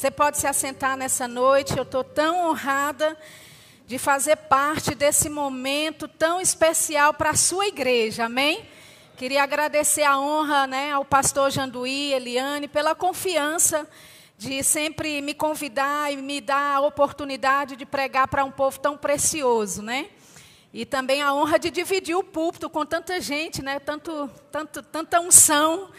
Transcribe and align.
Você 0.00 0.10
pode 0.10 0.38
se 0.38 0.46
assentar 0.46 0.96
nessa 0.96 1.28
noite. 1.28 1.76
Eu 1.76 1.82
estou 1.82 2.02
tão 2.02 2.48
honrada 2.48 3.14
de 3.86 3.98
fazer 3.98 4.34
parte 4.34 4.94
desse 4.94 5.28
momento 5.28 6.08
tão 6.08 6.40
especial 6.40 7.12
para 7.12 7.28
a 7.28 7.36
sua 7.36 7.66
igreja. 7.66 8.24
Amém? 8.24 8.64
Queria 9.18 9.42
agradecer 9.42 10.02
a 10.02 10.18
honra 10.18 10.66
né, 10.66 10.90
ao 10.90 11.04
pastor 11.04 11.50
Janduí, 11.50 12.14
Eliane, 12.14 12.66
pela 12.66 12.94
confiança 12.94 13.86
de 14.38 14.62
sempre 14.62 15.20
me 15.20 15.34
convidar 15.34 16.10
e 16.10 16.16
me 16.16 16.40
dar 16.40 16.76
a 16.76 16.80
oportunidade 16.80 17.76
de 17.76 17.84
pregar 17.84 18.26
para 18.26 18.42
um 18.42 18.50
povo 18.50 18.80
tão 18.80 18.96
precioso, 18.96 19.82
né? 19.82 20.08
E 20.72 20.86
também 20.86 21.20
a 21.20 21.34
honra 21.34 21.58
de 21.58 21.70
dividir 21.70 22.16
o 22.16 22.24
púlpito 22.24 22.70
com 22.70 22.86
tanta 22.86 23.20
gente, 23.20 23.60
né? 23.60 23.78
Tanto, 23.78 24.30
tanto, 24.50 24.82
tanta 24.82 25.20
unção, 25.20 25.90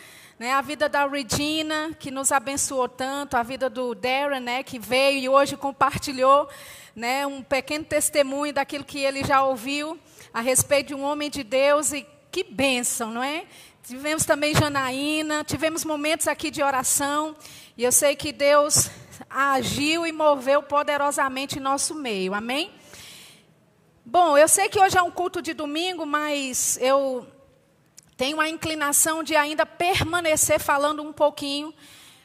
né? 0.42 0.54
A 0.54 0.62
vida 0.62 0.89
da 0.89 1.05
Regina, 1.05 1.96
que 2.00 2.10
nos 2.10 2.32
abençoou 2.32 2.90
tanto, 2.90 3.38
a 3.38 3.44
vida 3.44 3.70
do 3.70 3.94
Darren, 3.94 4.40
né? 4.40 4.64
Que 4.64 4.80
veio 4.80 5.20
e 5.20 5.30
hoje 5.30 5.55
compartilhou, 5.55 6.50
né? 6.95 7.27
Um 7.27 7.44
pequeno 7.44 7.86
testemunho 7.86 8.52
daquilo 8.52 8.84
que 8.84 8.98
ele 8.98 9.23
já 9.23 9.44
ouviu 9.44 10.00
a 10.34 10.41
respeito 10.41 10.88
de 10.88 10.95
um 10.95 11.04
homem 11.04 11.30
de 11.30 11.44
Deus 11.44 11.94
e 11.94 12.08
que 12.31 12.44
bênção, 12.44 13.12
não 13.12 13.22
é? 13.22 13.44
Tivemos 13.84 14.26
também 14.26 14.55
Janaína, 14.55 15.44
tivemos 15.44 15.86
momentos 15.86 16.27
aqui 16.27 16.50
de 16.50 16.64
oração. 16.64 17.36
E 17.78 17.84
eu 17.84 17.92
sei 17.92 18.16
que 18.16 18.31
Deus 18.31 18.89
agiu 19.30 20.08
e 20.08 20.12
moveu 20.12 20.64
poderosamente 20.64 21.59
em 21.59 21.62
nosso 21.62 21.94
meio. 21.94 22.34
Amém? 22.34 22.72
Bom, 24.03 24.36
eu 24.36 24.48
sei 24.48 24.70
que 24.70 24.80
hoje 24.80 24.98
é 24.98 25.03
um 25.03 25.12
culto 25.12 25.39
de 25.39 25.53
domingo, 25.53 26.03
mas 26.03 26.80
eu 26.81 27.28
tenho 28.21 28.39
a 28.39 28.48
inclinação 28.48 29.23
de 29.23 29.35
ainda 29.35 29.66
permanecer 29.66 30.59
falando 30.59 31.02
um 31.02 31.11
pouquinho 31.11 31.73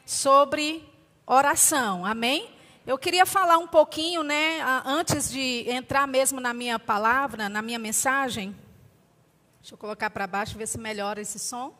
sobre 0.05 0.87
oração. 1.25 2.05
Amém? 2.05 2.47
Eu 2.85 2.99
queria 2.99 3.25
falar 3.25 3.57
um 3.57 3.65
pouquinho, 3.65 4.21
né, 4.21 4.59
antes 4.85 5.27
de 5.31 5.65
entrar 5.67 6.05
mesmo 6.05 6.39
na 6.39 6.53
minha 6.53 6.77
palavra, 6.77 7.49
na 7.49 7.63
minha 7.63 7.79
mensagem. 7.79 8.55
Deixa 9.59 9.73
eu 9.73 9.77
colocar 9.79 10.11
para 10.11 10.27
baixo, 10.27 10.55
ver 10.55 10.67
se 10.67 10.77
melhora 10.77 11.19
esse 11.19 11.39
som. 11.39 11.75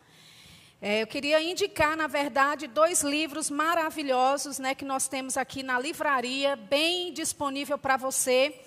É, 0.81 1.03
eu 1.03 1.05
queria 1.05 1.39
indicar, 1.39 1.95
na 1.95 2.07
verdade, 2.07 2.65
dois 2.65 3.03
livros 3.03 3.51
maravilhosos 3.51 4.57
né, 4.57 4.73
que 4.73 4.83
nós 4.83 5.07
temos 5.07 5.37
aqui 5.37 5.61
na 5.61 5.79
livraria, 5.79 6.55
bem 6.55 7.13
disponível 7.13 7.77
para 7.77 7.97
você. 7.97 8.59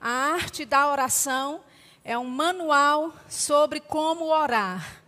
A 0.00 0.10
Arte 0.34 0.64
da 0.64 0.90
Oração 0.90 1.62
é 2.08 2.16
um 2.16 2.24
manual 2.24 3.12
sobre 3.28 3.80
como 3.80 4.26
orar. 4.26 5.02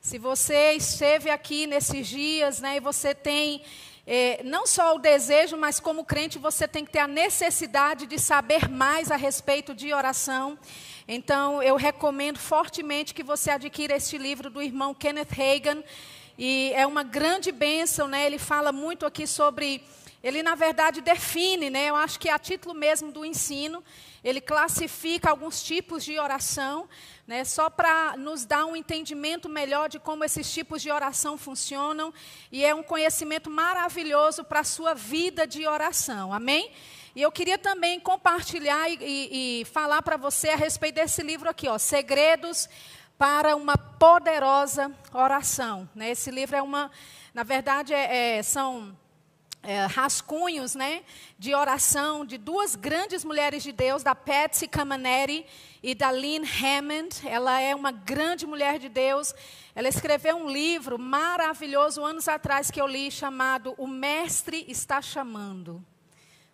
Se 0.00 0.18
você 0.18 0.74
esteve 0.74 1.28
aqui 1.28 1.66
nesses 1.66 2.06
dias 2.06 2.60
né, 2.60 2.76
e 2.76 2.80
você 2.80 3.12
tem 3.12 3.60
é, 4.06 4.40
não 4.44 4.64
só 4.64 4.94
o 4.94 5.00
desejo, 5.00 5.56
mas 5.56 5.80
como 5.80 6.04
crente, 6.04 6.38
você 6.38 6.68
tem 6.68 6.84
que 6.84 6.92
ter 6.92 7.00
a 7.00 7.08
necessidade 7.08 8.06
de 8.06 8.20
saber 8.20 8.70
mais 8.70 9.10
a 9.10 9.16
respeito 9.16 9.74
de 9.74 9.92
oração. 9.92 10.56
Então, 11.08 11.60
eu 11.60 11.74
recomendo 11.74 12.38
fortemente 12.38 13.14
que 13.14 13.24
você 13.24 13.50
adquira 13.50 13.96
este 13.96 14.16
livro 14.16 14.48
do 14.48 14.62
irmão 14.62 14.94
Kenneth 14.94 15.32
Hagan. 15.36 15.82
E 16.38 16.70
é 16.76 16.86
uma 16.86 17.02
grande 17.02 17.50
bênção, 17.50 18.06
né? 18.06 18.26
Ele 18.26 18.38
fala 18.38 18.70
muito 18.70 19.04
aqui 19.04 19.26
sobre. 19.26 19.82
Ele, 20.24 20.42
na 20.42 20.54
verdade, 20.54 21.02
define, 21.02 21.68
né? 21.68 21.90
Eu 21.90 21.96
acho 21.96 22.18
que 22.18 22.30
é 22.30 22.32
a 22.32 22.38
título 22.38 22.74
mesmo 22.74 23.12
do 23.12 23.26
ensino. 23.26 23.84
Ele 24.24 24.40
classifica 24.40 25.28
alguns 25.28 25.62
tipos 25.62 26.02
de 26.02 26.18
oração, 26.18 26.88
né? 27.26 27.44
Só 27.44 27.68
para 27.68 28.16
nos 28.16 28.46
dar 28.46 28.64
um 28.64 28.74
entendimento 28.74 29.50
melhor 29.50 29.86
de 29.90 29.98
como 29.98 30.24
esses 30.24 30.50
tipos 30.50 30.80
de 30.80 30.90
oração 30.90 31.36
funcionam. 31.36 32.10
E 32.50 32.64
é 32.64 32.74
um 32.74 32.82
conhecimento 32.82 33.50
maravilhoso 33.50 34.42
para 34.42 34.60
a 34.60 34.64
sua 34.64 34.94
vida 34.94 35.46
de 35.46 35.68
oração. 35.68 36.32
Amém? 36.32 36.72
E 37.14 37.20
eu 37.20 37.30
queria 37.30 37.58
também 37.58 38.00
compartilhar 38.00 38.88
e, 38.88 38.96
e, 39.02 39.60
e 39.60 39.64
falar 39.66 40.00
para 40.00 40.16
você 40.16 40.48
a 40.48 40.56
respeito 40.56 40.94
desse 40.94 41.22
livro 41.22 41.50
aqui, 41.50 41.68
ó, 41.68 41.76
Segredos 41.76 42.66
para 43.18 43.54
uma 43.54 43.76
poderosa 43.76 44.90
oração. 45.12 45.86
Né? 45.94 46.12
Esse 46.12 46.30
livro 46.30 46.56
é 46.56 46.62
uma, 46.62 46.90
na 47.34 47.42
verdade, 47.42 47.92
é, 47.92 48.38
é, 48.38 48.42
são 48.42 48.96
é, 49.64 49.86
rascunhos, 49.86 50.74
né, 50.74 51.02
de 51.38 51.54
oração 51.54 52.24
de 52.24 52.38
duas 52.38 52.76
grandes 52.76 53.24
mulheres 53.24 53.62
de 53.62 53.72
Deus, 53.72 54.02
da 54.02 54.14
Patsy 54.14 54.68
Camaneri 54.68 55.46
e 55.82 55.94
da 55.94 56.12
Lynn 56.12 56.44
Hammond. 56.44 57.26
Ela 57.26 57.60
é 57.60 57.74
uma 57.74 57.90
grande 57.90 58.46
mulher 58.46 58.78
de 58.78 58.88
Deus. 58.88 59.34
Ela 59.74 59.88
escreveu 59.88 60.36
um 60.36 60.48
livro 60.48 60.98
maravilhoso 60.98 62.04
anos 62.04 62.28
atrás 62.28 62.70
que 62.70 62.80
eu 62.80 62.86
li 62.86 63.10
chamado 63.10 63.74
O 63.78 63.86
Mestre 63.86 64.64
está 64.68 65.00
chamando 65.02 65.84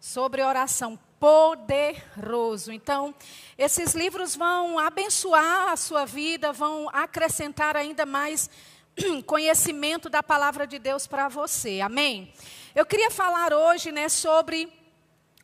sobre 0.00 0.43
oração 0.43 0.99
poderoso. 1.19 2.72
Então, 2.72 3.15
esses 3.59 3.94
livros 3.94 4.34
vão 4.34 4.78
abençoar 4.78 5.70
a 5.70 5.76
sua 5.76 6.06
vida, 6.06 6.53
vão 6.53 6.88
acrescentar 6.91 7.76
ainda 7.76 8.06
mais 8.06 8.49
conhecimento 9.26 10.09
da 10.09 10.22
palavra 10.22 10.66
de 10.66 10.78
Deus 10.78 11.06
para 11.06 11.28
você. 11.28 11.81
Amém? 11.82 12.32
Eu 12.72 12.86
queria 12.86 13.10
falar 13.10 13.53
hoje, 13.53 13.91
né, 13.91 14.08
sobre 14.08 14.72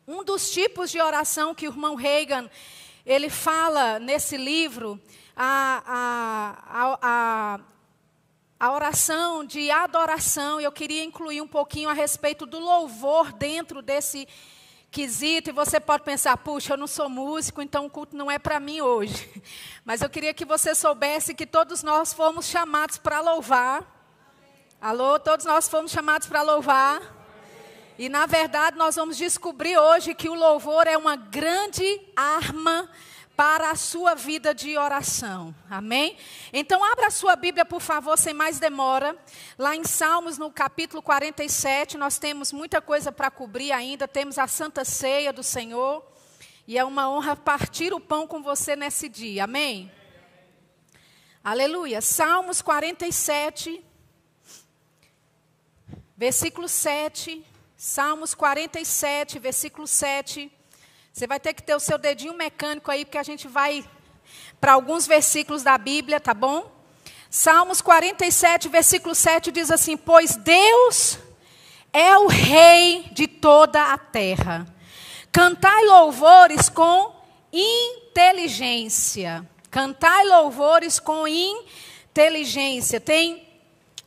um 0.07 0.23
dos 0.23 0.49
tipos 0.49 0.89
de 0.89 1.01
oração 1.01 1.53
que 1.53 1.67
o 1.67 1.71
irmão 1.71 1.93
Reagan 1.93 2.49
ele 3.05 3.29
fala 3.29 3.99
nesse 3.99 4.37
livro, 4.37 4.97
a, 5.35 5.83
a, 5.85 6.97
a, 7.01 7.59
a 8.57 8.71
oração 8.71 9.43
de 9.43 9.69
adoração, 9.69 10.61
eu 10.61 10.71
queria 10.71 11.03
incluir 11.03 11.41
um 11.41 11.47
pouquinho 11.47 11.89
a 11.89 11.93
respeito 11.93 12.45
do 12.45 12.59
louvor 12.59 13.33
dentro 13.33 13.81
desse 13.81 14.25
quesito, 14.89 15.49
e 15.49 15.53
você 15.53 15.81
pode 15.81 16.03
pensar, 16.03 16.37
puxa, 16.37 16.73
eu 16.73 16.77
não 16.77 16.87
sou 16.87 17.09
músico, 17.09 17.61
então 17.61 17.85
o 17.85 17.89
culto 17.89 18.15
não 18.15 18.31
é 18.31 18.39
para 18.39 18.57
mim 18.57 18.79
hoje. 18.79 19.29
Mas 19.83 20.01
eu 20.01 20.09
queria 20.09 20.33
que 20.33 20.45
você 20.45 20.73
soubesse 20.73 21.35
que 21.35 21.45
todos 21.45 21.83
nós 21.83 22.13
fomos 22.13 22.45
chamados 22.45 22.97
para 22.97 23.19
louvar. 23.19 23.85
Alô, 24.79 25.19
todos 25.19 25.45
nós 25.45 25.67
fomos 25.67 25.91
chamados 25.91 26.25
para 26.27 26.41
louvar. 26.41 27.16
E 27.97 28.09
na 28.09 28.25
verdade 28.25 28.77
nós 28.77 28.95
vamos 28.95 29.17
descobrir 29.17 29.77
hoje 29.77 30.13
que 30.13 30.29
o 30.29 30.35
louvor 30.35 30.85
é 30.85 30.97
uma 30.97 31.15
grande 31.15 32.01
arma 32.15 32.89
para 33.37 33.69
a 33.69 33.75
sua 33.75 34.15
vida 34.15 34.53
de 34.53 34.75
oração. 34.77 35.53
Amém? 35.69 36.17
Então, 36.51 36.83
abra 36.83 37.05
a 37.05 37.11
sua 37.11 37.35
Bíblia, 37.35 37.63
por 37.63 37.79
favor, 37.79 38.17
sem 38.17 38.33
mais 38.33 38.57
demora. 38.57 39.15
Lá 39.59 39.75
em 39.75 39.83
Salmos, 39.83 40.39
no 40.39 40.51
capítulo 40.51 41.03
47, 41.03 41.97
nós 41.97 42.17
temos 42.17 42.51
muita 42.51 42.81
coisa 42.81 43.11
para 43.11 43.29
cobrir 43.29 43.71
ainda. 43.71 44.07
Temos 44.07 44.39
a 44.39 44.47
Santa 44.47 44.83
Ceia 44.83 45.31
do 45.31 45.43
Senhor. 45.43 46.03
E 46.67 46.79
é 46.79 46.83
uma 46.83 47.11
honra 47.11 47.35
partir 47.35 47.93
o 47.93 47.99
pão 47.99 48.25
com 48.25 48.41
você 48.41 48.75
nesse 48.75 49.07
dia. 49.07 49.43
Amém? 49.43 49.91
Aleluia. 51.43 52.01
Salmos 52.01 52.59
47, 52.59 53.85
versículo 56.17 56.67
7. 56.67 57.45
Salmos 57.79 58.33
47, 58.33 59.37
versículo 59.37 59.85
7. 59.85 60.51
Você 61.13 61.27
vai 61.27 61.39
ter 61.39 61.53
que 61.53 61.61
ter 61.61 61.75
o 61.75 61.79
seu 61.79 61.99
dedinho 61.99 62.33
mecânico 62.33 62.89
aí, 62.89 63.05
porque 63.05 63.19
a 63.19 63.23
gente 63.23 63.47
vai 63.47 63.87
para 64.59 64.73
alguns 64.73 65.05
versículos 65.05 65.61
da 65.61 65.77
Bíblia, 65.77 66.19
tá 66.19 66.33
bom? 66.33 66.71
Salmos 67.29 67.79
47, 67.79 68.67
versículo 68.67 69.13
7 69.13 69.51
diz 69.51 69.69
assim: 69.69 69.95
Pois 69.95 70.35
Deus 70.35 71.19
é 71.93 72.17
o 72.17 72.25
Rei 72.25 73.11
de 73.11 73.27
toda 73.27 73.93
a 73.93 73.97
terra. 73.99 74.65
Cantai 75.31 75.85
louvores 75.85 76.69
com 76.69 77.15
inteligência. 77.53 79.47
Cantai 79.69 80.25
louvores 80.25 80.99
com 80.99 81.27
inteligência. 81.27 82.99
Tem 82.99 83.46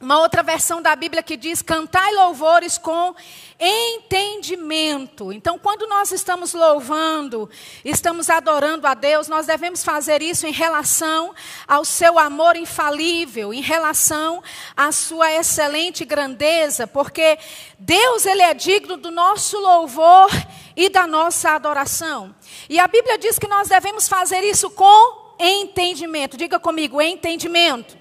uma 0.00 0.18
outra 0.18 0.42
versão 0.42 0.80
da 0.80 0.96
Bíblia 0.96 1.22
que 1.22 1.36
diz: 1.36 1.60
cantai 1.60 2.14
louvores 2.14 2.78
com 2.78 3.14
entendimento. 3.60 5.30
Então, 5.30 5.58
quando 5.58 5.86
nós 5.86 6.10
estamos 6.10 6.54
louvando, 6.54 7.50
estamos 7.84 8.30
adorando 8.30 8.86
a 8.86 8.94
Deus, 8.94 9.28
nós 9.28 9.46
devemos 9.46 9.84
fazer 9.84 10.22
isso 10.22 10.46
em 10.46 10.52
relação 10.52 11.34
ao 11.68 11.84
seu 11.84 12.18
amor 12.18 12.56
infalível, 12.56 13.52
em 13.52 13.60
relação 13.60 14.42
à 14.74 14.90
sua 14.90 15.30
excelente 15.32 16.06
grandeza, 16.06 16.86
porque 16.86 17.38
Deus 17.78 18.24
ele 18.24 18.42
é 18.42 18.54
digno 18.54 18.96
do 18.96 19.10
nosso 19.10 19.58
louvor 19.58 20.30
e 20.74 20.88
da 20.88 21.06
nossa 21.06 21.50
adoração. 21.50 22.34
E 22.70 22.78
a 22.78 22.88
Bíblia 22.88 23.18
diz 23.18 23.38
que 23.38 23.46
nós 23.46 23.68
devemos 23.68 24.08
fazer 24.08 24.40
isso 24.44 24.70
com 24.70 25.34
entendimento. 25.38 26.38
Diga 26.38 26.58
comigo, 26.58 27.02
entendimento. 27.02 27.99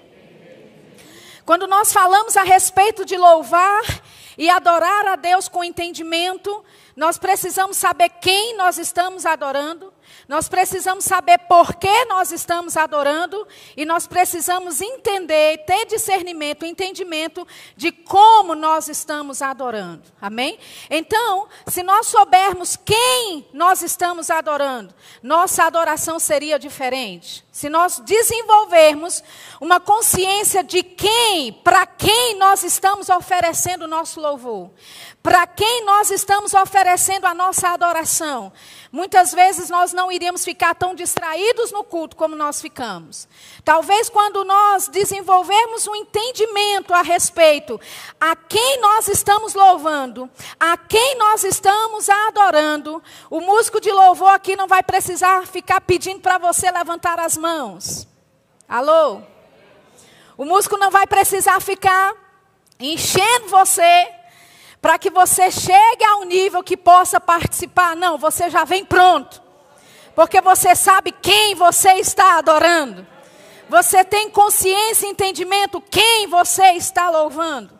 Quando 1.50 1.66
nós 1.66 1.92
falamos 1.92 2.36
a 2.36 2.44
respeito 2.44 3.04
de 3.04 3.16
louvar 3.16 3.82
e 4.38 4.48
adorar 4.48 5.08
a 5.08 5.16
Deus 5.16 5.48
com 5.48 5.64
entendimento, 5.64 6.64
nós 6.94 7.18
precisamos 7.18 7.76
saber 7.76 8.08
quem 8.20 8.56
nós 8.56 8.78
estamos 8.78 9.26
adorando, 9.26 9.92
Nós 10.30 10.48
precisamos 10.48 11.06
saber 11.06 11.38
por 11.48 11.74
que 11.74 12.04
nós 12.04 12.30
estamos 12.30 12.76
adorando 12.76 13.48
e 13.76 13.84
nós 13.84 14.06
precisamos 14.06 14.80
entender, 14.80 15.64
ter 15.66 15.86
discernimento, 15.86 16.64
entendimento 16.64 17.44
de 17.76 17.90
como 17.90 18.54
nós 18.54 18.86
estamos 18.86 19.42
adorando. 19.42 20.04
Amém? 20.22 20.56
Então, 20.88 21.48
se 21.66 21.82
nós 21.82 22.06
soubermos 22.06 22.76
quem 22.76 23.44
nós 23.52 23.82
estamos 23.82 24.30
adorando, 24.30 24.94
nossa 25.20 25.64
adoração 25.64 26.20
seria 26.20 26.60
diferente. 26.60 27.44
Se 27.50 27.68
nós 27.68 27.98
desenvolvermos 27.98 29.24
uma 29.60 29.80
consciência 29.80 30.62
de 30.62 30.84
quem, 30.84 31.52
para 31.52 31.84
quem 31.84 32.36
nós 32.38 32.62
estamos 32.62 33.08
oferecendo 33.08 33.82
o 33.82 33.88
nosso 33.88 34.20
louvor, 34.20 34.70
para 35.22 35.46
quem 35.46 35.84
nós 35.84 36.10
estamos 36.10 36.54
oferecendo 36.54 37.26
a 37.26 37.34
nossa 37.34 37.68
adoração, 37.68 38.50
muitas 38.90 39.32
vezes 39.32 39.68
nós 39.68 39.92
não 39.92 40.10
iríamos 40.20 40.44
ficar 40.44 40.74
tão 40.74 40.94
distraídos 40.94 41.72
no 41.72 41.82
culto 41.82 42.14
como 42.14 42.36
nós 42.36 42.60
ficamos. 42.60 43.26
Talvez 43.64 44.10
quando 44.10 44.44
nós 44.44 44.86
desenvolvermos 44.86 45.86
um 45.86 45.94
entendimento 45.94 46.92
a 46.92 47.00
respeito 47.00 47.80
a 48.20 48.36
quem 48.36 48.78
nós 48.82 49.08
estamos 49.08 49.54
louvando, 49.54 50.28
a 50.58 50.76
quem 50.76 51.16
nós 51.16 51.42
estamos 51.42 52.10
adorando, 52.10 53.02
o 53.30 53.40
músico 53.40 53.80
de 53.80 53.90
louvor 53.90 54.28
aqui 54.28 54.54
não 54.56 54.68
vai 54.68 54.82
precisar 54.82 55.46
ficar 55.46 55.80
pedindo 55.80 56.20
para 56.20 56.36
você 56.36 56.70
levantar 56.70 57.18
as 57.18 57.38
mãos. 57.38 58.06
Alô? 58.68 59.22
O 60.36 60.44
músico 60.44 60.76
não 60.76 60.90
vai 60.90 61.06
precisar 61.06 61.60
ficar 61.60 62.14
enchendo 62.78 63.48
você 63.48 64.12
para 64.82 64.98
que 64.98 65.08
você 65.08 65.50
chegue 65.50 66.04
a 66.04 66.16
um 66.16 66.24
nível 66.24 66.62
que 66.62 66.76
possa 66.76 67.18
participar. 67.18 67.96
Não, 67.96 68.18
você 68.18 68.50
já 68.50 68.64
vem 68.64 68.84
pronto. 68.84 69.49
Porque 70.20 70.42
você 70.42 70.76
sabe 70.76 71.12
quem 71.12 71.54
você 71.54 71.92
está 71.92 72.36
adorando. 72.36 73.06
Você 73.70 74.04
tem 74.04 74.28
consciência 74.28 75.06
e 75.06 75.10
entendimento 75.12 75.80
quem 75.80 76.26
você 76.26 76.72
está 76.72 77.08
louvando. 77.08 77.72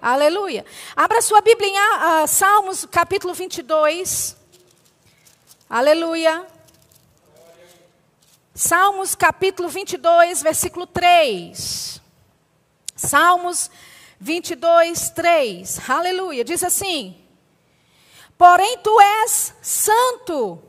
Aleluia. 0.00 0.64
Abra 0.94 1.20
sua 1.20 1.40
Bíblia 1.40 1.68
em 1.68 1.76
uh, 1.76 2.28
Salmos 2.28 2.84
capítulo 2.84 3.34
22. 3.34 4.36
Aleluia. 5.68 6.46
Salmos 8.54 9.16
capítulo 9.16 9.68
22, 9.68 10.40
versículo 10.40 10.86
3. 10.86 12.00
Salmos 12.94 13.72
22, 14.20 15.10
3. 15.10 15.90
Aleluia. 15.90 16.44
Diz 16.44 16.62
assim: 16.62 17.20
Porém 18.38 18.78
tu 18.84 19.00
és 19.00 19.52
santo, 19.60 20.62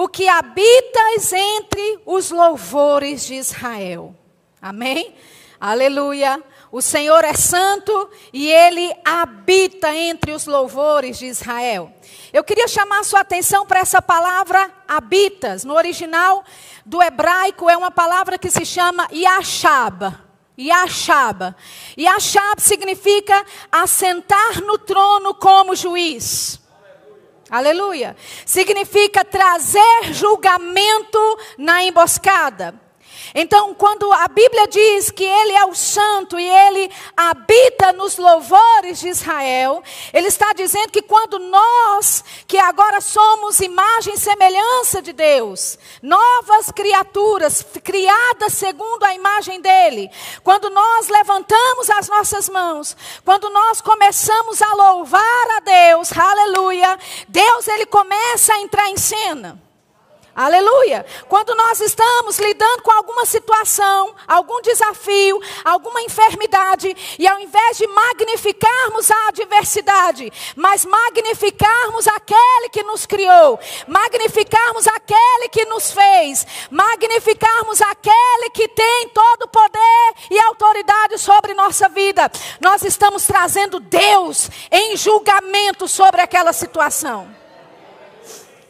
o 0.00 0.06
que 0.06 0.28
habitas 0.28 1.32
entre 1.32 1.98
os 2.06 2.30
louvores 2.30 3.26
de 3.26 3.34
Israel. 3.34 4.14
Amém? 4.62 5.12
Aleluia. 5.60 6.40
O 6.70 6.80
Senhor 6.80 7.24
é 7.24 7.34
santo 7.34 8.08
e 8.32 8.48
ele 8.48 8.94
habita 9.04 9.92
entre 9.92 10.30
os 10.30 10.46
louvores 10.46 11.18
de 11.18 11.26
Israel. 11.26 11.92
Eu 12.32 12.44
queria 12.44 12.68
chamar 12.68 13.02
sua 13.02 13.22
atenção 13.22 13.66
para 13.66 13.80
essa 13.80 14.00
palavra 14.00 14.70
habitas. 14.86 15.64
No 15.64 15.74
original 15.74 16.44
do 16.86 17.02
hebraico 17.02 17.68
é 17.68 17.76
uma 17.76 17.90
palavra 17.90 18.38
que 18.38 18.52
se 18.52 18.64
chama 18.64 19.08
Yashab. 19.12 20.14
Yashab. 20.56 21.56
Yashab 21.98 22.60
significa 22.62 23.44
assentar 23.72 24.60
no 24.60 24.78
trono 24.78 25.34
como 25.34 25.74
juiz. 25.74 26.67
Aleluia. 27.50 28.14
Significa 28.44 29.24
trazer 29.24 30.12
julgamento 30.12 31.38
na 31.56 31.82
emboscada. 31.84 32.87
Então, 33.34 33.74
quando 33.74 34.10
a 34.12 34.28
Bíblia 34.28 34.66
diz 34.66 35.10
que 35.10 35.24
Ele 35.24 35.52
é 35.52 35.64
o 35.64 35.74
Santo 35.74 36.38
e 36.38 36.46
Ele 36.46 36.90
habita 37.16 37.92
nos 37.92 38.16
louvores 38.16 39.00
de 39.00 39.08
Israel, 39.08 39.82
Ele 40.12 40.28
está 40.28 40.52
dizendo 40.52 40.90
que 40.90 41.02
quando 41.02 41.38
nós, 41.38 42.24
que 42.46 42.58
agora 42.58 43.00
somos 43.00 43.60
imagem 43.60 44.14
e 44.14 44.18
semelhança 44.18 45.02
de 45.02 45.12
Deus, 45.12 45.78
novas 46.02 46.70
criaturas, 46.70 47.64
criadas 47.82 48.52
segundo 48.54 49.04
a 49.04 49.14
imagem 49.14 49.60
dEle, 49.60 50.10
quando 50.42 50.70
nós 50.70 51.08
levantamos 51.08 51.90
as 51.90 52.08
nossas 52.08 52.48
mãos, 52.48 52.96
quando 53.24 53.50
nós 53.50 53.80
começamos 53.80 54.62
a 54.62 54.74
louvar 54.74 55.46
a 55.56 55.60
Deus, 55.60 56.10
aleluia, 56.16 56.98
Deus 57.28 57.68
Ele 57.68 57.86
começa 57.86 58.54
a 58.54 58.60
entrar 58.60 58.88
em 58.88 58.96
cena. 58.96 59.67
Aleluia. 60.38 61.04
Quando 61.28 61.52
nós 61.56 61.80
estamos 61.80 62.38
lidando 62.38 62.84
com 62.84 62.92
alguma 62.92 63.26
situação, 63.26 64.14
algum 64.24 64.62
desafio, 64.62 65.42
alguma 65.64 66.00
enfermidade, 66.02 66.96
e 67.18 67.26
ao 67.26 67.40
invés 67.40 67.76
de 67.76 67.88
magnificarmos 67.88 69.10
a 69.10 69.28
adversidade, 69.30 70.32
mas 70.54 70.84
magnificarmos 70.84 72.06
aquele 72.06 72.68
que 72.70 72.84
nos 72.84 73.04
criou, 73.04 73.58
magnificarmos 73.88 74.86
aquele 74.86 75.48
que 75.50 75.64
nos 75.64 75.90
fez, 75.90 76.46
magnificarmos 76.70 77.82
aquele 77.82 78.50
que 78.50 78.68
tem 78.68 79.08
todo 79.08 79.42
o 79.42 79.48
poder 79.48 80.14
e 80.30 80.38
autoridade 80.38 81.18
sobre 81.18 81.52
nossa 81.52 81.88
vida, 81.88 82.30
nós 82.60 82.82
estamos 82.82 83.26
trazendo 83.26 83.80
Deus 83.80 84.48
em 84.70 84.96
julgamento 84.96 85.88
sobre 85.88 86.20
aquela 86.20 86.52
situação. 86.52 87.47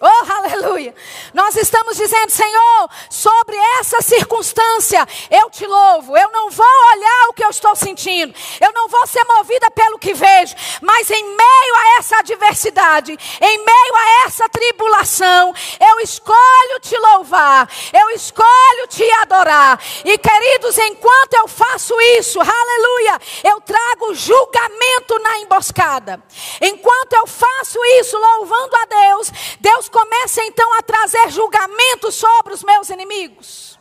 Oh, 0.00 0.33
aleluia. 0.33 0.95
Nós 1.35 1.56
estamos 1.56 1.97
dizendo, 1.97 2.31
Senhor, 2.31 2.91
sobre 3.11 3.56
essa 3.81 4.00
circunstância, 4.00 5.06
eu 5.29 5.50
te 5.50 5.67
louvo. 5.67 6.17
Eu 6.17 6.31
não 6.31 6.50
vou 6.50 6.67
olhar 6.95 7.29
o 7.29 7.33
que 7.33 7.45
eu 7.45 7.50
estou 7.50 7.75
sentindo. 7.75 8.33
Eu 8.61 8.73
não 8.73 8.87
vou 8.89 9.06
ser 9.09 9.25
movida 9.25 9.69
pelo 9.73 9.99
que 9.99 10.15
vejo. 10.15 10.55
Mas 10.81 11.11
em 11.11 11.25
meio 11.25 11.75
a 11.77 11.99
essa 11.99 12.19
adversidade, 12.19 13.19
em 13.41 13.59
meio 13.59 13.97
a 13.97 14.27
essa 14.27 14.49
tribulação, 14.49 15.53
eu 15.81 15.99
escolho 16.00 16.81
te 16.81 16.97
louvar. 16.97 17.69
Eu 17.93 18.11
escolho 18.11 18.87
te 18.89 19.03
adorar. 19.23 19.81
E 20.05 20.17
queridos, 20.17 20.79
enquanto 20.79 21.35
eu 21.35 21.49
faço 21.49 22.00
isso, 22.19 22.39
aleluia, 22.41 23.19
eu 23.43 23.61
trago 23.61 24.15
julgamento 24.15 25.19
na 25.23 25.39
emboscada. 25.41 26.23
Enquanto 26.61 27.15
eu 27.15 27.27
faço 27.27 27.79
isso, 28.00 28.17
louvando 28.17 28.77
a 28.77 28.85
Deus, 28.85 29.33
Deus 29.59 29.88
começa 29.88 30.43
então 30.44 30.73
a 30.75 30.82
trazer 30.82 31.31
julgamento 31.31 32.12
sobre 32.12 32.52
os 32.52 32.62
meus 32.62 32.90
inimigos. 32.90 33.79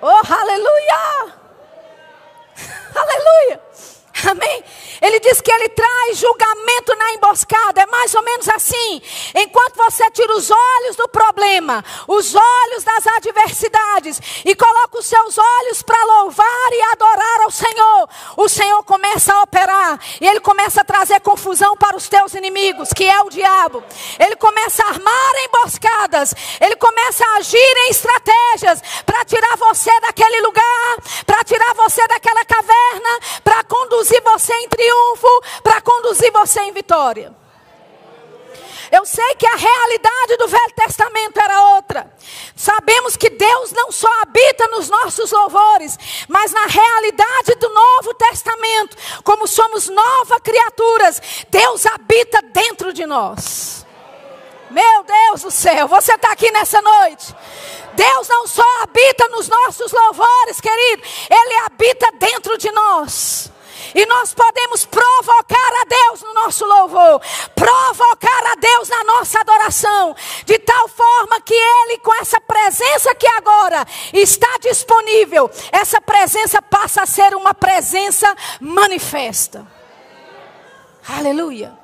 Oh, 0.00 0.32
aleluia! 0.32 1.44
Aleluia! 2.94 3.60
Amém? 4.30 4.64
Ele 5.02 5.18
diz 5.20 5.40
que 5.40 5.50
ele 5.50 5.68
traz 5.70 6.18
julgamento 6.18 6.94
na 6.96 7.12
emboscada. 7.14 7.82
É 7.82 7.86
mais 7.86 8.14
ou 8.14 8.22
menos 8.22 8.48
assim. 8.48 9.02
Enquanto 9.34 9.76
você 9.76 10.08
tira 10.12 10.32
os 10.34 10.50
olhos 10.50 10.96
do 10.96 11.08
problema, 11.08 11.84
os 12.06 12.34
olhos 12.34 12.84
das 12.84 13.06
adversidades, 13.06 14.20
e 14.44 14.54
coloca 14.54 14.98
os 14.98 15.06
seus 15.06 15.36
olhos 15.36 15.82
para 15.82 16.02
louvar 16.04 16.72
e 16.72 16.82
adorar 16.92 17.42
ao 17.42 17.50
Senhor, 17.50 18.08
o 18.36 18.48
Senhor 18.48 18.82
começa 18.84 19.34
a 19.34 19.42
operar. 19.42 19.98
E 20.20 20.26
ele 20.26 20.40
começa 20.40 20.82
a 20.82 20.84
trazer 20.84 21.20
confusão 21.20 21.76
para 21.76 21.96
os 21.96 22.08
teus 22.08 22.34
inimigos, 22.34 22.90
que 22.92 23.04
é 23.04 23.20
o 23.22 23.30
diabo. 23.30 23.82
Ele 24.18 24.36
começa 24.36 24.84
a 24.84 24.88
armar 24.90 25.32
emboscadas. 25.44 26.34
Ele 26.60 26.76
começa 26.76 27.24
a 27.24 27.36
agir 27.38 27.58
em 27.58 27.90
estratégias 27.90 28.80
para 29.04 29.24
tirar 29.24 29.56
você 29.56 29.90
daquele 30.00 30.40
lugar, 30.42 30.96
para 31.26 31.42
tirar 31.42 31.74
você 31.74 32.06
daquela 32.06 32.44
caverna, 32.44 33.18
para 33.42 33.64
conduzir 33.64 34.03
conduzir 34.04 34.22
você 34.22 34.52
em 34.52 34.68
triunfo, 34.68 35.42
para 35.62 35.80
conduzir 35.80 36.30
você 36.32 36.60
em 36.60 36.72
vitória. 36.72 37.34
Eu 38.92 39.04
sei 39.06 39.34
que 39.36 39.46
a 39.46 39.56
realidade 39.56 40.36
do 40.36 40.46
Velho 40.46 40.74
Testamento 40.76 41.40
era 41.40 41.74
outra. 41.74 42.14
Sabemos 42.54 43.16
que 43.16 43.30
Deus 43.30 43.72
não 43.72 43.90
só 43.90 44.08
habita 44.22 44.68
nos 44.68 44.88
nossos 44.88 45.32
louvores, 45.32 45.98
mas 46.28 46.52
na 46.52 46.66
realidade 46.66 47.54
do 47.58 47.68
Novo 47.70 48.14
Testamento, 48.14 48.96
como 49.24 49.48
somos 49.48 49.88
novas 49.88 50.38
criaturas, 50.44 51.20
Deus 51.48 51.86
habita 51.86 52.42
dentro 52.42 52.92
de 52.92 53.06
nós. 53.06 53.84
Meu 54.70 55.02
Deus 55.04 55.42
do 55.42 55.50
céu, 55.50 55.88
você 55.88 56.14
está 56.14 56.30
aqui 56.32 56.50
nessa 56.50 56.80
noite. 56.82 57.34
Deus 57.94 58.28
não 58.28 58.46
só 58.46 58.82
habita 58.82 59.28
nos 59.28 59.48
nossos 59.48 59.90
louvores, 59.92 60.60
querido, 60.60 61.02
Ele 61.30 61.54
habita 61.64 62.12
dentro 62.18 62.58
de 62.58 62.70
nós. 62.70 63.53
E 63.94 64.06
nós 64.06 64.32
podemos 64.32 64.84
provocar 64.84 65.72
a 65.80 65.84
Deus 65.84 66.22
no 66.22 66.34
nosso 66.34 66.64
louvor, 66.64 67.20
provocar 67.54 68.52
a 68.52 68.54
Deus 68.54 68.88
na 68.88 69.04
nossa 69.04 69.40
adoração, 69.40 70.14
de 70.44 70.58
tal 70.60 70.88
forma 70.88 71.40
que 71.40 71.54
Ele, 71.54 71.98
com 71.98 72.14
essa 72.20 72.40
presença 72.40 73.14
que 73.14 73.26
agora 73.26 73.84
está 74.12 74.58
disponível, 74.60 75.50
essa 75.72 76.00
presença 76.00 76.62
passa 76.62 77.02
a 77.02 77.06
ser 77.06 77.34
uma 77.34 77.54
presença 77.54 78.34
manifesta. 78.60 79.66
Aleluia. 81.06 81.76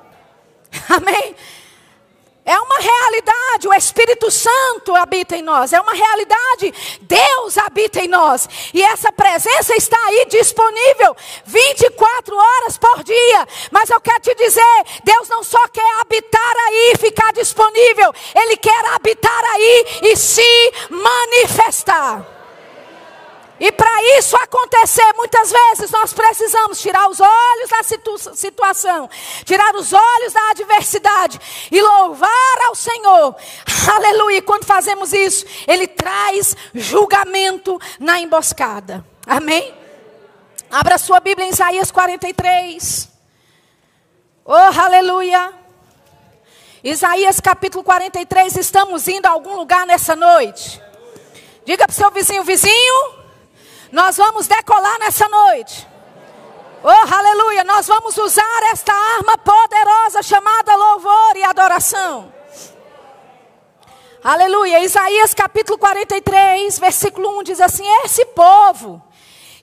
Amém. 0.89 1.35
É 2.43 2.59
uma 2.59 2.79
realidade, 2.79 3.67
o 3.67 3.73
Espírito 3.73 4.31
Santo 4.31 4.95
habita 4.95 5.37
em 5.37 5.43
nós, 5.43 5.73
é 5.73 5.79
uma 5.79 5.93
realidade, 5.93 6.73
Deus 7.01 7.55
habita 7.55 7.99
em 7.99 8.07
nós, 8.07 8.49
e 8.73 8.81
essa 8.81 9.11
presença 9.11 9.75
está 9.75 9.97
aí 10.07 10.25
disponível 10.25 11.15
24 11.45 12.35
horas 12.35 12.77
por 12.79 13.03
dia. 13.03 13.47
Mas 13.69 13.91
eu 13.91 14.01
quero 14.01 14.21
te 14.21 14.33
dizer, 14.33 14.85
Deus 15.03 15.29
não 15.29 15.43
só 15.43 15.67
quer 15.67 15.99
habitar 15.99 16.55
aí, 16.67 16.95
ficar 16.99 17.31
disponível, 17.31 18.11
Ele 18.33 18.57
quer 18.57 18.85
habitar 18.87 19.43
aí 19.45 19.85
e 20.01 20.17
se 20.17 20.73
manifestar. 20.89 22.40
E 23.61 23.71
para 23.71 24.17
isso 24.17 24.35
acontecer, 24.37 25.13
muitas 25.15 25.51
vezes 25.51 25.91
nós 25.91 26.11
precisamos 26.11 26.81
tirar 26.81 27.07
os 27.07 27.19
olhos 27.19 27.69
da 27.69 27.83
situ 27.83 28.17
situação, 28.35 29.07
tirar 29.45 29.75
os 29.75 29.93
olhos 29.93 30.33
da 30.33 30.49
adversidade 30.49 31.39
e 31.71 31.79
louvar 31.79 32.57
ao 32.65 32.73
Senhor. 32.73 33.35
Aleluia. 33.93 34.41
Quando 34.41 34.65
fazemos 34.65 35.13
isso, 35.13 35.45
Ele 35.67 35.85
traz 35.85 36.57
julgamento 36.73 37.79
na 37.99 38.19
emboscada. 38.19 39.05
Amém? 39.27 39.71
Abra 40.71 40.97
sua 40.97 41.19
Bíblia 41.19 41.45
em 41.45 41.51
Isaías 41.51 41.91
43. 41.91 43.09
Oh, 44.43 44.55
aleluia. 44.55 45.53
Isaías 46.83 47.39
capítulo 47.39 47.83
43. 47.83 48.55
Estamos 48.55 49.07
indo 49.07 49.27
a 49.27 49.29
algum 49.29 49.55
lugar 49.55 49.85
nessa 49.85 50.15
noite. 50.15 50.81
Diga 51.63 51.85
para 51.85 51.93
o 51.93 51.95
seu 51.95 52.09
vizinho, 52.09 52.43
vizinho. 52.43 53.20
Nós 53.91 54.15
vamos 54.15 54.47
decolar 54.47 54.99
nessa 54.99 55.27
noite. 55.27 55.87
Oh, 56.81 57.13
aleluia! 57.13 57.63
Nós 57.65 57.87
vamos 57.87 58.17
usar 58.17 58.63
esta 58.71 58.93
arma 58.93 59.37
poderosa 59.37 60.23
chamada 60.23 60.75
louvor 60.75 61.35
e 61.35 61.43
adoração. 61.43 62.33
Aleluia! 64.23 64.79
Isaías 64.79 65.33
capítulo 65.33 65.77
43, 65.77 66.79
versículo 66.79 67.39
1 67.39 67.43
diz 67.43 67.59
assim: 67.59 67.83
Esse 68.05 68.25
povo 68.27 69.03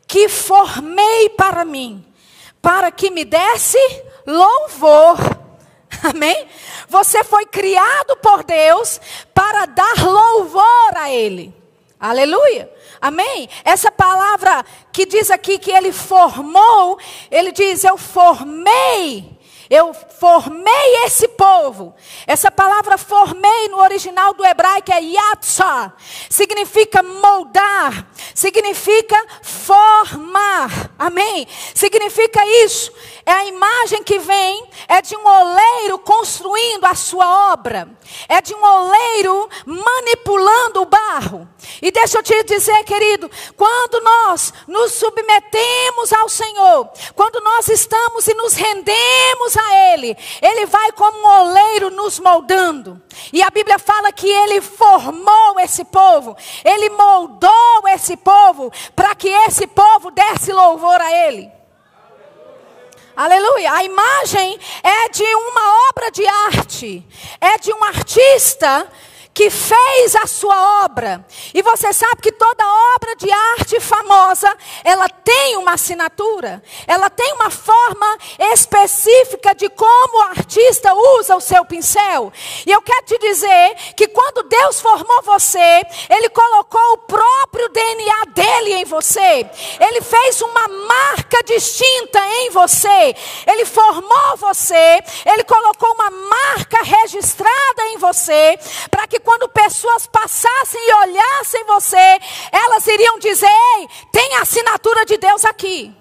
que 0.06 0.28
formei 0.28 1.30
para 1.30 1.64
mim, 1.64 2.06
para 2.60 2.90
que 2.92 3.10
me 3.10 3.24
desse 3.24 3.78
louvor. 4.26 5.16
Amém? 6.04 6.46
Você 6.86 7.24
foi 7.24 7.46
criado 7.46 8.14
por 8.18 8.44
Deus 8.44 9.00
para 9.32 9.64
dar 9.64 10.04
louvor 10.04 10.96
a 10.96 11.10
Ele. 11.10 11.57
Aleluia. 11.98 12.70
Amém? 13.00 13.48
Essa 13.64 13.90
palavra 13.90 14.64
que 14.92 15.04
diz 15.06 15.30
aqui 15.30 15.58
que 15.58 15.70
ele 15.70 15.92
formou, 15.92 16.98
ele 17.30 17.52
diz: 17.52 17.84
Eu 17.84 17.96
formei 17.96 19.38
eu 19.70 19.94
formei 20.18 21.04
esse 21.04 21.28
povo. 21.28 21.94
Essa 22.26 22.50
palavra 22.50 22.98
formei 22.98 23.68
no 23.68 23.78
original 23.78 24.34
do 24.34 24.44
hebraico 24.44 24.92
é 24.92 25.00
yatsa. 25.00 25.92
Significa 26.28 27.02
moldar. 27.02 28.06
Significa 28.34 29.16
formar. 29.42 30.90
Amém? 30.98 31.46
Significa 31.74 32.44
isso. 32.64 32.92
É 33.24 33.32
a 33.32 33.44
imagem 33.44 34.02
que 34.02 34.18
vem, 34.18 34.66
é 34.88 35.02
de 35.02 35.14
um 35.16 35.26
oleiro 35.26 35.98
construindo 35.98 36.84
a 36.84 36.94
sua 36.94 37.52
obra. 37.52 37.88
É 38.28 38.40
de 38.40 38.54
um 38.54 38.62
oleiro 38.62 39.48
manipulando 39.66 40.82
o 40.82 40.86
barro. 40.86 41.48
E 41.82 41.90
deixa 41.90 42.18
eu 42.18 42.22
te 42.22 42.42
dizer, 42.44 42.82
querido, 42.84 43.30
quando 43.56 44.00
nós 44.02 44.52
nos 44.66 44.92
submetemos 44.92 46.12
ao 46.12 46.28
Senhor, 46.28 46.88
quando 47.14 47.40
nós 47.40 47.68
estamos 47.68 48.26
e 48.26 48.34
nos 48.34 48.54
rendemos 48.54 49.56
a 49.56 49.92
Ele, 49.92 50.07
Ele 50.40 50.66
vai 50.66 50.92
como 50.92 51.18
um 51.18 51.40
oleiro 51.40 51.90
nos 51.90 52.18
moldando. 52.18 53.00
E 53.32 53.42
a 53.42 53.50
Bíblia 53.50 53.78
fala 53.78 54.12
que 54.12 54.28
Ele 54.28 54.60
formou 54.60 55.58
esse 55.60 55.84
povo, 55.84 56.36
Ele 56.64 56.90
moldou 56.90 57.88
esse 57.88 58.16
povo, 58.16 58.72
para 58.94 59.14
que 59.14 59.28
esse 59.28 59.66
povo 59.66 60.10
desse 60.10 60.52
louvor 60.52 61.00
a 61.00 61.12
Ele. 61.12 61.50
Aleluia. 63.16 63.72
A 63.72 63.82
imagem 63.82 64.60
é 64.80 65.08
de 65.08 65.24
uma 65.24 65.88
obra 65.90 66.08
de 66.12 66.24
arte, 66.24 67.04
é 67.40 67.58
de 67.58 67.72
um 67.72 67.82
artista 67.82 68.88
que 69.38 69.50
fez 69.50 70.16
a 70.16 70.26
sua 70.26 70.84
obra. 70.84 71.24
E 71.54 71.62
você 71.62 71.92
sabe 71.92 72.20
que 72.20 72.32
toda 72.32 72.64
obra 72.96 73.14
de 73.14 73.30
arte 73.30 73.78
famosa, 73.78 74.52
ela 74.82 75.08
tem 75.08 75.56
uma 75.56 75.74
assinatura, 75.74 76.60
ela 76.86 77.08
tem 77.08 77.32
uma 77.34 77.48
forma 77.48 78.07
específica 78.52 79.54
de 79.54 79.68
como 79.70 80.18
o 80.18 80.22
artista 80.22 80.94
usa 80.94 81.36
o 81.36 81.40
seu 81.40 81.64
pincel. 81.64 82.32
E 82.66 82.70
eu 82.70 82.80
quero 82.82 83.04
te 83.04 83.18
dizer 83.18 83.74
que 83.96 84.08
quando 84.08 84.42
Deus 84.44 84.80
formou 84.80 85.22
você, 85.22 85.82
ele 86.08 86.28
colocou 86.28 86.92
o 86.92 86.98
próprio 86.98 87.68
DNA 87.68 88.24
dele 88.34 88.74
em 88.74 88.84
você. 88.84 89.46
Ele 89.80 90.00
fez 90.00 90.40
uma 90.42 90.68
marca 90.68 91.42
distinta 91.44 92.20
em 92.40 92.50
você. 92.50 93.14
Ele 93.46 93.64
formou 93.64 94.36
você, 94.36 95.02
ele 95.26 95.44
colocou 95.44 95.92
uma 95.94 96.10
marca 96.10 96.82
registrada 96.82 97.82
em 97.92 97.98
você 97.98 98.58
para 98.90 99.06
que 99.06 99.18
quando 99.20 99.48
pessoas 99.48 100.06
passassem 100.06 100.80
e 100.88 100.92
olhassem 100.94 101.64
você, 101.64 102.18
elas 102.52 102.86
iriam 102.86 103.18
dizer: 103.18 103.50
Ei, 103.76 103.88
tem 104.12 104.34
a 104.36 104.42
assinatura 104.42 105.04
de 105.04 105.16
Deus 105.16 105.44
aqui. 105.44 105.97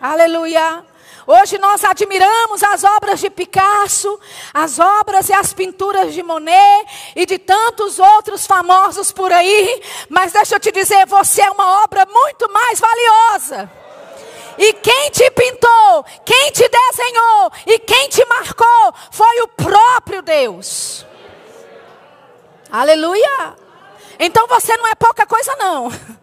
Aleluia. 0.00 0.82
Hoje 1.26 1.58
nós 1.58 1.84
admiramos 1.84 2.62
as 2.62 2.82
obras 2.84 3.20
de 3.20 3.28
Picasso, 3.28 4.18
as 4.52 4.78
obras 4.78 5.28
e 5.28 5.32
as 5.34 5.52
pinturas 5.52 6.14
de 6.14 6.22
Monet 6.22 6.86
e 7.14 7.26
de 7.26 7.38
tantos 7.38 7.98
outros 7.98 8.46
famosos 8.46 9.12
por 9.12 9.30
aí, 9.30 9.82
mas 10.08 10.32
deixa 10.32 10.54
eu 10.54 10.60
te 10.60 10.72
dizer, 10.72 11.06
você 11.06 11.42
é 11.42 11.50
uma 11.50 11.84
obra 11.84 12.06
muito 12.06 12.50
mais 12.50 12.80
valiosa. 12.80 13.70
E 14.56 14.72
quem 14.72 15.10
te 15.10 15.30
pintou, 15.30 16.04
quem 16.24 16.50
te 16.50 16.66
desenhou 16.66 17.52
e 17.66 17.78
quem 17.80 18.08
te 18.08 18.24
marcou 18.24 18.94
foi 19.10 19.42
o 19.42 19.48
próprio 19.48 20.22
Deus. 20.22 21.04
Aleluia! 22.72 23.54
Então 24.18 24.46
você 24.46 24.74
não 24.78 24.86
é 24.86 24.94
pouca 24.94 25.26
coisa, 25.26 25.54
não. 25.56 25.90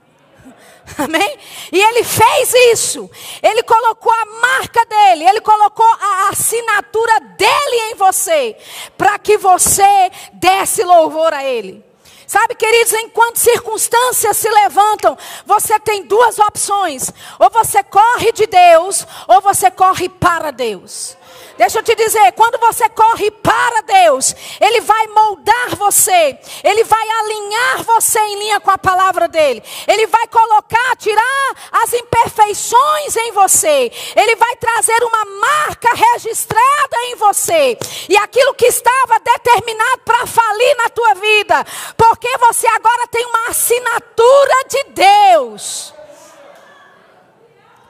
Amém? 0.98 1.38
E 1.72 1.79
ele 1.79 2.03
fez 2.03 2.53
isso. 2.72 3.10
Ele 3.41 3.63
colocou 3.63 4.12
a 4.12 4.25
marca 4.25 4.86
dele, 4.86 5.25
ele 5.25 5.41
colocou 5.41 5.86
a 5.86 6.29
assinatura 6.29 7.20
dele 7.38 7.91
em 7.91 7.96
você, 7.96 8.56
para 8.98 9.20
que 9.20 9.38
você 9.38 10.12
desse 10.34 10.84
louvor 10.84 11.34
a 11.34 11.44
ele. 11.44 11.86
Sabe, 12.25 12.56
queridos, 12.56 12.91
enquanto 12.91 13.38
circunstâncias 13.38 14.36
se 14.36 14.50
levantam, 14.50 15.17
você 15.46 15.79
tem 15.79 16.03
duas 16.03 16.38
opções: 16.39 17.12
ou 17.39 17.50
você 17.50 17.82
corre 17.84 18.34
de 18.34 18.46
Deus, 18.46 19.08
ou 19.27 19.39
você 19.39 19.72
corre 19.72 20.10
para 20.10 20.51
Deus. 20.51 21.15
Deixa 21.58 21.80
eu 21.80 21.84
te 21.84 21.96
dizer, 21.96 22.32
quando 22.34 22.60
você 22.60 22.88
corre 22.90 23.32
para 23.32 23.82
Deus, 23.82 24.36
Ele 24.62 24.80
vai 24.82 25.08
moldar 25.08 25.76
você, 25.76 26.38
Ele 26.64 26.84
vai 26.84 27.10
alinhar 27.10 27.84
você 27.84 28.20
em 28.20 28.40
linha 28.40 28.60
com 28.60 28.70
a 28.70 28.78
palavra 28.78 29.28
dEle, 29.28 29.64
Ele 29.88 30.06
vai 30.06 30.28
colocar, 30.28 30.96
tirar 30.98 31.56
as 31.72 31.94
imperfeições 31.94 33.16
em 33.16 33.32
você, 33.32 33.92
Ele 34.16 34.36
vai 34.36 34.56
trazer 34.58 35.04
uma 35.04 35.26
marca 35.26 35.90
registrada 35.96 36.98
em 37.06 37.16
você, 37.16 37.78
e 38.08 38.16
aquilo 38.18 38.54
que 38.54 38.68
estava 38.68 39.20
determinado 39.20 40.02
para 40.06 40.28
falir 40.28 40.78
na 40.78 40.90
tua 40.90 41.14
vida, 41.16 41.66
porque 41.98 42.38
você 42.38 42.68
agora 42.68 43.08
tem 43.08 43.26
uma 43.26 43.48
assinatura 43.48 44.54
de 44.70 44.84
Deus. 44.94 45.97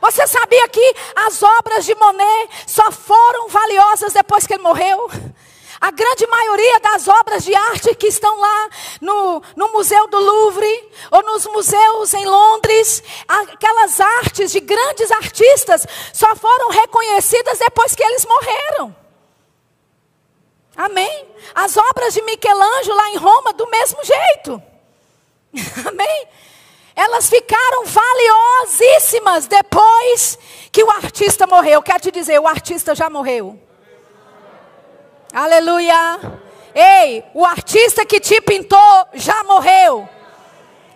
Você 0.08 0.26
sabia 0.26 0.70
que 0.70 0.96
as 1.18 1.44
obras 1.44 1.84
de 1.84 1.94
Monet 1.96 2.50
só 2.66 2.90
foram 2.94 3.50
valiosas 3.50 4.14
depois 4.14 4.48
que 4.48 4.54
ele 4.54 4.64
morreu? 4.64 5.12
A 5.82 5.92
grande 5.92 6.26
maioria 6.26 6.80
das 6.80 7.10
obras 7.10 7.44
de 7.44 7.54
arte 7.54 7.94
que 7.94 8.08
estão 8.08 8.40
lá 8.40 8.70
no, 9.02 9.42
no 9.54 9.74
Museu 9.74 10.08
do 10.08 10.18
Louvre, 10.18 10.92
ou 11.12 11.24
nos 11.24 11.46
museus 11.48 12.14
em 12.14 12.26
Londres, 12.26 13.04
aquelas 13.28 14.00
artes 14.00 14.54
de 14.54 14.62
grandes 14.62 15.12
artistas, 15.12 15.86
só 16.14 16.34
foram 16.38 16.70
reconhecidas 16.70 17.60
depois 17.60 17.94
que 17.94 18.04
eles 18.04 18.26
morreram. 18.26 18.96
Amém? 20.78 21.28
As 21.54 21.76
obras 21.76 22.14
de 22.14 22.22
Michelangelo 22.22 22.96
lá 22.96 23.10
em 23.10 23.18
Roma, 23.18 23.52
do 23.52 23.70
mesmo 23.70 24.00
jeito. 24.06 24.64
Amém? 25.86 26.28
Elas 26.98 27.30
ficaram 27.30 27.86
valiosíssimas 27.86 29.46
depois 29.46 30.39
que 30.72 30.84
o 30.84 30.89
artista 30.89 31.46
morreu. 31.46 31.80
Quero 31.84 32.00
te 32.00 32.10
dizer, 32.10 32.39
o 32.39 32.48
artista 32.48 32.96
já 32.96 33.08
morreu. 33.08 33.58
Aleluia. 35.32 36.20
Ei, 36.74 37.24
o 37.36 37.46
artista 37.46 38.04
que 38.04 38.20
te 38.20 38.42
pintou 38.42 39.08
já 39.13 39.44
morreu. 39.44 40.10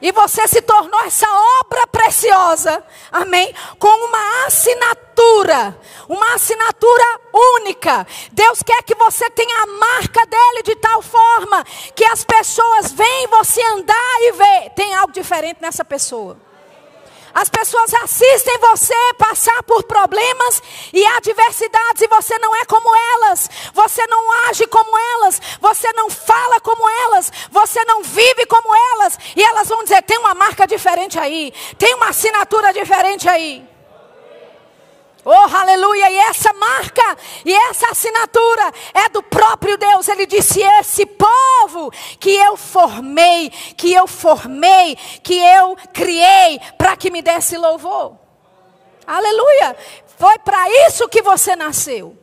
E 0.02 0.12
você 0.12 0.48
se 0.48 0.62
tornou 0.62 1.00
essa 1.02 1.28
obra 1.62 1.86
preciosa, 1.88 2.84
amém? 3.12 3.54
Com 3.78 3.88
uma 3.88 4.46
assinatura, 4.48 5.78
uma 6.10 6.34
assinatura 6.34 7.20
única. 7.32 8.08
Deus 8.32 8.64
quer 8.64 8.82
que 8.84 8.96
você 8.96 9.30
tenha 9.30 9.64
a 9.64 9.68
marca 9.68 10.26
dele 10.26 10.64
de 10.64 10.76
tal 10.76 11.02
forma 11.02 11.64
que 11.96 12.04
as 12.06 12.24
pessoas 12.24 12.92
veem 12.92 13.28
você 13.28 13.62
andar 13.62 14.18
e 14.22 14.32
ver. 14.32 14.70
Tem 14.72 14.96
algo 14.96 15.14
diferente 15.14 15.62
nessa 15.62 15.86
pessoa. 15.86 16.51
As 17.34 17.50
pessoas 17.50 17.94
assistem 17.94 18.58
você 18.60 18.96
passar 19.18 19.64
por 19.64 19.84
problemas 19.84 20.62
e 20.94 21.06
adversidades 21.06 22.02
e 22.02 22.08
você 22.08 22.38
não 22.40 22.56
é 22.56 22.66
como 22.66 22.90
elas. 23.16 23.50
Você 23.74 24.06
não 24.08 24.50
age 24.50 24.68
como 24.68 24.98
elas. 25.16 25.42
Você 25.60 25.92
não 25.94 26.10
fala 26.10 26.60
como 26.60 26.88
elas. 26.90 27.32
Você 27.50 27.84
não 27.86 28.04
vive 28.04 28.46
como 28.46 28.76
elas. 28.94 29.18
E 29.36 29.44
elas 29.44 29.68
vão 29.70 29.84
dizer: 29.84 30.02
tem 30.04 30.18
uma 30.18 30.34
marca 30.34 30.68
diferente 30.68 31.18
aí. 31.18 31.54
Tem 31.78 31.96
uma 31.96 32.10
assinatura 32.10 32.74
diferente 32.74 33.30
aí. 33.30 33.71
Oh, 35.24 35.56
aleluia! 35.56 36.10
E 36.10 36.18
essa 36.18 36.52
marca 36.54 37.18
e 37.46 37.54
essa 37.54 37.92
assinatura 37.92 38.72
é 38.94 39.08
do 39.10 39.22
próprio 39.22 39.78
Deus. 39.78 40.08
Ele 40.08 40.26
disse: 40.26 40.62
Esse 40.80 41.06
povo 41.06 41.92
que 42.20 42.36
eu 42.36 42.58
formei, 42.58 43.50
que 43.78 43.94
eu 43.94 44.08
formei, 44.08 44.96
que 45.24 45.38
eu 45.38 45.78
criei 45.94 46.60
para 46.78 46.98
que 46.98 47.12
me 47.12 47.22
desse 47.22 47.56
louvor. 47.56 48.18
Aleluia! 49.06 49.76
Foi 50.18 50.40
para 50.40 50.70
isso 50.88 51.08
que 51.08 51.22
você 51.22 51.56
nasceu 51.56 52.18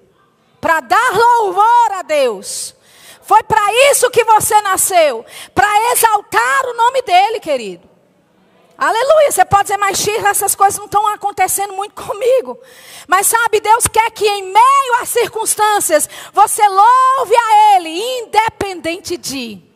para 0.61 0.81
dar 0.81 1.13
louvor 1.13 1.93
a 1.93 2.03
Deus. 2.03 2.75
Foi 3.23 3.43
para 3.43 3.61
isso 3.91 4.11
que 4.11 4.25
você 4.25 4.61
nasceu 4.63 5.25
para 5.55 5.93
exaltar 5.93 6.67
o 6.67 6.75
nome 6.75 7.03
dEle, 7.03 7.41
querido. 7.41 7.88
Aleluia. 8.79 9.33
Você 9.33 9.45
pode 9.45 9.65
dizer, 9.65 9.77
mas 9.77 9.99
Shirley, 9.99 10.27
essas 10.31 10.55
coisas 10.55 10.79
não 10.79 10.87
estão 10.87 11.05
acontecendo 11.09 11.73
muito 11.73 12.01
comigo. 12.01 12.57
Mas 13.09 13.27
sabe, 13.27 13.59
Deus 13.59 13.89
quer 13.89 14.09
que 14.13 14.25
em 14.25 14.45
meio 14.45 15.03
às 15.03 15.09
circunstâncias, 15.09 16.09
você 16.33 16.63
louve 16.69 17.35
a 17.35 17.77
Ele, 17.77 17.91
independente 18.21 19.17
de. 19.17 19.68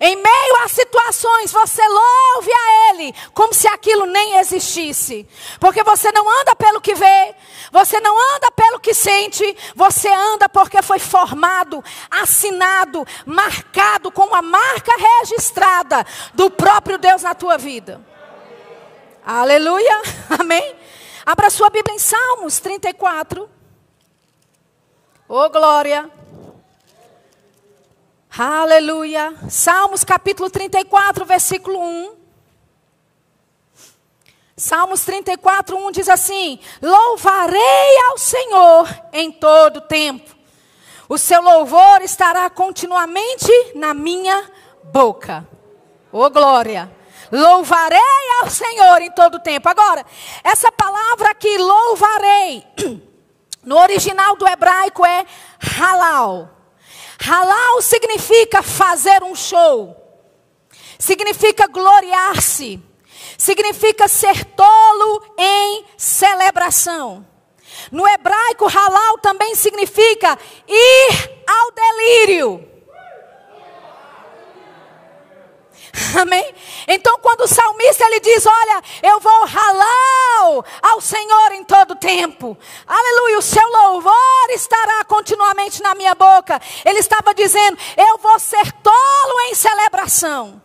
Em 0.00 0.14
meio 0.14 0.64
às 0.64 0.72
situações, 0.72 1.50
você 1.50 1.82
louve 1.86 2.52
a 2.52 2.90
Ele, 2.90 3.14
como 3.34 3.52
se 3.52 3.66
aquilo 3.66 4.06
nem 4.06 4.36
existisse. 4.38 5.28
Porque 5.58 5.82
você 5.82 6.12
não 6.12 6.28
anda 6.40 6.54
pelo 6.54 6.80
que 6.80 6.94
vê, 6.94 7.34
você 7.72 7.98
não 7.98 8.16
anda 8.36 8.50
pelo 8.52 8.78
que 8.78 8.94
sente, 8.94 9.56
você 9.74 10.08
anda 10.08 10.48
porque 10.48 10.80
foi 10.82 11.00
formado, 11.00 11.82
assinado, 12.08 13.04
marcado 13.26 14.12
com 14.12 14.22
uma 14.22 14.40
marca 14.40 14.92
registrada 15.20 16.06
do 16.32 16.48
próprio 16.48 16.96
Deus 16.96 17.22
na 17.22 17.34
tua 17.34 17.58
vida. 17.58 18.00
Aleluia, 19.26 20.02
amém? 20.38 20.76
Abra 21.26 21.50
sua 21.50 21.70
Bíblia 21.70 21.94
em 21.94 21.98
Salmos 21.98 22.60
34. 22.60 23.50
Oh, 25.28 25.50
glória. 25.50 26.10
Aleluia. 28.40 29.34
Salmos 29.50 30.04
capítulo 30.04 30.48
34, 30.48 31.24
versículo 31.24 31.80
1. 31.80 32.16
Salmos 34.56 35.04
34, 35.04 35.76
1 35.76 35.90
diz 35.90 36.08
assim: 36.08 36.60
Louvarei 36.80 37.98
ao 38.10 38.16
Senhor 38.16 38.88
em 39.12 39.32
todo 39.32 39.80
tempo. 39.80 40.36
O 41.08 41.18
seu 41.18 41.42
louvor 41.42 42.00
estará 42.02 42.48
continuamente 42.48 43.50
na 43.74 43.92
minha 43.92 44.48
boca. 44.84 45.44
Ô 46.12 46.22
oh, 46.22 46.30
glória! 46.30 46.88
Louvarei 47.32 47.98
ao 48.40 48.48
Senhor 48.48 49.02
em 49.02 49.10
todo 49.10 49.40
tempo. 49.40 49.68
Agora, 49.68 50.06
essa 50.44 50.70
palavra 50.70 51.30
aqui, 51.30 51.58
louvarei, 51.58 52.64
no 53.64 53.76
original 53.78 54.36
do 54.36 54.46
hebraico 54.46 55.04
é 55.04 55.26
halal. 55.58 56.57
Halal 57.20 57.82
significa 57.82 58.62
fazer 58.62 59.22
um 59.22 59.34
show, 59.34 59.96
significa 60.98 61.66
gloriar-se, 61.66 62.80
significa 63.36 64.06
ser 64.06 64.44
tolo 64.44 65.34
em 65.36 65.84
celebração. 65.96 67.26
No 67.90 68.06
hebraico, 68.06 68.66
halal 68.66 69.18
também 69.18 69.54
significa 69.54 70.38
ir 70.66 71.42
ao 71.46 71.72
delírio. 71.72 72.77
Amém? 76.20 76.54
Então, 76.86 77.18
quando 77.20 77.42
o 77.42 77.48
salmista 77.48 78.04
ele 78.04 78.20
diz: 78.20 78.46
Olha, 78.46 78.82
eu 79.02 79.20
vou 79.20 79.44
ralar 79.46 80.64
ao 80.82 81.00
Senhor 81.00 81.52
em 81.52 81.64
todo 81.64 81.94
tempo, 81.94 82.56
aleluia, 82.86 83.38
o 83.38 83.42
seu 83.42 83.66
louvor 83.68 84.50
estará 84.50 85.04
continuamente 85.04 85.82
na 85.82 85.94
minha 85.94 86.14
boca. 86.14 86.60
Ele 86.84 86.98
estava 86.98 87.34
dizendo: 87.34 87.78
Eu 87.96 88.18
vou 88.18 88.38
ser 88.38 88.72
tolo 88.72 89.40
em 89.50 89.54
celebração. 89.54 90.62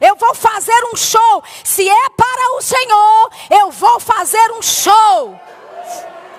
Eu 0.00 0.14
vou 0.16 0.34
fazer 0.34 0.84
um 0.92 0.96
show. 0.96 1.42
Se 1.64 1.88
é 1.88 2.08
para 2.10 2.56
o 2.56 2.60
Senhor, 2.60 3.30
eu 3.50 3.70
vou 3.70 3.98
fazer 3.98 4.52
um 4.52 4.60
show. 4.60 5.40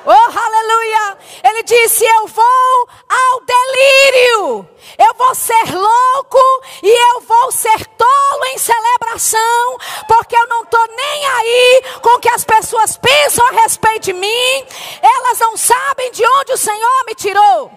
Oh, 0.09 0.39
aleluia! 0.39 1.17
Ele 1.43 1.63
disse: 1.63 2.05
Eu 2.05 2.27
vou 2.27 2.89
ao 3.09 3.41
delírio, 3.41 4.69
eu 4.97 5.13
vou 5.15 5.35
ser 5.35 5.75
louco 5.75 6.39
e 6.81 7.13
eu 7.13 7.19
vou 7.19 7.51
ser 7.51 7.85
tolo 7.87 8.45
em 8.53 8.57
celebração, 8.57 9.77
porque 10.07 10.33
eu 10.33 10.47
não 10.47 10.63
estou 10.63 10.87
nem 10.95 11.25
aí 11.25 11.83
com 12.01 12.15
o 12.15 12.19
que 12.21 12.29
as 12.29 12.45
pessoas 12.45 12.95
pensam 12.95 13.45
a 13.47 13.61
respeito 13.63 14.05
de 14.05 14.13
mim, 14.13 14.65
elas 15.01 15.39
não 15.39 15.57
sabem 15.57 16.09
de 16.13 16.25
onde 16.25 16.53
o 16.53 16.57
Senhor 16.57 17.05
me 17.05 17.13
tirou. 17.13 17.69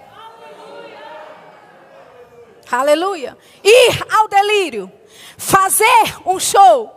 Aleluia! 2.71 3.37
Ir 3.65 4.07
ao 4.15 4.29
delírio, 4.29 4.93
fazer 5.37 6.17
um 6.25 6.39
show, 6.39 6.95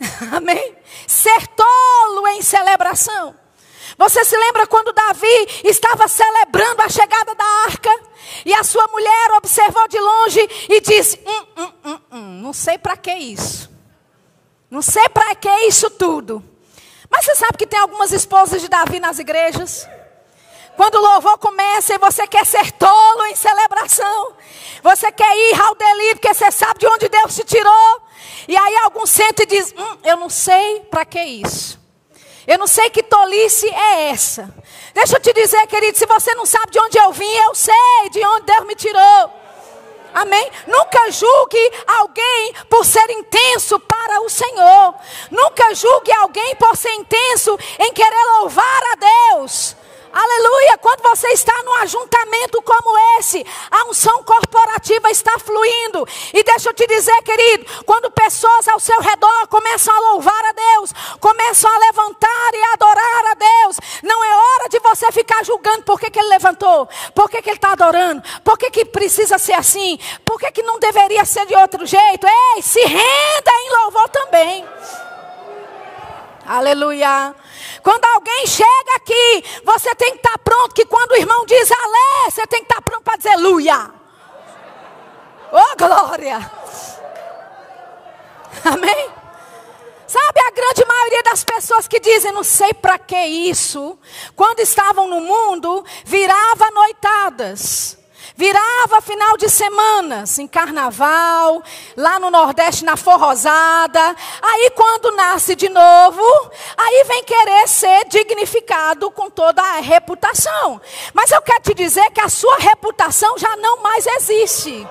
amém? 0.34 0.76
Ser 1.06 1.46
tolo 1.46 2.26
em 2.26 2.42
celebração. 2.42 3.39
Você 3.96 4.24
se 4.24 4.36
lembra 4.36 4.66
quando 4.66 4.92
Davi 4.92 5.48
estava 5.64 6.08
celebrando 6.08 6.82
a 6.82 6.88
chegada 6.88 7.34
da 7.34 7.44
arca? 7.66 7.90
E 8.44 8.54
a 8.54 8.62
sua 8.64 8.86
mulher 8.88 9.32
observou 9.36 9.86
de 9.88 9.98
longe 9.98 10.48
e 10.68 10.80
disse: 10.80 11.20
hum, 11.26 11.46
hum, 11.56 11.72
hum, 11.84 11.98
hum 12.12 12.40
Não 12.42 12.52
sei 12.52 12.78
para 12.78 12.96
que 12.96 13.12
isso. 13.12 13.70
Não 14.70 14.82
sei 14.82 15.08
para 15.08 15.34
que 15.34 15.50
isso 15.66 15.90
tudo. 15.90 16.44
Mas 17.10 17.24
você 17.24 17.34
sabe 17.34 17.58
que 17.58 17.66
tem 17.66 17.78
algumas 17.78 18.12
esposas 18.12 18.62
de 18.62 18.68
Davi 18.68 19.00
nas 19.00 19.18
igrejas? 19.18 19.88
Quando 20.76 20.94
o 20.94 21.00
louvor 21.00 21.36
começa 21.38 21.94
e 21.94 21.98
você 21.98 22.26
quer 22.26 22.46
ser 22.46 22.70
tolo 22.72 23.26
em 23.26 23.34
celebração, 23.34 24.32
você 24.82 25.10
quer 25.10 25.36
ir 25.36 25.60
ao 25.60 25.74
delírio 25.74 26.16
porque 26.16 26.32
você 26.32 26.50
sabe 26.50 26.80
de 26.80 26.86
onde 26.86 27.08
Deus 27.08 27.34
te 27.34 27.44
tirou. 27.44 28.00
E 28.46 28.56
aí 28.56 28.76
algum 28.78 29.04
senta 29.04 29.42
e 29.42 29.46
diz: 29.46 29.74
hum, 29.76 29.98
Eu 30.04 30.16
não 30.16 30.30
sei 30.30 30.80
para 30.90 31.04
que 31.04 31.20
isso. 31.20 31.78
Eu 32.50 32.58
não 32.58 32.66
sei 32.66 32.90
que 32.90 33.00
tolice 33.00 33.68
é 33.68 34.10
essa. 34.10 34.52
Deixa 34.92 35.14
eu 35.14 35.20
te 35.20 35.32
dizer, 35.32 35.64
querido, 35.68 35.96
se 35.96 36.04
você 36.04 36.34
não 36.34 36.44
sabe 36.44 36.72
de 36.72 36.80
onde 36.80 36.98
eu 36.98 37.12
vim, 37.12 37.32
eu 37.46 37.54
sei 37.54 38.10
de 38.10 38.26
onde 38.26 38.46
Deus 38.46 38.66
me 38.66 38.74
tirou. 38.74 39.32
Amém? 40.12 40.50
Nunca 40.66 41.12
julgue 41.12 41.72
alguém 41.86 42.54
por 42.68 42.84
ser 42.84 43.08
intenso 43.08 43.78
para 43.78 44.20
o 44.22 44.28
Senhor. 44.28 44.94
Nunca 45.30 45.72
julgue 45.76 46.10
alguém 46.10 46.56
por 46.56 46.76
ser 46.76 46.92
intenso 46.94 47.56
em 47.78 47.92
querer 47.92 48.24
louvar 48.40 48.82
a 48.94 49.36
Deus. 49.36 49.76
Aleluia! 50.12 50.78
Quando 50.78 51.02
você 51.02 51.28
está 51.28 51.52
num 51.62 51.74
ajuntamento 51.76 52.60
como 52.62 52.98
esse, 53.18 53.46
a 53.70 53.84
unção 53.88 54.24
corporativa 54.24 55.10
está 55.10 55.38
fluindo. 55.38 56.06
E 56.34 56.42
deixa 56.42 56.70
eu 56.70 56.74
te 56.74 56.86
dizer, 56.86 57.22
querido, 57.22 57.84
quando 57.84 58.10
pessoas 58.10 58.66
ao 58.66 58.80
seu 58.80 59.00
redor 59.00 59.46
começam 59.48 59.94
a 59.94 60.00
louvar 60.12 60.44
a 60.46 60.52
Deus, 60.52 60.92
começam 61.20 61.70
a 61.70 61.78
levantar 61.78 62.54
e 62.54 62.72
adorar 62.72 63.26
a 63.30 63.34
Deus, 63.34 63.76
não 64.02 64.24
é 64.24 64.34
hora 64.34 64.68
de 64.68 64.80
você 64.80 65.12
ficar 65.12 65.44
julgando 65.44 65.82
por 65.84 66.00
que, 66.00 66.10
que 66.10 66.18
ele 66.18 66.28
levantou, 66.28 66.88
por 67.14 67.30
que, 67.30 67.40
que 67.40 67.50
ele 67.50 67.56
está 67.56 67.72
adorando, 67.72 68.22
por 68.42 68.58
que, 68.58 68.70
que 68.70 68.84
precisa 68.84 69.38
ser 69.38 69.52
assim, 69.52 69.98
por 70.24 70.40
que, 70.40 70.50
que 70.50 70.62
não 70.62 70.80
deveria 70.80 71.24
ser 71.24 71.46
de 71.46 71.54
outro 71.54 71.86
jeito. 71.86 72.26
Ei, 72.26 72.62
se 72.62 72.80
renda 72.80 73.52
em 73.52 73.82
louvor 73.82 74.08
também. 74.08 74.64
Aleluia. 76.46 77.34
Quando 77.82 78.04
alguém 78.04 78.46
chega 78.46 78.96
aqui, 78.96 79.44
você 79.64 79.94
tem 79.94 80.12
que 80.12 80.18
estar 80.18 80.38
pronto. 80.38 80.74
Que 80.74 80.84
quando 80.86 81.12
o 81.12 81.16
irmão 81.16 81.44
diz 81.46 81.70
alé, 81.70 82.30
você 82.30 82.46
tem 82.46 82.60
que 82.60 82.70
estar 82.70 82.82
pronto 82.82 83.02
para 83.02 83.16
dizer 83.16 83.30
aleluia. 83.30 83.90
Oh 85.52 85.76
glória! 85.76 86.50
Amém? 88.64 89.10
Sabe 90.06 90.40
a 90.40 90.50
grande 90.50 90.84
maioria 90.84 91.22
das 91.22 91.44
pessoas 91.44 91.86
que 91.86 92.00
dizem, 92.00 92.32
não 92.32 92.42
sei 92.42 92.74
para 92.74 92.98
que 92.98 93.16
isso, 93.16 93.96
quando 94.34 94.58
estavam 94.58 95.06
no 95.06 95.20
mundo, 95.20 95.84
virava 96.04 96.70
noitadas 96.72 97.99
Virava 98.40 99.02
final 99.02 99.36
de 99.36 99.50
semanas, 99.50 100.38
em 100.38 100.48
carnaval, 100.48 101.62
lá 101.94 102.18
no 102.18 102.30
Nordeste 102.30 102.86
na 102.86 102.96
forrosada. 102.96 104.16
Aí 104.40 104.70
quando 104.70 105.14
nasce 105.14 105.54
de 105.54 105.68
novo, 105.68 106.50
aí 106.74 107.04
vem 107.06 107.22
querer 107.22 107.68
ser 107.68 108.08
dignificado 108.08 109.10
com 109.10 109.28
toda 109.28 109.60
a 109.60 109.80
reputação. 109.80 110.80
Mas 111.12 111.30
eu 111.30 111.42
quero 111.42 111.64
te 111.64 111.74
dizer 111.74 112.10
que 112.12 112.20
a 112.22 112.30
sua 112.30 112.56
reputação 112.56 113.36
já 113.36 113.54
não 113.56 113.82
mais 113.82 114.06
existe. 114.06 114.88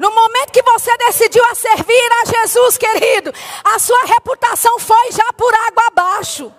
No 0.00 0.10
momento 0.12 0.50
que 0.50 0.62
você 0.64 0.96
decidiu 0.96 1.44
a 1.44 1.54
servir 1.54 2.10
a 2.22 2.24
Jesus, 2.24 2.76
querido, 2.76 3.32
a 3.62 3.78
sua 3.78 4.04
reputação 4.04 4.80
foi 4.80 5.12
já 5.12 5.32
por 5.34 5.54
água 5.54 5.86
abaixo. 5.86 6.52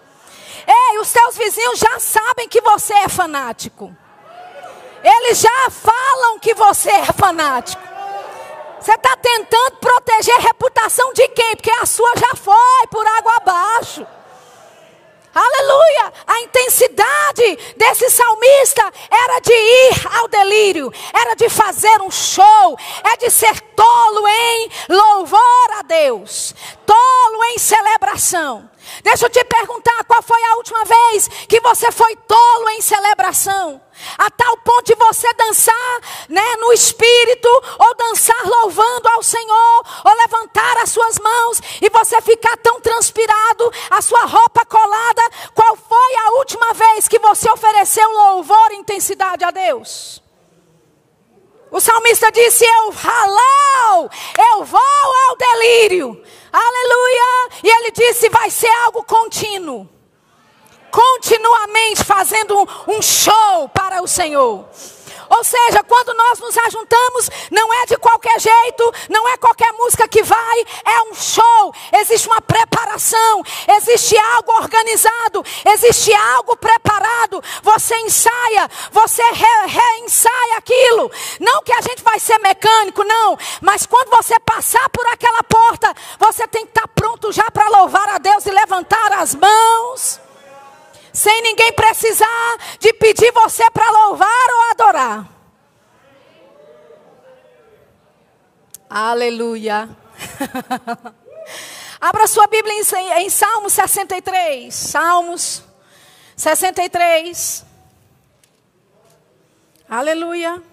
Ei, 0.65 0.97
os 0.99 1.09
seus 1.09 1.35
vizinhos 1.35 1.77
já 1.77 1.99
sabem 1.99 2.47
que 2.47 2.61
você 2.61 2.93
é 2.93 3.09
fanático. 3.09 3.93
Eles 5.03 5.39
já 5.39 5.69
falam 5.69 6.39
que 6.39 6.53
você 6.53 6.89
é 6.89 7.05
fanático. 7.05 7.81
Você 8.79 8.93
está 8.93 9.15
tentando 9.17 9.77
proteger 9.77 10.35
a 10.35 10.41
reputação 10.41 11.11
de 11.13 11.27
quem? 11.29 11.55
Porque 11.55 11.71
a 11.71 11.85
sua 11.85 12.11
já 12.17 12.35
foi 12.35 12.87
por 12.89 13.05
água 13.05 13.35
abaixo. 13.35 14.07
Aleluia! 15.33 16.13
A 16.25 16.41
intensidade 16.41 17.73
desse 17.77 18.09
salmista 18.09 18.91
era 19.11 19.39
de 19.39 19.53
ir 19.53 20.17
ao 20.17 20.27
delírio, 20.27 20.91
era 21.13 21.35
de 21.35 21.47
fazer 21.49 22.01
um 22.01 22.09
show, 22.09 22.77
é 23.03 23.17
de 23.17 23.29
ser 23.29 23.61
tolo 23.61 24.27
em 24.27 24.69
louvor 24.89 25.71
a 25.77 25.83
Deus, 25.83 26.55
tolo 26.85 27.43
em 27.53 27.59
celebração. 27.59 28.69
Deixa 29.03 29.25
eu 29.25 29.29
te 29.29 29.43
perguntar, 29.43 30.03
qual 30.05 30.21
foi 30.21 30.41
a 30.43 30.55
última 30.55 30.83
vez 30.85 31.27
que 31.47 31.59
você 31.61 31.91
foi 31.91 32.15
tolo 32.15 32.69
em 32.69 32.81
celebração? 32.81 33.81
A 34.17 34.29
tal 34.31 34.57
ponto 34.57 34.83
de 34.83 34.95
você 34.95 35.31
dançar 35.33 36.01
né, 36.29 36.55
no 36.57 36.71
espírito, 36.71 37.49
ou 37.79 37.95
dançar 37.95 38.41
louvando 38.45 39.07
ao 39.09 39.23
Senhor, 39.23 39.85
ou 40.05 40.13
levantar 40.15 40.77
as 40.77 40.91
suas 40.91 41.19
mãos 41.19 41.61
e 41.81 41.89
você 41.89 42.21
ficar 42.21 42.55
tão 42.57 42.79
transpirado, 42.79 43.71
a 43.89 44.01
sua 44.01 44.25
roupa 44.25 44.65
colada. 44.65 45.21
Qual 45.53 45.75
foi 45.75 46.15
a 46.25 46.31
última 46.39 46.73
vez 46.73 47.07
que 47.07 47.19
você 47.19 47.49
ofereceu 47.51 48.09
louvor 48.09 48.71
e 48.71 48.77
intensidade 48.77 49.43
a 49.43 49.51
Deus? 49.51 50.21
O 51.71 51.79
salmista 51.79 52.31
disse: 52.31 52.65
Eu 52.65 52.89
halal, 52.91 54.09
eu 54.53 54.65
vou 54.65 54.79
ao 55.29 55.35
delírio. 55.35 56.23
Aleluia! 56.51 57.38
E 57.63 57.67
ele 57.67 57.91
disse: 57.91 58.29
Vai 58.29 58.49
ser 58.49 58.69
algo 58.85 59.03
contínuo 59.03 59.87
continuamente 60.91 62.03
fazendo 62.03 62.67
um, 62.87 63.01
show 63.01 63.69
para 63.69 64.01
o 64.01 64.07
Senhor. 64.07 64.65
Ou 65.29 65.43
seja, 65.43 65.83
quando 65.83 66.13
nós 66.13 66.39
nos 66.39 66.57
ajuntamos, 66.57 67.29
não 67.51 67.73
é 67.81 67.85
de 67.85 67.97
qualquer 67.97 68.39
jeito, 68.39 68.93
não 69.09 69.27
é 69.27 69.37
qualquer 69.37 69.71
música 69.73 70.07
que 70.07 70.23
vai, 70.23 70.59
é 70.85 71.01
um 71.09 71.13
show. 71.13 71.73
Existe 71.93 72.27
uma 72.27 72.41
preparação, 72.41 73.43
existe 73.77 74.17
algo 74.17 74.51
organizado, 74.53 75.43
existe 75.73 76.13
algo 76.13 76.57
preparado. 76.57 77.43
Você 77.61 77.95
ensaia, 77.97 78.69
você 78.91 79.23
reensaia 79.31 80.57
aquilo. 80.57 81.11
Não 81.39 81.61
que 81.63 81.73
a 81.73 81.81
gente 81.81 82.03
vai 82.03 82.19
ser 82.19 82.39
mecânico, 82.39 83.03
não. 83.03 83.37
Mas 83.61 83.85
quando 83.85 84.09
você 84.09 84.39
passar 84.39 84.89
por 84.89 85.05
aquela 85.07 85.43
porta, 85.43 85.93
você 86.17 86.47
tem 86.47 86.65
que 86.65 86.71
estar 86.71 86.87
pronto 86.89 87.31
já 87.31 87.49
para 87.51 87.69
louvar 87.69 88.09
a 88.09 88.17
Deus 88.17 88.45
e 88.45 88.51
levantar 88.51 89.13
as 89.13 89.35
mãos 89.35 90.28
sem 91.13 91.41
ninguém 91.41 91.73
precisar 91.73 92.57
de 92.79 92.93
pedir 92.93 93.31
você 93.31 93.69
para 93.71 93.89
louvar 93.89 94.49
ou 94.49 94.71
adorar. 94.71 95.29
Aleluia. 98.89 99.89
Abra 102.01 102.27
sua 102.27 102.47
Bíblia 102.47 102.73
em, 102.73 103.23
em 103.23 103.29
Salmos 103.29 103.73
63. 103.73 104.73
Salmos 104.73 105.63
63. 106.35 107.65
Aleluia. 109.89 110.63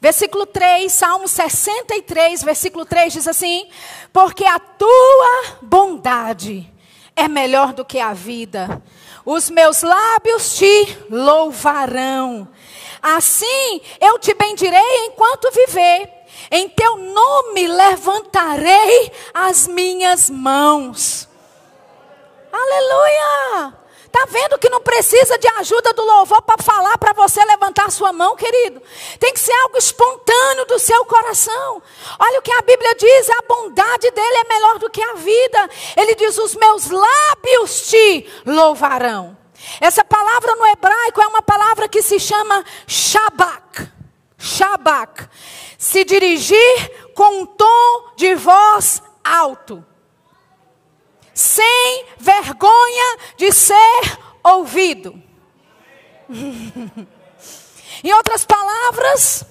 Versículo 0.00 0.46
3, 0.46 0.90
Salmo 0.90 1.28
63, 1.28 2.42
versículo 2.42 2.86
3 2.86 3.12
diz 3.12 3.28
assim: 3.28 3.68
Porque 4.12 4.44
a 4.44 4.58
tua 4.58 5.58
bondade 5.60 6.72
é 7.14 7.28
melhor 7.28 7.74
do 7.74 7.84
que 7.84 8.00
a 8.00 8.14
vida, 8.14 8.82
os 9.24 9.50
meus 9.50 9.82
lábios 9.82 10.54
te 10.56 10.98
louvarão. 11.10 12.48
Assim 13.02 13.80
eu 14.00 14.18
te 14.18 14.34
bendirei 14.34 15.06
enquanto 15.06 15.50
viver. 15.50 16.10
Em 16.50 16.68
teu 16.68 16.96
nome 16.96 17.66
levantarei 17.68 19.12
as 19.32 19.66
minhas 19.66 20.28
mãos. 20.28 21.28
Aleluia! 22.52 23.79
Está 24.12 24.26
vendo 24.28 24.58
que 24.58 24.68
não 24.68 24.80
precisa 24.80 25.38
de 25.38 25.46
ajuda 25.60 25.92
do 25.92 26.04
louvor 26.04 26.42
para 26.42 26.60
falar 26.60 26.98
para 26.98 27.12
você 27.12 27.44
levantar 27.44 27.92
sua 27.92 28.12
mão, 28.12 28.34
querido? 28.34 28.82
Tem 29.20 29.32
que 29.32 29.38
ser 29.38 29.52
algo 29.52 29.78
espontâneo 29.78 30.66
do 30.66 30.80
seu 30.80 31.04
coração. 31.04 31.80
Olha 32.18 32.40
o 32.40 32.42
que 32.42 32.50
a 32.50 32.60
Bíblia 32.60 32.92
diz: 32.96 33.30
a 33.30 33.42
bondade 33.46 34.10
dele 34.10 34.36
é 34.36 34.48
melhor 34.48 34.78
do 34.80 34.90
que 34.90 35.00
a 35.00 35.14
vida. 35.14 35.70
Ele 35.96 36.16
diz: 36.16 36.36
os 36.38 36.56
meus 36.56 36.90
lábios 36.90 37.88
te 37.88 38.28
louvarão. 38.44 39.38
Essa 39.80 40.04
palavra 40.04 40.56
no 40.56 40.66
hebraico 40.66 41.22
é 41.22 41.26
uma 41.28 41.42
palavra 41.42 41.88
que 41.88 42.02
se 42.02 42.18
chama 42.18 42.64
shabak. 42.88 43.88
Shabak. 44.36 45.28
Se 45.78 46.04
dirigir 46.04 47.12
com 47.14 47.42
um 47.42 47.46
tom 47.46 48.10
de 48.16 48.34
voz 48.34 49.00
alto 49.22 49.84
sem 51.34 52.06
vergonha 52.18 53.18
de 53.36 53.52
ser 53.52 54.18
ouvido. 54.42 55.20
em 58.02 58.12
outras 58.12 58.44
palavras, 58.44 59.44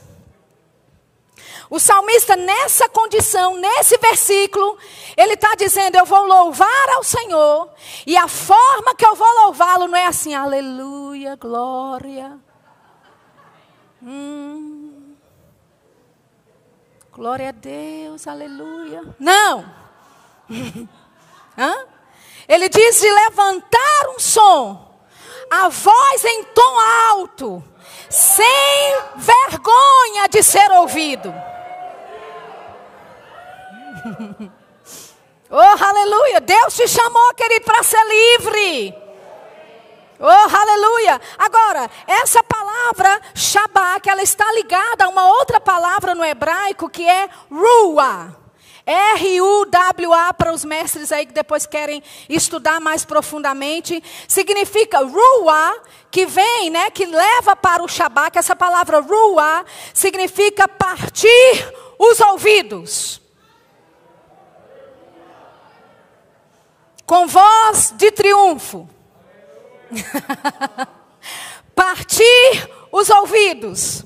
o 1.70 1.80
salmista, 1.80 2.36
nessa 2.36 2.90
condição, 2.90 3.56
nesse 3.58 3.96
versículo, 3.98 4.78
ele 5.16 5.34
está 5.34 5.54
dizendo: 5.56 5.98
Eu 5.98 6.06
vou 6.06 6.26
louvar 6.26 6.90
ao 6.96 7.04
Senhor, 7.04 7.70
e 8.08 8.18
a 8.18 8.28
forma 8.28 8.96
que 8.96 9.06
eu 9.06 9.16
vou 9.16 9.28
louvá-lo 9.44 9.88
não 9.88 9.98
é 9.98 10.08
assim, 10.08 10.34
aleluia, 10.34 11.36
glória. 11.36 12.40
Hum, 14.02 15.16
glória 17.12 17.50
a 17.50 17.52
Deus, 17.52 18.26
aleluia. 18.26 19.04
Não. 19.20 19.66
Hã? 21.60 21.76
Ele 22.48 22.70
diz 22.70 23.02
de 23.02 23.12
levantar 23.12 24.10
um 24.16 24.20
som, 24.20 24.98
a 25.52 25.68
voz 25.68 26.24
em 26.24 26.46
tom 26.46 26.80
alto, 27.10 27.64
sem 28.10 28.96
vergonha 29.18 30.30
de 30.30 30.42
ser 30.42 30.72
ouvido. 30.72 31.34
oh, 35.52 35.84
aleluia! 35.84 36.40
Deus 36.40 36.76
te 36.76 36.88
chamou, 36.88 37.34
querido, 37.36 37.66
para 37.66 37.84
ser 37.84 38.04
livre. 38.08 38.96
Oh, 40.18 40.26
aleluia! 40.26 41.20
Agora, 41.38 41.92
essa 42.08 42.42
palavra 42.42 43.22
Shabbat, 43.36 44.10
ela 44.10 44.24
está 44.24 44.50
ligada 44.54 45.04
a 45.06 45.10
uma 45.10 45.28
outra 45.28 45.60
palavra 45.60 46.16
no 46.16 46.24
hebraico 46.24 46.90
que 46.90 47.08
é 47.08 47.30
Ruah. 47.52 48.49
R-U-W-A 48.90 50.34
para 50.34 50.52
os 50.52 50.66
mestres 50.66 51.12
aí 51.12 51.28
que 51.28 51.32
depois 51.34 51.68
querem 51.68 52.02
estudar 52.28 52.82
mais 52.82 53.06
profundamente. 53.06 54.04
Significa 54.28 55.00
ruá, 55.06 55.78
que 56.10 56.26
vem, 56.26 56.72
né, 56.72 56.90
que 56.90 57.06
leva 57.06 57.56
para 57.56 57.84
o 57.84 57.88
Shabat. 57.88 58.36
Essa 58.40 58.56
palavra 58.56 59.00
ruá 59.00 59.64
significa 59.94 60.68
partir 60.68 61.72
os 62.00 62.20
ouvidos. 62.20 63.22
Com 67.06 67.28
voz 67.28 67.94
de 67.96 68.12
triunfo. 68.12 68.90
partir 71.76 72.70
os 72.92 73.08
ouvidos. 73.12 74.04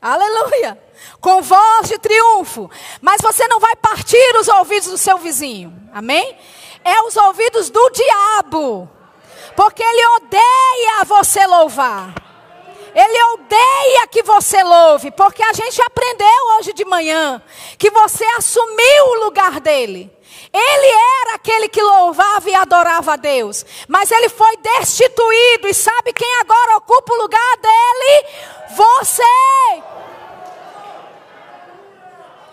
Aleluia 0.00 0.89
com 1.20 1.42
voz 1.42 1.88
de 1.88 1.98
triunfo. 1.98 2.70
Mas 3.00 3.20
você 3.20 3.46
não 3.48 3.60
vai 3.60 3.76
partir 3.76 4.36
os 4.38 4.48
ouvidos 4.48 4.88
do 4.88 4.98
seu 4.98 5.18
vizinho. 5.18 5.72
Amém? 5.92 6.36
É 6.84 7.02
os 7.02 7.16
ouvidos 7.16 7.70
do 7.70 7.90
diabo. 7.90 8.88
Porque 9.56 9.82
ele 9.82 10.06
odeia 10.16 11.04
você 11.04 11.46
louvar. 11.46 12.14
Ele 12.94 13.22
odeia 13.34 14.06
que 14.08 14.22
você 14.22 14.62
louve, 14.62 15.10
porque 15.12 15.42
a 15.42 15.52
gente 15.52 15.80
aprendeu 15.80 16.56
hoje 16.58 16.72
de 16.72 16.84
manhã 16.84 17.40
que 17.78 17.90
você 17.90 18.24
assumiu 18.36 19.04
o 19.06 19.24
lugar 19.24 19.60
dele. 19.60 20.10
Ele 20.52 20.86
era 21.22 21.34
aquele 21.36 21.68
que 21.68 21.80
louvava 21.80 22.50
e 22.50 22.54
adorava 22.54 23.12
a 23.12 23.16
Deus, 23.16 23.64
mas 23.86 24.10
ele 24.10 24.28
foi 24.28 24.56
destituído 24.56 25.68
e 25.68 25.74
sabe 25.74 26.12
quem 26.12 26.40
agora 26.40 26.78
ocupa 26.78 27.12
o 27.12 27.22
lugar 27.22 27.56
dele? 27.58 28.26
Você. 28.70 29.22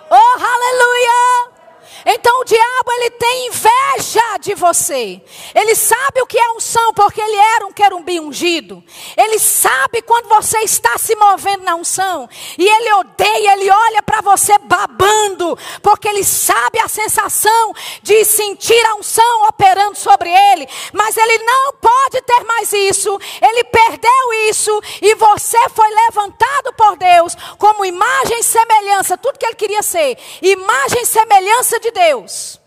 Oh, 0.09 0.39
aleluia! 0.39 1.56
Então 2.06 2.41
o 2.41 2.45
diabo 2.45 2.91
ele 2.93 3.12
tem 3.12 3.47
inveja 3.47 4.38
de 4.39 4.54
você. 4.56 5.21
Ele 5.54 5.76
sabe 5.76 6.21
o 6.21 6.28
que 6.28 6.38
é 6.38 6.52
unção 6.52 6.93
porque 6.93 7.21
ele 7.21 7.36
era 7.36 7.65
um 7.65 7.71
querumbi 7.71 8.19
ungido. 8.19 8.84
Ele 9.15 9.39
sabe 9.39 10.02
quando 10.02 10.28
você 10.30 10.60
está 10.60 10.97
se 10.97 11.15
movendo 11.15 11.63
na 11.63 11.76
unção 11.76 12.30
e 12.58 12.67
ele 12.67 12.93
odeia, 12.93 13.54
ele 13.54 13.69
olha 13.69 14.04
para 14.04 14.21
você 14.21 14.58
babando, 14.58 15.58
porque 15.82 16.08
ele 16.08 16.23
sabe 16.23 16.80
a 16.80 16.88
sensação 16.88 17.73
de 18.02 18.23
sentir 18.26 18.86
a 18.86 18.95
unção 18.95 19.47
operando 19.47 19.97
sobre 19.97 20.30
ele, 20.30 20.67
mas 20.93 21.17
ele 21.17 21.38
não 21.43 21.73
pode 21.73 22.21
ter 22.21 22.43
mais 22.43 22.71
isso. 22.73 23.19
Ele 23.41 23.63
perdeu 23.65 24.34
isso 24.50 24.82
e 25.02 25.15
você 25.15 25.58
foi 25.69 25.89
levantado 25.89 26.73
por 26.73 26.97
Deus 26.97 27.36
como 27.58 27.86
imagem 27.86 28.39
e 28.39 28.43
semelhança, 28.43 29.17
tudo 29.17 29.38
que 29.38 29.45
ele 29.45 29.56
queria 29.56 29.84
ser, 29.84 30.17
imagem 30.41 31.02
e 31.02 31.06
semelhança 31.06 31.76
de 31.79 31.91
Deus. 31.91 32.59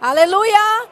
Aleluia. 0.00 0.88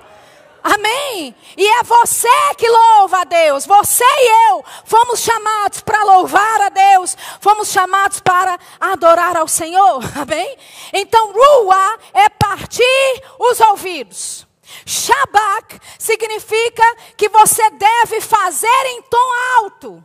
Amém. 0.63 1.35
E 1.57 1.67
é 1.67 1.83
você 1.83 2.29
que 2.57 2.69
louva 2.69 3.23
a 3.23 3.25
Deus. 3.25 3.67
Você 3.67 4.05
e 4.05 4.51
eu 4.51 4.65
fomos 4.85 5.21
chamados 5.21 5.81
para 5.81 6.05
louvar 6.05 6.61
a 6.61 6.69
Deus. 6.69 7.17
Fomos 7.41 7.69
chamados 7.71 8.21
para 8.21 8.59
adorar 8.81 9.37
ao 9.37 9.49
Senhor. 9.49 10.01
Amém? 10.17 10.57
Então, 10.93 11.33
rua 11.33 11.99
é 12.15 12.29
partir 12.29 13.23
os 13.39 13.61
ouvidos. 13.61 14.47
Shabak 14.87 15.79
significa 15.99 16.97
que 17.17 17.29
você 17.29 17.69
deve 17.71 18.21
fazer 18.21 18.87
em 18.87 19.03
tom 19.03 19.33
alto, 19.59 20.05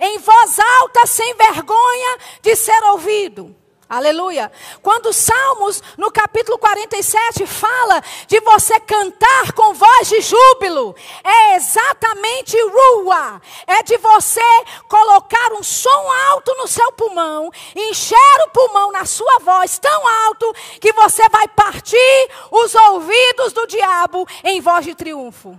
em 0.00 0.18
voz 0.18 0.58
alta, 0.58 1.06
sem 1.06 1.34
vergonha 1.34 2.18
de 2.42 2.56
ser 2.56 2.82
ouvido. 2.84 3.54
Aleluia. 3.88 4.52
Quando 4.82 5.14
Salmos, 5.14 5.82
no 5.96 6.12
capítulo 6.12 6.58
47, 6.58 7.46
fala 7.46 8.02
de 8.26 8.38
você 8.40 8.78
cantar 8.80 9.52
com 9.52 9.72
voz 9.72 10.08
de 10.10 10.20
júbilo, 10.20 10.94
é 11.24 11.56
exatamente 11.56 12.54
rua. 12.64 13.40
É 13.66 13.82
de 13.82 13.96
você 13.96 14.42
colocar 14.88 15.54
um 15.54 15.62
som 15.62 16.12
alto 16.30 16.54
no 16.58 16.68
seu 16.68 16.92
pulmão, 16.92 17.50
encher 17.74 18.44
o 18.46 18.50
pulmão 18.50 18.92
na 18.92 19.06
sua 19.06 19.38
voz 19.38 19.78
tão 19.78 20.26
alto 20.26 20.54
que 20.78 20.92
você 20.92 21.26
vai 21.30 21.48
partir 21.48 22.30
os 22.50 22.74
ouvidos 22.74 23.54
do 23.54 23.66
diabo 23.66 24.28
em 24.44 24.60
voz 24.60 24.84
de 24.84 24.94
triunfo. 24.94 25.58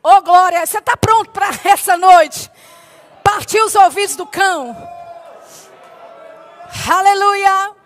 Ô 0.00 0.10
oh, 0.10 0.22
glória, 0.22 0.64
você 0.64 0.78
está 0.78 0.96
pronto 0.96 1.30
para 1.32 1.48
essa 1.68 1.96
noite? 1.96 2.48
Partir 3.24 3.60
os 3.62 3.74
ouvidos 3.74 4.14
do 4.14 4.26
cão. 4.26 5.01
Aleluia. 6.90 7.82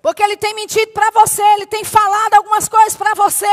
Porque 0.00 0.22
ele 0.22 0.36
tem 0.36 0.54
mentido 0.54 0.92
para 0.92 1.10
você, 1.10 1.42
ele 1.54 1.66
tem 1.66 1.82
falado 1.82 2.34
algumas 2.34 2.68
coisas 2.68 2.94
para 2.94 3.14
você 3.14 3.46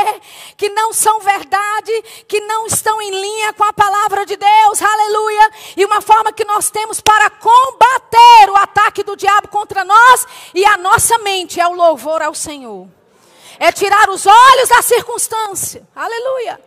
que 0.56 0.68
não 0.68 0.92
são 0.92 1.18
verdade, 1.20 2.02
que 2.28 2.40
não 2.40 2.66
estão 2.66 3.02
em 3.02 3.10
linha 3.10 3.52
com 3.52 3.64
a 3.64 3.72
palavra 3.72 4.24
de 4.24 4.36
Deus, 4.36 4.80
aleluia. 4.80 5.50
E 5.76 5.84
uma 5.84 6.00
forma 6.00 6.32
que 6.32 6.44
nós 6.44 6.70
temos 6.70 7.00
para 7.00 7.28
combater 7.30 8.50
o 8.50 8.56
ataque 8.56 9.02
do 9.02 9.16
diabo 9.16 9.48
contra 9.48 9.84
nós 9.84 10.26
e 10.54 10.64
a 10.64 10.76
nossa 10.76 11.18
mente 11.18 11.60
é 11.60 11.66
o 11.66 11.74
louvor 11.74 12.22
ao 12.22 12.34
Senhor, 12.34 12.88
é 13.58 13.72
tirar 13.72 14.08
os 14.08 14.24
olhos 14.24 14.68
da 14.68 14.82
circunstância, 14.82 15.86
aleluia. 15.96 16.65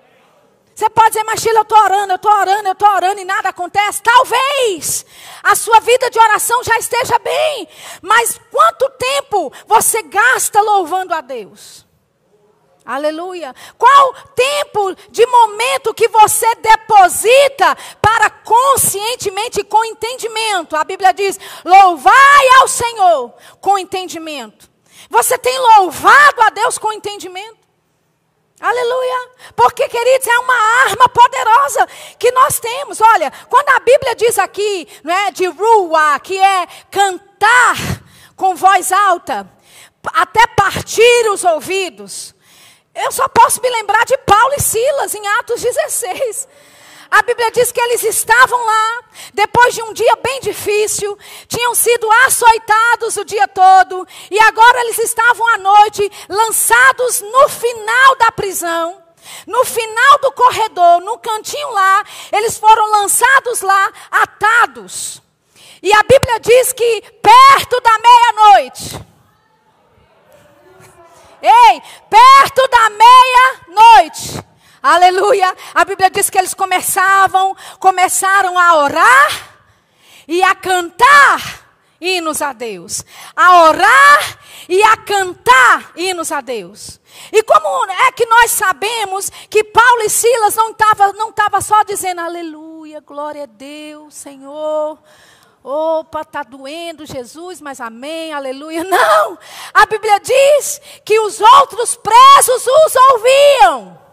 Você 0.80 0.90
pode 0.90 1.10
dizer, 1.10 1.26
mas 1.26 1.42
Sheila, 1.42 1.60
eu 1.60 1.64
estou 1.64 1.78
orando, 1.78 2.14
eu 2.14 2.16
estou 2.16 2.32
orando, 2.32 2.68
eu 2.70 2.72
estou 2.72 2.88
orando 2.88 3.20
e 3.20 3.26
nada 3.26 3.50
acontece. 3.50 4.02
Talvez 4.02 5.06
a 5.44 5.54
sua 5.54 5.82
vida 5.82 6.10
de 6.10 6.18
oração 6.18 6.64
já 6.64 6.78
esteja 6.78 7.20
bem, 7.20 7.68
mas 8.02 8.40
quanto 8.50 8.90
tempo 8.92 9.52
você 9.68 10.02
gasta 10.04 10.62
louvando 10.62 11.14
a 11.14 11.20
Deus? 11.20 11.86
Aleluia. 12.86 13.54
Qual 13.78 14.14
tempo 14.34 14.96
de 15.10 15.26
momento 15.26 15.94
que 15.94 16.08
você 16.08 16.48
deposita 16.56 17.78
para 18.02 18.30
conscientemente 18.30 19.66
com 19.66 19.84
entendimento? 19.84 20.78
A 20.78 20.86
Bíblia 20.86 21.12
diz: 21.12 21.38
louvai 21.66 22.48
ao 22.62 22.70
Senhor 22.70 23.34
com 23.60 23.78
entendimento. 23.78 24.72
Você 25.10 25.38
tem 25.38 25.60
louvado 25.60 26.42
a 26.42 26.50
Deus 26.52 26.78
com 26.78 26.94
entendimento? 26.94 27.59
Aleluia. 28.60 29.30
Porque, 29.56 29.88
queridos, 29.88 30.28
é 30.28 30.40
uma 30.40 30.84
arma 30.86 31.08
poderosa 31.10 31.88
que 32.18 32.32
nós 32.32 32.60
temos. 32.60 33.00
Olha, 33.00 33.32
quando 33.50 33.70
a 33.70 33.80
Bíblia 33.80 34.16
diz 34.16 34.38
aqui, 34.38 34.88
não 35.04 35.14
é, 35.14 35.32
de 35.32 35.48
rua, 35.48 36.20
que 36.20 36.38
é 36.38 36.68
cantar 36.92 37.78
com 38.36 38.56
voz 38.56 38.92
alta, 38.92 39.50
até 40.14 40.46
partir 40.48 41.30
os 41.32 41.44
ouvidos. 41.44 42.36
Eu 42.94 43.12
só 43.12 43.28
posso 43.30 43.62
me 43.62 43.70
lembrar 43.70 44.04
de 44.06 44.18
Paulo 44.18 44.54
e 44.58 44.62
Silas 44.62 45.16
em 45.16 45.26
Atos 45.40 45.62
16. 45.62 46.48
A 47.12 47.24
Bíblia 47.24 47.52
diz 47.52 47.72
que 47.72 47.82
eles 47.82 48.04
estavam 48.04 48.64
lá, 48.64 49.04
depois 49.34 49.74
de 49.74 49.82
um 49.82 49.94
dia 49.94 50.16
bem 50.18 50.40
difícil, 50.42 51.18
tinham 51.48 51.74
sido 51.74 52.10
açoitados 52.26 53.18
o 53.18 53.26
dia 53.26 53.48
todo, 53.48 54.08
e 54.30 54.40
agora 54.40 54.82
eles 54.82 55.00
estavam 55.00 55.48
à 55.56 55.58
noite 55.58 56.12
lançados 56.30 57.22
no 57.22 57.50
final 57.50 58.16
da 58.18 58.32
prisão. 58.32 59.04
No 59.48 59.66
final 59.66 60.20
do 60.22 60.32
corredor, 60.32 61.02
no 61.02 61.18
cantinho 61.18 61.72
lá, 61.72 62.04
eles 62.32 62.58
foram 62.58 62.90
lançados 62.92 63.62
lá, 63.62 63.92
atados. 64.12 65.22
E 65.82 65.92
a 65.94 66.04
Bíblia 66.04 66.40
diz 66.40 66.74
que 66.74 67.02
perto 67.22 67.82
da 67.82 67.98
meia-noite, 68.00 69.06
ei, 71.42 71.82
perto 72.10 72.68
da 72.68 72.90
meia-noite, 72.90 74.49
Aleluia. 74.82 75.56
A 75.74 75.84
Bíblia 75.86 76.10
diz 76.10 76.30
que 76.30 76.38
eles 76.38 76.54
começavam, 76.54 77.56
começaram 77.80 78.58
a 78.58 78.76
orar 78.76 79.60
e 80.28 80.42
a 80.44 80.56
cantar 80.56 81.68
hinos 82.00 82.42
a 82.42 82.54
Deus. 82.54 83.04
A 83.36 83.64
orar 83.64 84.40
e 84.70 84.82
a 84.84 84.96
cantar 84.98 85.92
hinos 85.96 86.32
a 86.32 86.42
Deus. 86.42 87.00
E 87.32 87.44
como 87.44 87.92
é 87.92 88.12
que 88.12 88.26
nós 88.26 88.52
sabemos 88.52 89.30
que 89.50 89.64
Paulo 89.64 90.02
e 90.04 90.10
Silas 90.10 90.56
não 90.56 90.72
estavam 90.72 91.14
não 91.14 91.32
tava 91.32 91.60
só 91.60 91.84
dizendo 91.84 92.22
aleluia, 92.22 93.02
glória 93.02 93.44
a 93.44 93.48
Deus, 93.48 94.14
Senhor. 94.14 94.98
Opa, 95.62 96.22
está 96.22 96.42
doendo 96.42 97.06
Jesus, 97.06 97.60
mas 97.60 97.82
amém, 97.82 98.32
aleluia. 98.32 98.84
Não! 98.84 99.38
A 99.74 99.86
Bíblia 99.86 100.20
diz 100.20 100.82
que 101.04 101.20
os 101.20 101.42
outros 101.42 101.96
presos 101.98 102.66
os 102.66 102.96
ouviam. 103.12 104.09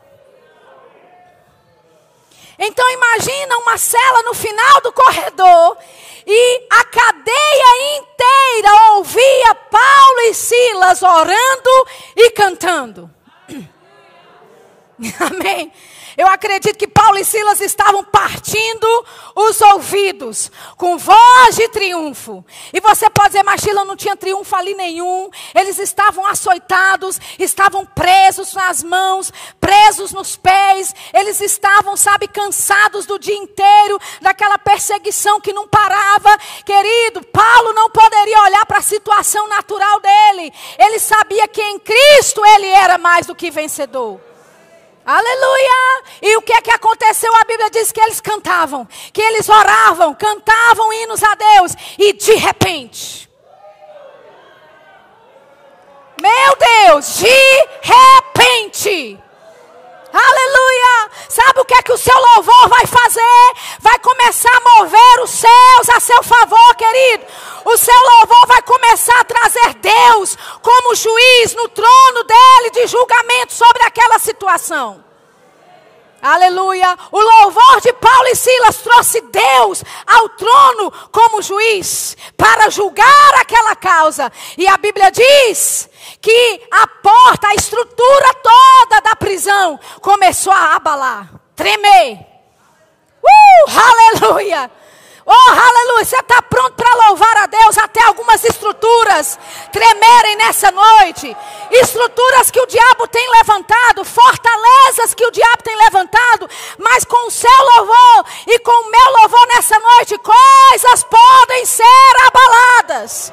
Então 2.58 2.88
imagina 2.90 3.58
uma 3.58 3.76
cela 3.76 4.22
no 4.22 4.34
final 4.34 4.80
do 4.82 4.92
corredor 4.92 5.76
e 6.26 6.66
a 6.70 6.84
cadeia 6.84 7.98
inteira 7.98 8.94
ouvia 8.94 9.54
Paulo 9.70 10.20
e 10.28 10.34
Silas 10.34 11.02
orando 11.02 11.86
e 12.16 12.30
cantando. 12.30 13.15
Amém. 15.20 15.72
Eu 16.16 16.26
acredito 16.28 16.78
que 16.78 16.88
Paulo 16.88 17.18
e 17.18 17.24
Silas 17.24 17.60
estavam 17.60 18.02
partindo 18.02 18.86
os 19.34 19.60
ouvidos 19.60 20.50
com 20.78 20.96
voz 20.96 21.56
de 21.56 21.68
triunfo. 21.68 22.42
E 22.72 22.80
você 22.80 23.10
pode 23.10 23.30
dizer, 23.30 23.42
mas 23.42 23.60
Sheila 23.60 23.84
não 23.84 23.94
tinha 23.94 24.16
triunfo 24.16 24.56
ali 24.56 24.74
nenhum. 24.74 25.28
Eles 25.54 25.78
estavam 25.78 26.24
açoitados, 26.24 27.20
estavam 27.38 27.84
presos 27.84 28.54
nas 28.54 28.82
mãos, 28.82 29.30
presos 29.60 30.10
nos 30.12 30.36
pés. 30.36 30.94
Eles 31.12 31.42
estavam, 31.42 31.94
sabe, 31.98 32.28
cansados 32.28 33.04
do 33.04 33.18
dia 33.18 33.36
inteiro, 33.36 33.98
daquela 34.22 34.56
perseguição 34.56 35.38
que 35.38 35.52
não 35.52 35.68
parava. 35.68 36.34
Querido, 36.64 37.22
Paulo 37.26 37.74
não 37.74 37.90
poderia 37.90 38.42
olhar 38.44 38.64
para 38.64 38.78
a 38.78 38.82
situação 38.82 39.46
natural 39.48 40.00
dele. 40.00 40.50
Ele 40.78 40.98
sabia 40.98 41.46
que 41.46 41.60
em 41.60 41.78
Cristo 41.78 42.42
ele 42.42 42.68
era 42.68 42.96
mais 42.96 43.26
do 43.26 43.34
que 43.34 43.50
vencedor. 43.50 44.18
Aleluia! 45.06 46.02
E 46.20 46.36
o 46.36 46.42
que 46.42 46.52
é 46.52 46.60
que 46.60 46.70
aconteceu? 46.72 47.32
A 47.36 47.44
Bíblia 47.44 47.70
diz 47.70 47.92
que 47.92 48.00
eles 48.00 48.20
cantavam, 48.20 48.88
que 49.12 49.22
eles 49.22 49.48
oravam, 49.48 50.12
cantavam 50.14 50.92
hinos 50.92 51.22
a 51.22 51.32
Deus, 51.36 51.76
e 51.96 52.12
de 52.12 52.34
repente, 52.34 53.30
meu 56.20 56.56
Deus, 56.56 57.18
de 57.18 57.68
repente, 57.82 59.16
Aleluia! 60.12 61.10
Sabe 61.28 61.60
o 61.60 61.64
que 61.64 61.74
é 61.74 61.82
que 61.82 61.92
o 61.92 61.98
seu 61.98 62.18
louvor 62.18 62.68
vai 62.68 62.86
fazer? 62.86 63.54
Vai 63.80 63.98
começar 63.98 64.56
a 64.56 64.78
mover 64.78 65.20
os 65.22 65.30
céus 65.30 65.88
a 65.94 66.00
seu 66.00 66.22
favor, 66.22 66.74
querido. 66.76 67.24
O 67.64 67.76
seu 67.76 67.94
louvor 67.94 68.46
vai 68.46 68.62
começar 68.62 69.18
a 69.20 69.24
trazer 69.24 69.74
Deus 69.74 70.36
como 70.62 70.94
juiz 70.94 71.54
no 71.54 71.68
trono 71.68 72.24
dele 72.24 72.70
de 72.70 72.86
julgamento 72.86 73.52
sobre 73.52 73.82
aquela 73.82 74.18
situação. 74.18 75.04
Aleluia. 76.22 76.96
O 77.12 77.20
louvor 77.20 77.80
de 77.82 77.92
Paulo 77.92 78.28
e 78.28 78.34
Silas 78.34 78.78
trouxe 78.78 79.20
Deus 79.20 79.84
ao 80.06 80.28
trono 80.30 80.92
como 81.12 81.42
juiz 81.42 82.16
para 82.36 82.70
julgar 82.70 83.34
aquela 83.38 83.76
causa. 83.76 84.32
E 84.56 84.66
a 84.66 84.76
Bíblia 84.76 85.10
diz 85.10 85.88
que 86.26 86.60
a 86.72 86.88
porta, 86.88 87.46
a 87.46 87.54
estrutura 87.54 88.34
toda 88.42 89.00
da 89.00 89.14
prisão 89.14 89.78
começou 90.00 90.52
a 90.52 90.74
abalar, 90.74 91.30
tremer. 91.54 92.18
Uh, 93.22 93.70
aleluia. 93.70 94.68
Oh, 95.24 95.50
aleluia! 95.50 96.04
Você 96.04 96.16
está 96.16 96.42
pronto 96.42 96.72
para 96.72 97.06
louvar 97.06 97.36
a 97.36 97.46
Deus 97.46 97.78
até 97.78 98.02
algumas 98.02 98.42
estruturas 98.42 99.38
tremerem 99.70 100.34
nessa 100.36 100.72
noite. 100.72 101.36
Estruturas 101.70 102.50
que 102.50 102.60
o 102.60 102.66
diabo 102.66 103.06
tem 103.06 103.28
levantado, 103.38 104.04
fortalezas 104.04 105.14
que 105.14 105.24
o 105.24 105.30
diabo 105.30 105.62
tem 105.62 105.76
levantado, 105.76 106.50
mas 106.78 107.04
com 107.04 107.28
o 107.28 107.30
seu 107.30 107.62
louvor 107.76 108.24
e 108.48 108.58
com 108.58 108.70
o 108.70 108.90
meu 108.90 109.10
louvor 109.20 109.46
nessa 109.54 109.78
noite, 109.78 110.18
coisas 110.18 111.04
podem 111.04 111.64
ser 111.64 112.12
abaladas. 112.26 113.32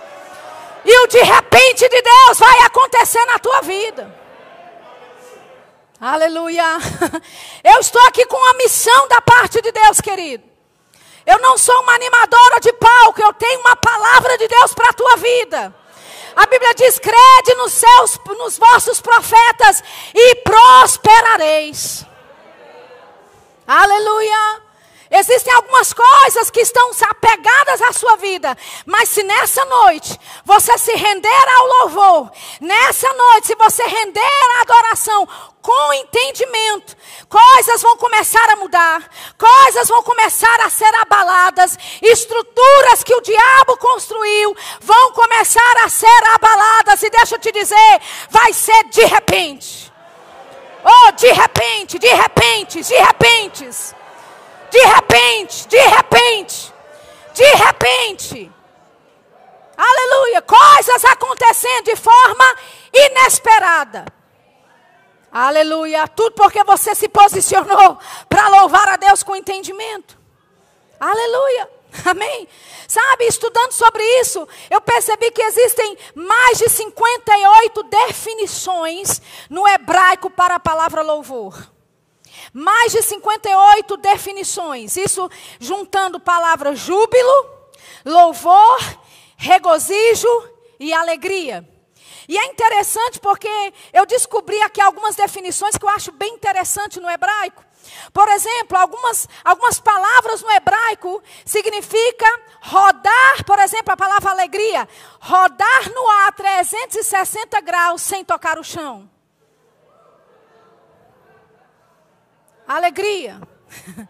E 0.85 0.99
o 0.99 1.07
de 1.07 1.19
repente 1.19 1.87
de 1.87 2.01
Deus 2.01 2.39
vai 2.39 2.59
acontecer 2.61 3.23
na 3.25 3.39
tua 3.39 3.61
vida. 3.61 4.23
Aleluia. 5.99 6.77
Eu 7.63 7.79
estou 7.79 8.01
aqui 8.07 8.25
com 8.25 8.43
a 8.49 8.53
missão 8.55 9.07
da 9.07 9.21
parte 9.21 9.61
de 9.61 9.71
Deus, 9.71 10.01
querido. 10.01 10.43
Eu 11.25 11.39
não 11.39 11.57
sou 11.57 11.79
uma 11.81 11.93
animadora 11.93 12.59
de 12.59 12.73
palco, 12.73 13.21
eu 13.21 13.33
tenho 13.35 13.61
uma 13.61 13.77
palavra 13.77 14.37
de 14.37 14.45
Deus 14.45 14.73
para 14.73 14.89
a 14.89 14.93
tua 14.93 15.15
vida. 15.15 15.73
A 16.35 16.45
Bíblia 16.45 16.73
diz: 16.73 16.99
crede 16.99 17.55
nos 17.55 17.71
seus, 17.71 18.19
nos 18.37 18.57
vossos 18.57 18.99
profetas 18.99 19.81
e 20.13 20.35
prosperareis. 20.35 22.05
Aleluia. 23.65 24.61
Existem 25.11 25.53
algumas 25.53 25.93
coisas 25.93 26.49
que 26.49 26.61
estão 26.61 26.91
apegadas 27.09 27.81
à 27.81 27.93
sua 27.93 28.15
vida, 28.17 28.57
mas 28.85 29.09
se 29.09 29.21
nessa 29.23 29.63
noite 29.65 30.19
você 30.43 30.77
se 30.77 30.93
render 30.93 31.49
ao 31.57 31.67
louvor, 31.67 32.31
nessa 32.59 33.11
noite, 33.13 33.47
se 33.47 33.55
você 33.55 33.83
render 33.83 34.21
à 34.57 34.61
adoração 34.61 35.27
com 35.61 35.93
entendimento, 35.93 36.95
coisas 37.29 37.81
vão 37.81 37.95
começar 37.97 38.49
a 38.49 38.55
mudar, 38.55 39.09
coisas 39.37 39.87
vão 39.87 40.03
começar 40.03 40.59
a 40.61 40.69
ser 40.69 40.93
abaladas, 40.95 41.77
estruturas 42.01 43.03
que 43.03 43.13
o 43.13 43.21
diabo 43.21 43.77
construiu 43.77 44.55
vão 44.81 45.11
começar 45.11 45.77
a 45.83 45.89
ser 45.89 46.23
abaladas, 46.33 47.01
e 47.03 47.09
deixa 47.09 47.35
eu 47.35 47.39
te 47.39 47.51
dizer, 47.51 48.01
vai 48.29 48.51
ser 48.51 48.83
de 48.85 49.05
repente. 49.05 49.93
Oh, 50.83 51.11
de 51.13 51.31
repente, 51.31 51.97
de 51.97 52.09
repente, 52.09 52.81
de 52.81 52.95
repente. 52.95 53.69
De 54.73 54.79
repente, 54.79 55.67
de 55.67 55.77
repente, 55.77 56.73
de 57.31 57.43
repente. 57.43 58.51
Aleluia. 59.77 60.41
Coisas 60.41 61.05
acontecendo 61.05 61.83
de 61.83 61.95
forma 61.95 62.55
inesperada. 62.91 64.05
Aleluia. 65.31 66.07
Tudo 66.07 66.31
porque 66.31 66.63
você 66.63 66.95
se 66.95 67.07
posicionou 67.07 67.99
para 68.27 68.47
louvar 68.47 68.89
a 68.89 68.97
Deus 68.97 69.21
com 69.21 69.35
entendimento. 69.35 70.17
Aleluia. 70.99 71.69
Amém. 72.09 72.47
Sabe, 72.87 73.25
estudando 73.25 73.73
sobre 73.73 74.03
isso, 74.21 74.47
eu 74.71 74.81
percebi 74.81 75.29
que 75.29 75.43
existem 75.43 75.95
mais 76.15 76.57
de 76.57 76.67
58 76.67 77.83
definições 77.83 79.21
no 79.51 79.67
hebraico 79.67 80.31
para 80.31 80.55
a 80.55 80.59
palavra 80.59 81.03
louvor. 81.03 81.72
Mais 82.51 82.91
de 82.91 83.01
58 83.01 83.97
definições. 83.97 84.97
Isso 84.97 85.29
juntando 85.59 86.19
palavras 86.19 86.79
júbilo, 86.79 87.49
louvor, 88.03 88.79
regozijo 89.37 90.27
e 90.79 90.93
alegria. 90.93 91.67
E 92.27 92.37
é 92.37 92.45
interessante 92.47 93.19
porque 93.19 93.73
eu 93.91 94.05
descobri 94.05 94.61
aqui 94.61 94.81
algumas 94.81 95.15
definições 95.15 95.77
que 95.77 95.85
eu 95.85 95.89
acho 95.89 96.11
bem 96.11 96.33
interessante 96.33 96.99
no 96.99 97.09
hebraico. 97.09 97.63
Por 98.13 98.27
exemplo, 98.29 98.77
algumas, 98.77 99.27
algumas 99.43 99.79
palavras 99.79 100.41
no 100.41 100.49
hebraico 100.51 101.21
significa 101.45 102.25
rodar, 102.61 103.43
por 103.45 103.59
exemplo, 103.59 103.93
a 103.93 103.97
palavra 103.97 104.31
alegria, 104.31 104.87
rodar 105.19 105.89
no 105.93 106.09
ar 106.09 106.33
360 106.33 107.59
graus 107.61 108.01
sem 108.01 108.23
tocar 108.23 108.57
o 108.57 108.63
chão. 108.63 109.09
Alegria. 112.67 113.41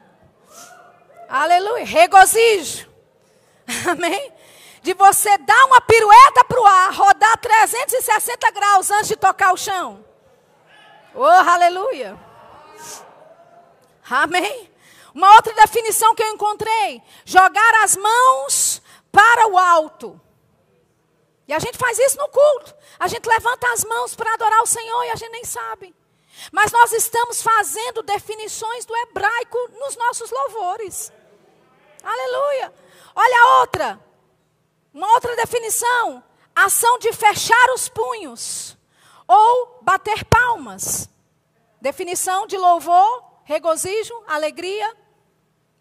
Aleluia. 1.29 1.85
Regozijo. 1.85 2.89
Amém? 3.89 4.31
De 4.81 4.93
você 4.93 5.37
dar 5.37 5.65
uma 5.65 5.81
pirueta 5.81 6.43
para 6.43 6.59
o 6.59 6.65
ar, 6.65 6.93
rodar 6.93 7.37
360 7.37 8.51
graus 8.51 8.91
antes 8.91 9.07
de 9.07 9.15
tocar 9.15 9.53
o 9.53 9.57
chão. 9.57 10.05
Oh, 11.15 11.25
aleluia. 11.25 12.19
Amém? 14.09 14.69
Uma 15.13 15.35
outra 15.35 15.53
definição 15.53 16.13
que 16.15 16.23
eu 16.23 16.29
encontrei: 16.29 17.01
jogar 17.23 17.83
as 17.83 17.95
mãos 17.95 18.81
para 19.11 19.47
o 19.47 19.57
alto. 19.57 20.19
E 21.47 21.53
a 21.53 21.59
gente 21.59 21.77
faz 21.77 21.97
isso 21.99 22.17
no 22.17 22.27
culto. 22.29 22.75
A 22.99 23.07
gente 23.07 23.27
levanta 23.27 23.71
as 23.71 23.83
mãos 23.83 24.15
para 24.15 24.33
adorar 24.33 24.61
o 24.61 24.67
Senhor 24.67 25.03
e 25.05 25.09
a 25.11 25.15
gente 25.15 25.31
nem 25.31 25.45
sabe. 25.45 25.95
Mas 26.51 26.71
nós 26.71 26.91
estamos 26.91 27.41
fazendo 27.41 28.03
definições 28.03 28.85
do 28.85 28.95
hebraico 28.95 29.57
nos 29.79 29.95
nossos 29.95 30.31
louvores. 30.31 31.11
Aleluia. 32.03 32.73
Olha 33.15 33.41
a 33.41 33.59
outra. 33.59 33.99
Uma 34.93 35.11
outra 35.13 35.35
definição: 35.35 36.23
ação 36.55 36.99
de 36.99 37.11
fechar 37.13 37.69
os 37.73 37.87
punhos 37.89 38.77
ou 39.27 39.79
bater 39.81 40.25
palmas. 40.25 41.09
Definição 41.81 42.47
de 42.47 42.57
louvor, 42.57 43.23
regozijo, 43.43 44.13
alegria 44.27 44.95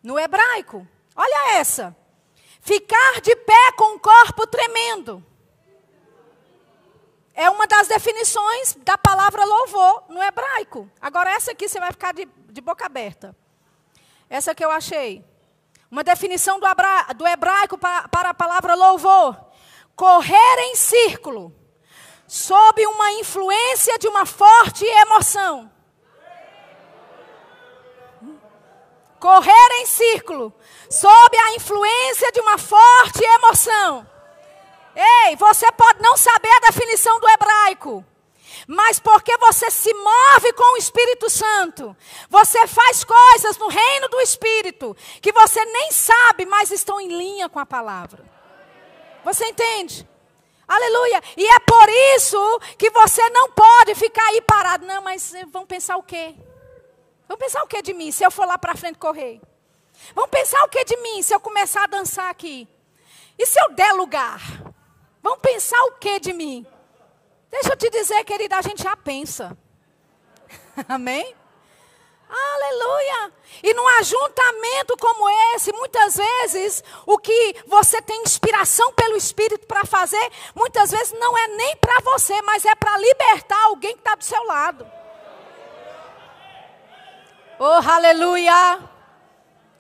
no 0.03 0.19
hebraico. 0.19 0.87
Olha 1.15 1.59
essa. 1.59 1.97
Ficar 2.61 3.21
de 3.21 3.35
pé 3.37 3.73
com 3.77 3.97
o 3.97 4.01
corpo 4.01 4.47
tremendo. 4.47 5.25
É 7.35 7.49
uma 7.49 7.67
das 7.67 7.89
definições 7.89 8.77
da 8.85 8.99
palavra 8.99 9.45
louvor 9.45 10.05
no 10.09 10.23
hebraico. 10.23 10.91
Agora, 11.01 11.31
essa 11.31 11.53
aqui 11.53 11.69
você 11.69 11.81
vai 11.81 11.91
ficar 11.91 12.13
de, 12.13 12.29
de 12.51 12.61
boca 12.61 12.85
aberta. 12.85 13.35
Essa 14.29 14.55
que 14.55 14.65
eu 14.65 14.71
achei. 14.71 15.25
Uma 15.91 16.05
definição 16.05 16.59
do, 16.59 16.67
abra, 16.67 17.13
do 17.17 17.27
hebraico 17.27 17.79
para, 17.79 18.09
para 18.09 18.31
a 18.31 18.35
palavra 18.35 18.75
louvor: 18.75 19.37
correr 19.97 20.59
em 20.61 20.75
círculo, 20.75 21.55
sob 22.27 22.87
uma 22.87 23.13
influência 23.13 23.99
de 23.99 24.09
uma 24.09 24.27
forte 24.27 24.85
emoção. 24.85 25.71
Correr 29.19 29.69
em 29.81 29.87
círculo, 29.87 30.53
sob 30.91 31.39
a 31.39 31.55
influência 31.55 32.33
de 32.33 32.41
uma 32.41 32.59
forte 32.59 33.23
emoção. 33.23 34.12
Ei, 34.95 35.37
você 35.37 35.71
pode 35.73 36.03
não 36.03 36.17
saber 36.17 36.51
a 36.51 36.71
definição 36.71 37.19
do 37.21 37.29
hebraico. 37.29 38.05
Mas 38.67 39.01
porque 39.01 39.37
você 39.39 39.71
se 39.71 39.93
move 39.93 40.53
com 40.55 40.75
o 40.75 40.77
Espírito 40.77 41.29
Santo, 41.29 41.97
você 42.29 42.67
faz 42.67 43.03
coisas 43.03 43.57
no 43.57 43.69
reino 43.69 44.09
do 44.09 44.21
Espírito 44.21 44.97
que 45.21 45.33
você 45.33 45.65
nem 45.65 45.91
sabe, 45.91 46.47
mas 46.47 46.71
estão 46.71 47.01
em 47.01 47.09
linha 47.09 47.49
com 47.49 47.59
a 47.59 47.67
palavra. 47.67 48.25
Você 49.25 49.47
entende? 49.47 50.09
Aleluia. 50.67 51.23
E 51.37 51.47
é 51.47 51.59
por 51.61 51.89
isso 52.17 52.61
que 52.79 52.91
você 52.91 53.29
não 53.31 53.51
pode 53.51 53.95
ficar 53.95 54.25
aí 54.29 54.41
parado. 54.43 54.87
Não, 54.87 55.03
mas 55.03 55.33
vão 55.49 55.67
pensar 55.67 55.97
o 55.97 56.03
quê? 56.03 56.35
Vão 57.29 57.37
pensar 57.37 57.63
o 57.63 57.69
quê 57.69 57.83
de 57.83 57.93
mim 57.93 58.13
se 58.13 58.25
eu 58.25 58.31
for 58.31 58.47
lá 58.47 58.59
para 58.59 58.77
frente 58.77 58.99
correr? 58.99 59.41
Vão 60.15 60.29
pensar 60.29 60.63
o 60.65 60.69
quê 60.69 60.85
de 60.85 60.97
mim 60.99 61.23
se 61.23 61.35
eu 61.35 61.41
começar 61.41 61.85
a 61.85 61.87
dançar 61.87 62.31
aqui? 62.31 62.69
E 63.39 63.47
se 63.47 63.61
eu 63.61 63.71
der 63.75 63.93
lugar? 63.93 64.41
Vão 65.23 65.39
pensar 65.39 65.81
o 65.85 65.93
que 65.93 66.19
de 66.19 66.33
mim? 66.33 66.67
Deixa 67.51 67.71
eu 67.71 67.77
te 67.77 67.89
dizer, 67.91 68.25
querida, 68.25 68.57
a 68.57 68.63
gente 68.63 68.83
já 68.83 68.97
pensa. 68.97 69.57
Amém? 70.89 71.37
Aleluia! 72.29 73.31
E 73.63 73.75
num 73.75 73.87
ajuntamento 73.99 74.97
como 74.97 75.29
esse, 75.55 75.71
muitas 75.73 76.17
vezes, 76.17 76.83
o 77.05 77.19
que 77.19 77.57
você 77.67 78.01
tem 78.01 78.23
inspiração 78.23 78.91
pelo 78.95 79.17
Espírito 79.17 79.67
para 79.67 79.85
fazer, 79.85 80.33
muitas 80.55 80.91
vezes 80.91 81.13
não 81.13 81.37
é 81.37 81.49
nem 81.49 81.77
para 81.77 82.01
você, 82.01 82.41
mas 82.41 82.65
é 82.65 82.75
para 82.75 82.97
libertar 82.97 83.63
alguém 83.65 83.93
que 83.93 84.01
está 84.01 84.15
do 84.15 84.25
seu 84.25 84.43
lado. 84.45 84.91
Oh, 87.59 87.91
aleluia! 87.91 88.81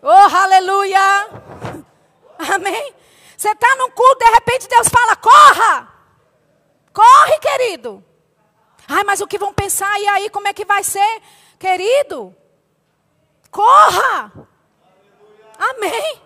Oh, 0.02 0.36
aleluia! 0.36 1.28
Amém? 2.54 2.94
Você 3.42 3.50
está 3.50 3.74
num 3.74 3.90
culto, 3.90 4.24
de 4.24 4.30
repente 4.30 4.68
Deus 4.68 4.88
fala: 4.88 5.16
corra! 5.16 5.92
Corre, 6.92 7.38
querido! 7.40 8.04
Ai, 8.86 9.02
mas 9.02 9.20
o 9.20 9.26
que 9.26 9.36
vão 9.36 9.52
pensar? 9.52 10.00
E 10.00 10.06
aí, 10.06 10.30
como 10.30 10.46
é 10.46 10.52
que 10.54 10.64
vai 10.64 10.84
ser? 10.84 11.20
Querido, 11.58 12.32
corra! 13.50 14.32
Amém. 15.58 16.22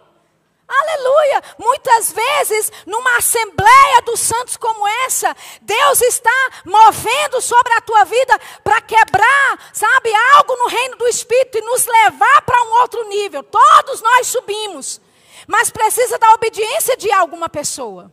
Aleluia! 0.69 1.43
Muitas 1.57 2.12
vezes, 2.12 2.71
numa 2.85 3.17
assembleia 3.17 4.03
dos 4.05 4.21
santos 4.21 4.59
como 4.59 4.87
essa, 5.07 5.35
Deus 5.62 6.03
está 6.03 6.51
movendo 6.67 7.41
sobre 7.41 7.73
a 7.73 7.81
tua 7.81 8.05
vida 8.05 8.39
para 8.62 8.83
quebrar, 8.83 9.71
sabe, 9.73 10.12
algo 10.35 10.55
no 10.55 10.67
reino 10.67 10.97
do 10.97 11.09
Espírito 11.09 11.57
e 11.57 11.62
nos 11.62 11.87
levar 11.87 12.43
para 12.43 12.62
um 12.64 12.73
outro 12.83 13.09
nível. 13.09 13.43
Todos 13.43 14.03
nós 14.03 14.27
subimos, 14.27 15.01
mas 15.47 15.70
precisa 15.70 16.18
da 16.18 16.32
obediência 16.32 16.97
de 16.97 17.11
alguma 17.12 17.49
pessoa. 17.49 18.12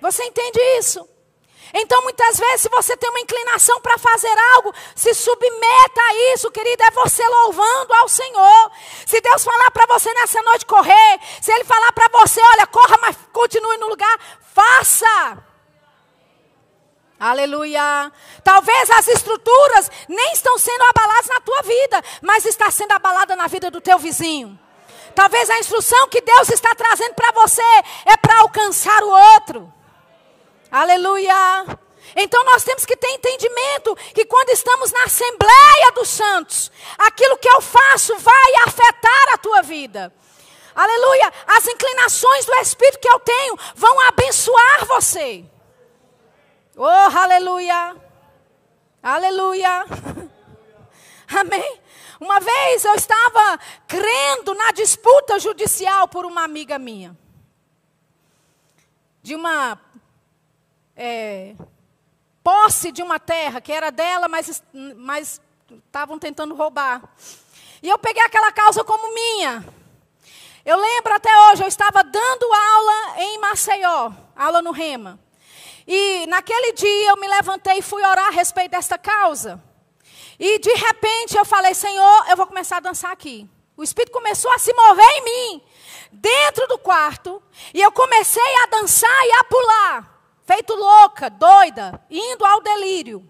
Você 0.00 0.24
entende 0.24 0.58
isso? 0.78 1.08
Então, 1.74 2.02
muitas 2.02 2.38
vezes, 2.38 2.62
se 2.62 2.68
você 2.68 2.96
tem 2.96 3.08
uma 3.08 3.20
inclinação 3.20 3.80
para 3.80 3.96
fazer 3.96 4.34
algo, 4.54 4.74
se 4.94 5.14
submeta 5.14 6.00
a 6.00 6.34
isso, 6.34 6.50
querido. 6.50 6.82
É 6.82 6.90
você 6.90 7.26
louvando 7.26 7.94
ao 7.94 8.08
Senhor. 8.08 8.70
Se 9.06 9.20
Deus 9.20 9.42
falar 9.42 9.70
para 9.70 9.86
você 9.86 10.12
nessa 10.14 10.42
noite 10.42 10.66
correr, 10.66 11.20
se 11.40 11.50
Ele 11.50 11.64
falar 11.64 11.92
para 11.92 12.08
você, 12.20 12.40
olha, 12.42 12.66
corra, 12.66 12.98
mas 13.00 13.16
continue 13.32 13.78
no 13.78 13.88
lugar, 13.88 14.18
faça. 14.54 15.42
Aleluia. 17.18 18.12
Talvez 18.42 18.90
as 18.90 19.08
estruturas 19.08 19.90
nem 20.08 20.32
estão 20.32 20.58
sendo 20.58 20.82
abaladas 20.82 21.28
na 21.28 21.40
tua 21.40 21.62
vida, 21.62 22.02
mas 22.20 22.44
está 22.44 22.70
sendo 22.70 22.92
abalada 22.92 23.34
na 23.36 23.46
vida 23.46 23.70
do 23.70 23.80
teu 23.80 23.98
vizinho. 23.98 24.58
Talvez 25.14 25.48
a 25.50 25.58
instrução 25.58 26.08
que 26.08 26.20
Deus 26.20 26.48
está 26.50 26.74
trazendo 26.74 27.14
para 27.14 27.32
você 27.32 27.62
é 28.06 28.16
para 28.16 28.40
alcançar 28.40 29.02
o 29.02 29.10
outro. 29.10 29.72
Aleluia. 30.70 31.66
Então 32.16 32.44
nós 32.44 32.64
temos 32.64 32.84
que 32.84 32.96
ter 32.96 33.08
entendimento 33.08 33.94
que 34.14 34.24
quando 34.24 34.50
estamos 34.50 34.90
na 34.92 35.04
Assembleia 35.04 35.92
dos 35.94 36.08
Santos, 36.08 36.70
aquilo 36.98 37.38
que 37.38 37.48
eu 37.48 37.60
faço 37.60 38.16
vai 38.18 38.52
afetar 38.66 39.34
a 39.34 39.38
tua 39.38 39.62
vida. 39.62 40.12
Aleluia. 40.74 41.32
As 41.46 41.66
inclinações 41.66 42.44
do 42.44 42.54
Espírito 42.54 42.98
que 42.98 43.08
eu 43.08 43.20
tenho 43.20 43.58
vão 43.74 44.00
abençoar 44.08 44.86
você. 44.86 45.44
Oh, 46.76 46.86
aleluia. 46.86 47.96
Aleluia. 49.02 49.84
Amém. 51.28 51.81
Uma 52.22 52.38
vez 52.38 52.84
eu 52.84 52.94
estava 52.94 53.58
crendo 53.88 54.54
na 54.54 54.70
disputa 54.70 55.40
judicial 55.40 56.06
por 56.06 56.24
uma 56.24 56.44
amiga 56.44 56.78
minha. 56.78 57.18
De 59.20 59.34
uma 59.34 59.76
é, 60.96 61.56
posse 62.40 62.92
de 62.92 63.02
uma 63.02 63.18
terra 63.18 63.60
que 63.60 63.72
era 63.72 63.90
dela, 63.90 64.28
mas 64.28 64.62
estavam 65.68 66.16
tentando 66.16 66.54
roubar. 66.54 67.02
E 67.82 67.88
eu 67.88 67.98
peguei 67.98 68.22
aquela 68.22 68.52
causa 68.52 68.84
como 68.84 69.12
minha. 69.12 69.66
Eu 70.64 70.76
lembro 70.76 71.12
até 71.14 71.36
hoje, 71.48 71.64
eu 71.64 71.68
estava 71.68 72.04
dando 72.04 72.44
aula 72.52 73.18
em 73.18 73.38
Maceió, 73.40 74.12
aula 74.36 74.62
no 74.62 74.70
Rema. 74.70 75.18
E 75.88 76.24
naquele 76.28 76.72
dia 76.72 77.10
eu 77.10 77.16
me 77.16 77.26
levantei 77.26 77.78
e 77.78 77.82
fui 77.82 78.04
orar 78.04 78.28
a 78.28 78.30
respeito 78.30 78.70
desta 78.70 78.96
causa. 78.96 79.60
E 80.44 80.58
de 80.58 80.72
repente 80.74 81.36
eu 81.36 81.44
falei, 81.44 81.72
Senhor, 81.72 82.24
eu 82.28 82.36
vou 82.36 82.48
começar 82.48 82.78
a 82.78 82.80
dançar 82.80 83.12
aqui. 83.12 83.48
O 83.76 83.82
Espírito 83.84 84.10
começou 84.10 84.50
a 84.50 84.58
se 84.58 84.74
mover 84.74 85.08
em 85.18 85.24
mim, 85.24 85.62
dentro 86.10 86.66
do 86.66 86.78
quarto. 86.78 87.40
E 87.72 87.80
eu 87.80 87.92
comecei 87.92 88.42
a 88.64 88.66
dançar 88.66 89.24
e 89.24 89.32
a 89.34 89.44
pular 89.44 90.12
feito 90.44 90.74
louca, 90.74 91.30
doida, 91.30 92.04
indo 92.10 92.44
ao 92.44 92.60
delírio. 92.60 93.24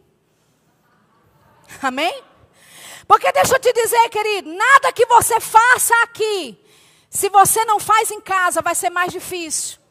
Amém? 1.82 2.24
Porque 3.06 3.30
deixa 3.30 3.56
eu 3.56 3.60
te 3.60 3.74
dizer, 3.74 4.08
querido, 4.08 4.50
nada 4.50 4.90
que 4.90 5.04
você 5.04 5.38
faça 5.38 5.94
aqui, 6.04 6.58
se 7.10 7.28
você 7.28 7.62
não 7.66 7.78
faz 7.78 8.10
em 8.10 8.22
casa, 8.22 8.62
vai 8.62 8.74
ser 8.74 8.88
mais 8.88 9.12
difícil. 9.12 9.81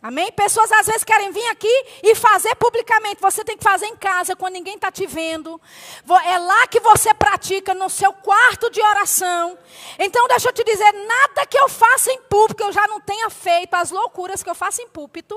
Amém? 0.00 0.30
Pessoas 0.30 0.70
às 0.70 0.86
vezes 0.86 1.02
querem 1.02 1.32
vir 1.32 1.46
aqui 1.48 1.86
e 2.04 2.14
fazer 2.14 2.54
publicamente. 2.54 3.20
Você 3.20 3.44
tem 3.44 3.56
que 3.56 3.64
fazer 3.64 3.86
em 3.86 3.96
casa, 3.96 4.36
quando 4.36 4.52
ninguém 4.52 4.76
está 4.76 4.92
te 4.92 5.04
vendo. 5.06 5.60
É 6.24 6.38
lá 6.38 6.68
que 6.68 6.78
você 6.78 7.12
pratica, 7.12 7.74
no 7.74 7.90
seu 7.90 8.12
quarto 8.12 8.70
de 8.70 8.80
oração. 8.80 9.58
Então, 9.98 10.28
deixa 10.28 10.50
eu 10.50 10.52
te 10.52 10.62
dizer: 10.62 10.92
nada 10.92 11.44
que 11.46 11.58
eu 11.58 11.68
faça 11.68 12.12
em 12.12 12.22
público 12.22 12.62
eu 12.62 12.72
já 12.72 12.86
não 12.86 13.00
tenha 13.00 13.28
feito. 13.28 13.74
As 13.74 13.90
loucuras 13.90 14.40
que 14.40 14.48
eu 14.48 14.54
faço 14.54 14.80
em 14.80 14.88
púlpito, 14.88 15.34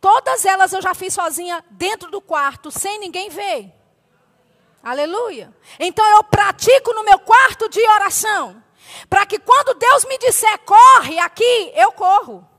todas 0.00 0.46
elas 0.46 0.72
eu 0.72 0.80
já 0.80 0.94
fiz 0.94 1.12
sozinha 1.12 1.62
dentro 1.70 2.10
do 2.10 2.22
quarto, 2.22 2.70
sem 2.70 2.98
ninguém 2.98 3.28
ver. 3.28 3.70
Aleluia. 4.82 5.54
Então, 5.78 6.04
eu 6.16 6.24
pratico 6.24 6.94
no 6.94 7.04
meu 7.04 7.18
quarto 7.18 7.68
de 7.68 7.86
oração. 7.86 8.62
Para 9.08 9.26
que 9.26 9.38
quando 9.38 9.74
Deus 9.74 10.06
me 10.06 10.16
disser 10.16 10.58
corre 10.60 11.18
aqui, 11.18 11.72
eu 11.74 11.92
corro. 11.92 12.51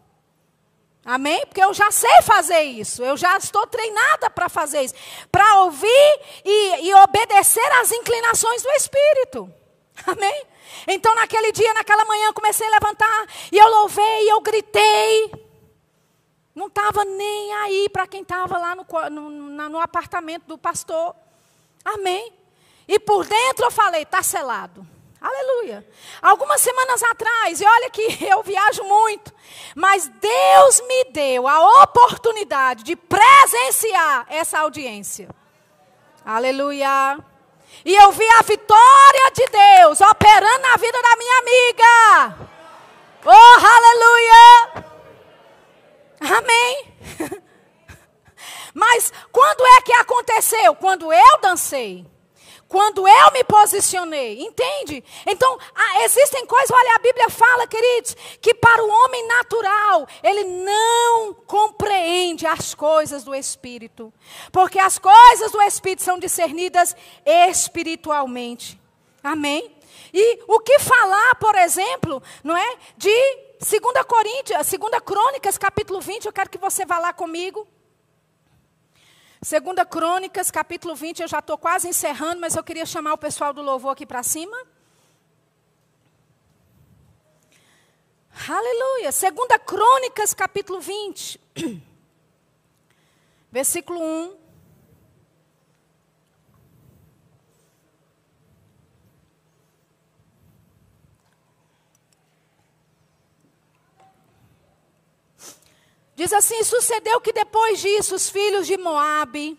Amém? 1.06 1.46
Porque 1.46 1.62
eu 1.62 1.74
já 1.74 1.92
sei 1.92 2.22
fazer 2.22 2.62
isso. 2.62 3.04
Eu 3.04 3.18
já 3.18 3.38
estou 3.38 3.68
treinada 3.68 4.30
para 4.30 4.48
fazer 4.48 4.82
isso. 4.82 4.96
Para 5.32 5.64
ouvir 5.64 6.20
e, 6.46 6.88
e, 6.88 6.94
obedecer 6.96 7.72
às 7.82 7.92
inclinações 7.92 8.64
do 8.64 8.70
Espírito. 8.72 9.54
Amém? 10.08 10.46
Então, 10.88 11.14
naquele 11.16 11.52
dia, 11.52 11.74
naquela 11.74 12.06
manhã, 12.06 12.32
comecei 12.32 12.66
a 12.68 12.72
levantar. 12.72 13.28
E 13.52 13.58
eu 13.58 13.68
louvei, 13.70 14.26
e 14.26 14.30
eu 14.30 14.42
gritei. 14.42 15.32
Não 16.56 16.68
estava 16.68 17.04
nem 17.04 17.54
aí 17.56 17.90
para 17.90 18.08
quem 18.08 18.22
estava 18.22 18.58
lá 18.58 18.76
no, 18.76 18.86
no, 19.10 19.70
no 19.70 19.80
apartamento 19.80 20.46
do 20.46 20.58
pastor. 20.58 21.16
Amém? 21.84 22.32
E 22.88 22.98
por 23.00 23.26
dentro 23.26 23.66
eu 23.66 23.72
falei: 23.72 24.04
está 24.04 24.24
selado. 24.24 24.93
Aleluia. 25.24 25.88
Algumas 26.22 26.60
semanas 26.60 27.02
atrás, 27.02 27.62
e 27.62 27.66
olha 27.66 27.90
que 27.90 28.02
eu 28.30 28.44
viajo 28.44 28.84
muito, 28.84 29.34
mas 29.74 30.10
Deus 30.10 30.82
me 30.82 31.06
deu 31.06 31.48
a 31.48 31.84
oportunidade 31.84 32.84
de 32.84 32.94
presenciar 32.98 34.26
essa 34.28 34.60
audiência. 34.60 35.30
Aleluia. 36.26 37.18
E 37.86 37.96
eu 37.96 38.12
vi 38.12 38.30
a 38.32 38.42
vitória 38.42 39.32
de 39.34 39.48
Deus 39.48 40.02
operando 40.02 40.62
na 40.62 40.76
vida 40.76 41.02
da 41.02 41.16
minha 41.16 41.40
amiga. 41.40 42.50
Oh, 43.26 43.66
aleluia. 43.66 44.86
Amém. 46.38 46.94
Mas 48.74 49.12
quando 49.32 49.66
é 49.66 49.82
que 49.82 49.94
aconteceu? 49.94 50.76
Quando 50.76 51.14
eu 51.14 51.42
dancei. 51.42 52.13
Quando 52.74 53.08
eu 53.08 53.32
me 53.34 53.44
posicionei, 53.44 54.42
entende? 54.42 55.04
Então, 55.28 55.60
existem 56.04 56.44
coisas, 56.44 56.72
olha, 56.72 56.96
a 56.96 56.98
Bíblia 56.98 57.30
fala, 57.30 57.68
queridos, 57.68 58.18
que 58.42 58.52
para 58.52 58.84
o 58.84 58.90
homem 58.90 59.28
natural, 59.28 60.08
ele 60.24 60.44
não 60.44 61.36
compreende 61.46 62.48
as 62.48 62.74
coisas 62.74 63.24
do 63.24 63.36
Espírito. 63.36 64.12
Porque 64.52 64.80
as 64.80 64.98
coisas 64.98 65.52
do 65.52 65.62
Espírito 65.62 66.02
são 66.02 66.18
discernidas 66.18 66.96
espiritualmente. 67.24 68.82
Amém? 69.24 69.72
E 70.12 70.40
o 70.48 70.60
que 70.60 70.80
falar, 70.80 71.36
por 71.36 71.54
exemplo, 71.54 72.24
não 72.44 72.58
é? 72.58 72.76
De 72.98 73.14
2 73.60 74.04
Coríntios, 74.08 74.58
2 74.68 75.00
Crônicas, 75.06 75.60
capítulo 75.60 76.02
20, 76.02 76.26
eu 76.26 76.34
quero 76.34 76.50
que 76.50 76.58
você 76.58 76.88
vá 76.88 76.98
lá 76.98 77.14
comigo. 77.14 77.68
Segunda 79.44 79.86
Crônicas, 79.86 80.50
capítulo 80.50 80.96
20, 80.96 81.22
eu 81.22 81.28
já 81.28 81.40
estou 81.40 81.58
quase 81.58 81.90
encerrando, 81.90 82.40
mas 82.40 82.56
eu 82.56 82.64
queria 82.64 82.86
chamar 82.86 83.12
o 83.14 83.18
pessoal 83.18 83.54
do 83.54 83.62
louvor 83.62 83.92
aqui 83.92 84.06
para 84.06 84.24
cima. 84.24 84.56
Aleluia. 88.48 89.12
Segunda 89.12 89.60
Crônicas, 89.60 90.34
capítulo 90.34 90.80
20. 90.80 91.42
Versículo 93.52 94.02
1. 94.02 94.43
Diz 106.16 106.32
assim: 106.32 106.64
sucedeu 106.64 107.20
que 107.20 107.34
depois 107.34 107.80
disso 107.80 108.16
os 108.16 108.30
filhos 108.30 108.68
de 108.68 108.78
Moabe, 108.78 109.58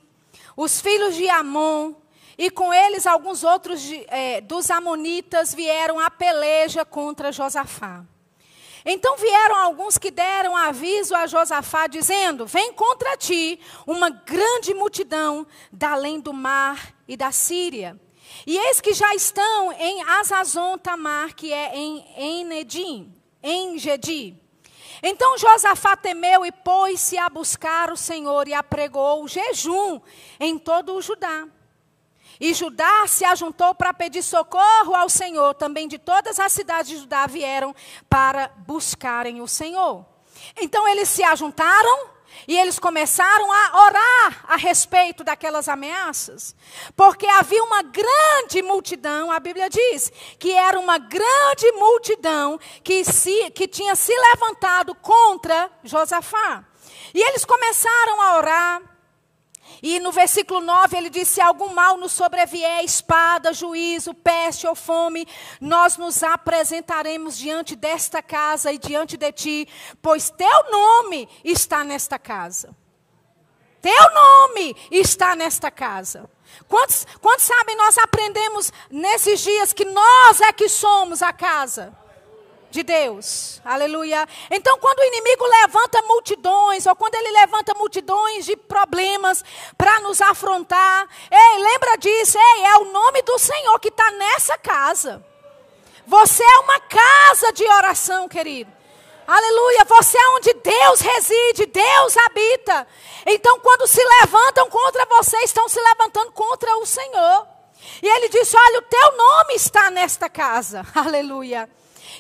os 0.57 0.80
filhos 0.80 1.16
de 1.16 1.28
Amon, 1.28 1.94
e 2.38 2.50
com 2.50 2.72
eles 2.72 3.07
alguns 3.07 3.42
outros 3.44 3.80
de, 3.80 4.05
é, 4.09 4.40
dos 4.40 4.70
amonitas 4.70 5.55
vieram 5.55 5.98
a 5.98 6.11
peleja 6.11 6.84
contra 6.84 7.32
Josafá. 7.32 8.05
Então 8.86 9.16
vieram 9.16 9.57
alguns 9.57 9.96
que 9.96 10.11
deram 10.11 10.55
aviso 10.55 11.14
a 11.14 11.26
Josafá, 11.26 11.86
dizendo: 11.86 12.46
Vem 12.46 12.72
contra 12.72 13.16
ti 13.16 13.59
uma 13.86 14.11
grande 14.11 14.74
multidão 14.74 15.46
da 15.72 15.92
além 15.92 16.20
do 16.20 16.32
mar 16.32 16.94
e 17.09 17.16
da 17.16 17.32
Síria. 17.32 17.98
E 18.46 18.57
eis 18.59 18.80
que 18.80 18.92
já 18.92 19.14
estão 19.14 19.72
em 19.72 20.02
Azazon 20.02 20.76
Tamar, 20.76 21.34
que 21.34 21.52
é 21.52 21.76
em 21.76 22.05
Enedim, 22.40 23.14
em 23.42 23.78
Gedi. 23.78 24.43
Então 25.07 25.36
Josafá 25.36 25.94
temeu 25.94 26.46
e 26.46 26.50
pôs-se 26.50 27.18
a 27.18 27.28
buscar 27.28 27.92
o 27.92 27.96
Senhor 27.96 28.48
e 28.48 28.55
apregou 28.55 29.22
o 29.22 29.28
jejum 29.28 30.00
em 30.40 30.59
todo 30.59 30.94
o 30.94 31.02
Judá. 31.02 31.46
E 32.40 32.55
Judá 32.55 33.07
se 33.07 33.22
ajuntou 33.22 33.74
para 33.74 33.92
pedir 33.92 34.22
socorro 34.22 34.94
ao 34.94 35.11
Senhor. 35.11 35.52
Também 35.57 35.86
de 35.86 35.98
todas 35.98 36.40
as 36.40 36.50
cidades 36.52 36.90
de 36.90 36.96
Judá 36.96 37.26
vieram 37.26 37.76
para 38.09 38.48
buscarem 38.66 39.42
o 39.42 39.46
Senhor. 39.46 40.07
Então 40.57 40.88
eles 40.88 41.11
se 41.11 41.22
ajuntaram 41.22 42.13
e 42.47 42.57
eles 42.59 42.78
começaram 42.78 43.51
a 43.51 43.85
orar 43.87 44.45
a 44.49 44.57
respeito 44.57 45.24
daquelas 45.24 45.68
ameaças. 45.68 46.55
Porque 46.97 47.26
havia 47.26 47.62
uma 47.62 47.82
grande 47.82 48.62
multidão, 48.62 49.30
a 49.30 49.41
Bíblia 49.41 49.68
diz, 49.68 50.12
que 50.39 50.53
era 50.53 50.78
uma 50.78 50.99
grande 50.99 51.70
multidão 51.72 52.59
que, 52.82 53.05
se, 53.05 53.51
que 53.51 53.66
tinha 53.66 53.95
se 53.95 54.12
levantado 54.12 54.95
contra 54.95 55.70
Josafá. 55.82 56.64
E 57.12 57.22
eles 57.22 57.45
começaram 57.45 58.20
a 58.20 58.37
orar. 58.37 58.93
E 59.83 59.99
no 60.01 60.12
versículo 60.12 60.61
9 60.61 60.97
ele 60.97 61.11
disse: 61.11 61.35
Se 61.35 61.41
algum 61.41 61.72
mal 61.72 61.97
nos 61.97 62.12
sobrevier, 62.12 62.85
espada, 62.85 63.53
juízo, 63.53 64.14
peste 64.14 64.66
ou 64.66 64.75
fome, 64.75 65.27
nós 65.61 65.97
nos 65.97 66.22
apresentaremos 66.22 67.37
diante 67.37 67.77
desta 67.77 68.22
casa 68.22 68.72
e 68.72 68.79
diante 68.79 69.16
de 69.16 69.33
ti, 69.33 69.68
pois 70.01 70.31
teu 70.31 70.70
nome 70.70 71.29
está 71.45 71.85
nesta 71.85 72.18
casa. 72.18 72.75
Teu 73.81 74.14
nome 74.14 74.75
está 74.91 75.37
nesta 75.37 75.70
casa. 75.70 76.31
Quantos, 76.68 77.07
quantos 77.20 77.45
sabem, 77.45 77.77
nós 77.77 77.99
aprendemos 77.99 78.72
nesses 78.91 79.41
dias 79.41 79.72
que 79.72 79.85
nós 79.85 80.41
é 80.41 80.53
que 80.53 80.68
somos 80.68 81.20
a 81.22 81.33
casa 81.33 82.03
de 82.75 82.83
Deus. 82.83 83.61
Aleluia. 83.64 84.29
Então, 84.51 84.77
quando 84.79 84.99
o 84.99 85.05
inimigo 85.05 85.47
levanta 85.47 86.03
multidões, 86.03 86.85
ou 86.87 86.97
quando 86.97 87.14
ele 87.14 87.31
levanta 87.31 87.72
multidões 87.75 88.45
de 88.45 88.57
problemas 88.57 89.45
para 89.79 90.01
nos 90.01 90.20
afrontar, 90.20 91.09
ei, 91.31 91.59
lembra 91.62 91.97
disso, 91.97 92.37
ei, 92.37 92.64
é 92.64 92.77
o 92.79 92.93
nome 92.93 93.22
do 93.22 93.39
Senhor 93.39 93.79
que 93.79 93.89
está 93.89 94.11
nessa 94.11 94.59
casa. 94.59 95.25
Você 96.07 96.43
é 96.43 96.59
uma 96.59 96.81
casa 96.81 97.53
de 97.53 97.64
oração, 97.64 98.29
querido. 98.29 98.70
Aleluia, 99.27 99.85
você 99.85 100.18
é 100.18 100.29
onde 100.31 100.53
Deus 100.53 101.01
reside, 101.01 101.66
Deus 101.66 102.16
habita. 102.16 102.87
Então, 103.25 103.59
quando 103.61 103.87
se 103.87 104.03
levantam 104.20 104.68
contra 104.68 105.07
você, 105.07 105.39
estão 105.39 105.66
se 105.68 105.81
levantando 105.81 106.33
contra 106.33 106.77
o 106.77 106.85
Senhor. 106.85 107.47
E 108.03 108.07
ele 108.07 108.29
disse: 108.29 108.55
Olha, 108.57 108.79
o 108.81 108.83
teu 108.83 109.16
nome 109.16 109.55
está 109.55 109.91
nesta 109.91 110.29
casa. 110.29 110.85
Aleluia. 110.95 111.70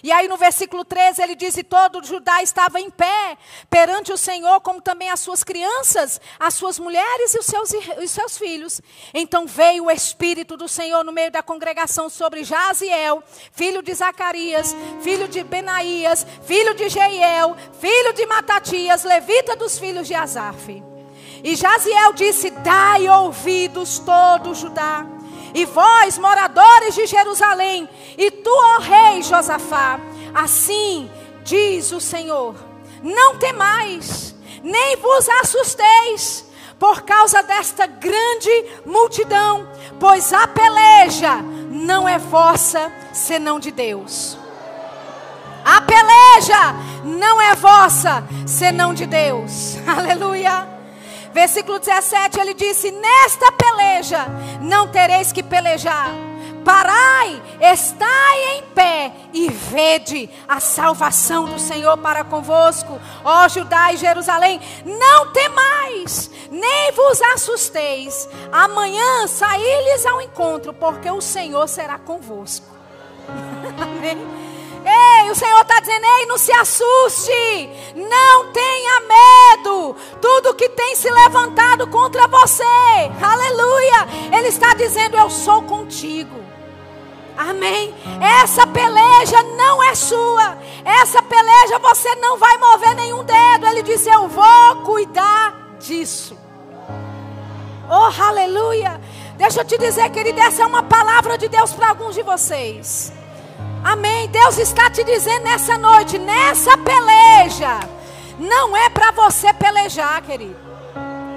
E 0.02 0.12
aí 0.12 0.28
no 0.28 0.36
versículo 0.36 0.84
13 0.84 1.22
ele 1.22 1.34
diz: 1.34 1.56
E 1.56 1.62
todo 1.62 2.04
Judá 2.04 2.42
estava 2.42 2.80
em 2.80 2.90
pé 2.90 3.36
perante 3.70 4.12
o 4.12 4.16
Senhor, 4.16 4.60
como 4.60 4.80
também 4.80 5.10
as 5.10 5.20
suas 5.20 5.44
crianças, 5.44 6.20
as 6.38 6.54
suas 6.54 6.78
mulheres 6.78 7.34
e 7.34 7.38
os 7.38 7.46
seus, 7.46 7.70
os 8.02 8.10
seus 8.10 8.38
filhos. 8.38 8.80
Então 9.12 9.46
veio 9.46 9.84
o 9.84 9.90
Espírito 9.90 10.56
do 10.56 10.68
Senhor 10.68 11.04
no 11.04 11.12
meio 11.12 11.30
da 11.30 11.42
congregação 11.42 12.08
sobre 12.08 12.44
Jaziel, 12.44 13.22
filho 13.52 13.82
de 13.82 13.94
Zacarias, 13.94 14.74
filho 15.02 15.28
de 15.28 15.42
Benaías, 15.42 16.26
filho 16.46 16.74
de 16.74 16.88
Jeiel, 16.88 17.56
filho 17.80 18.12
de 18.12 18.26
Matatias, 18.26 19.04
levita 19.04 19.56
dos 19.56 19.78
filhos 19.78 20.06
de 20.06 20.14
Asaf. 20.14 20.82
E 21.42 21.56
Jaziel 21.56 22.12
disse: 22.14 22.50
Dai 22.50 23.08
ouvidos 23.08 23.98
todo 23.98 24.54
Judá 24.54 25.06
e 25.54 25.64
vós, 25.64 26.18
moradores 26.18 26.94
de 26.96 27.06
Jerusalém, 27.06 27.88
e 28.18 28.30
tu, 28.30 28.50
ó 28.50 28.80
rei 28.80 29.22
Josafá, 29.22 30.00
assim 30.34 31.08
diz 31.44 31.92
o 31.92 32.00
Senhor: 32.00 32.56
não 33.02 33.38
temais, 33.38 34.34
nem 34.62 34.96
vos 34.96 35.28
assusteis 35.40 36.44
por 36.78 37.02
causa 37.02 37.42
desta 37.42 37.86
grande 37.86 38.66
multidão, 38.84 39.68
pois 40.00 40.32
a 40.32 40.48
peleja 40.48 41.36
não 41.70 42.08
é 42.08 42.18
vossa, 42.18 42.92
senão 43.12 43.60
de 43.60 43.70
Deus. 43.70 44.36
A 45.64 45.80
peleja 45.80 46.74
não 47.04 47.40
é 47.40 47.54
vossa, 47.54 48.22
senão 48.46 48.92
de 48.92 49.06
Deus. 49.06 49.76
Aleluia. 49.86 50.73
Versículo 51.34 51.80
17, 51.80 52.38
ele 52.38 52.54
disse: 52.54 52.92
Nesta 52.92 53.50
peleja 53.50 54.24
não 54.60 54.86
tereis 54.86 55.32
que 55.32 55.42
pelejar. 55.42 56.10
Parai, 56.64 57.42
estai 57.60 58.56
em 58.56 58.62
pé 58.74 59.12
e 59.34 59.50
vede 59.50 60.30
a 60.48 60.60
salvação 60.60 61.44
do 61.44 61.58
Senhor 61.58 61.98
para 61.98 62.24
convosco, 62.24 62.98
ó 63.22 63.48
Judá 63.48 63.92
e 63.92 63.96
Jerusalém. 63.96 64.60
Não 64.86 65.32
temais, 65.32 66.30
nem 66.50 66.92
vos 66.92 67.20
assusteis. 67.34 68.28
Amanhã 68.52 69.26
saí-lhes 69.26 70.06
ao 70.06 70.22
encontro, 70.22 70.72
porque 70.72 71.10
o 71.10 71.20
Senhor 71.20 71.68
será 71.68 71.98
convosco. 71.98 72.66
Amém. 73.82 74.43
Ei, 75.24 75.30
o 75.30 75.34
Senhor 75.34 75.60
está 75.62 75.80
dizendo: 75.80 76.04
ei, 76.04 76.26
não 76.26 76.36
se 76.36 76.52
assuste, 76.52 77.70
não 77.94 78.52
tenha 78.52 79.00
medo. 79.00 79.96
Tudo 80.20 80.54
que 80.54 80.68
tem 80.68 80.94
se 80.94 81.10
levantado 81.10 81.86
contra 81.86 82.28
você, 82.28 82.62
aleluia. 83.22 84.06
Ele 84.36 84.48
está 84.48 84.74
dizendo: 84.74 85.16
eu 85.16 85.30
sou 85.30 85.62
contigo. 85.62 86.44
Amém. 87.36 87.94
Essa 88.42 88.66
peleja 88.66 89.42
não 89.56 89.82
é 89.82 89.94
sua. 89.94 90.58
Essa 90.84 91.22
peleja 91.22 91.78
você 91.78 92.14
não 92.16 92.36
vai 92.36 92.56
mover 92.58 92.94
nenhum 92.94 93.24
dedo. 93.24 93.66
Ele 93.66 93.82
disse: 93.82 94.08
Eu 94.08 94.28
vou 94.28 94.76
cuidar 94.84 95.76
disso. 95.80 96.38
Oh, 97.88 98.22
aleluia. 98.22 99.00
Deixa 99.36 99.60
eu 99.60 99.64
te 99.64 99.76
dizer, 99.76 100.08
querida, 100.10 100.42
essa 100.42 100.62
é 100.62 100.66
uma 100.66 100.82
palavra 100.82 101.36
de 101.36 101.48
Deus 101.48 101.72
para 101.72 101.88
alguns 101.88 102.14
de 102.14 102.22
vocês. 102.22 103.12
Amém. 103.84 104.28
Deus 104.28 104.58
está 104.58 104.88
te 104.88 105.04
dizendo 105.04 105.44
nessa 105.44 105.76
noite, 105.76 106.18
nessa 106.18 106.76
peleja, 106.78 107.78
não 108.38 108.74
é 108.74 108.88
para 108.88 109.10
você 109.10 109.52
pelejar, 109.52 110.22
querido. 110.22 110.56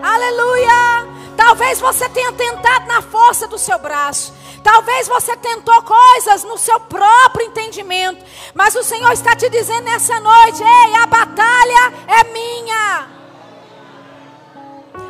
Aleluia. 0.01 1.05
Talvez 1.35 1.79
você 1.79 2.07
tenha 2.09 2.31
tentado 2.31 2.87
na 2.87 3.01
força 3.01 3.47
do 3.47 3.57
seu 3.57 3.77
braço. 3.77 4.33
Talvez 4.63 5.07
você 5.07 5.35
tentou 5.37 5.81
coisas 5.83 6.43
no 6.43 6.57
seu 6.57 6.79
próprio 6.79 7.45
entendimento. 7.45 8.25
Mas 8.53 8.75
o 8.75 8.83
Senhor 8.83 9.11
está 9.11 9.35
te 9.35 9.49
dizendo 9.49 9.83
nessa 9.83 10.19
noite: 10.19 10.63
ei, 10.63 10.95
a 10.95 11.05
batalha 11.05 11.93
é 12.07 12.23
minha. 12.31 13.07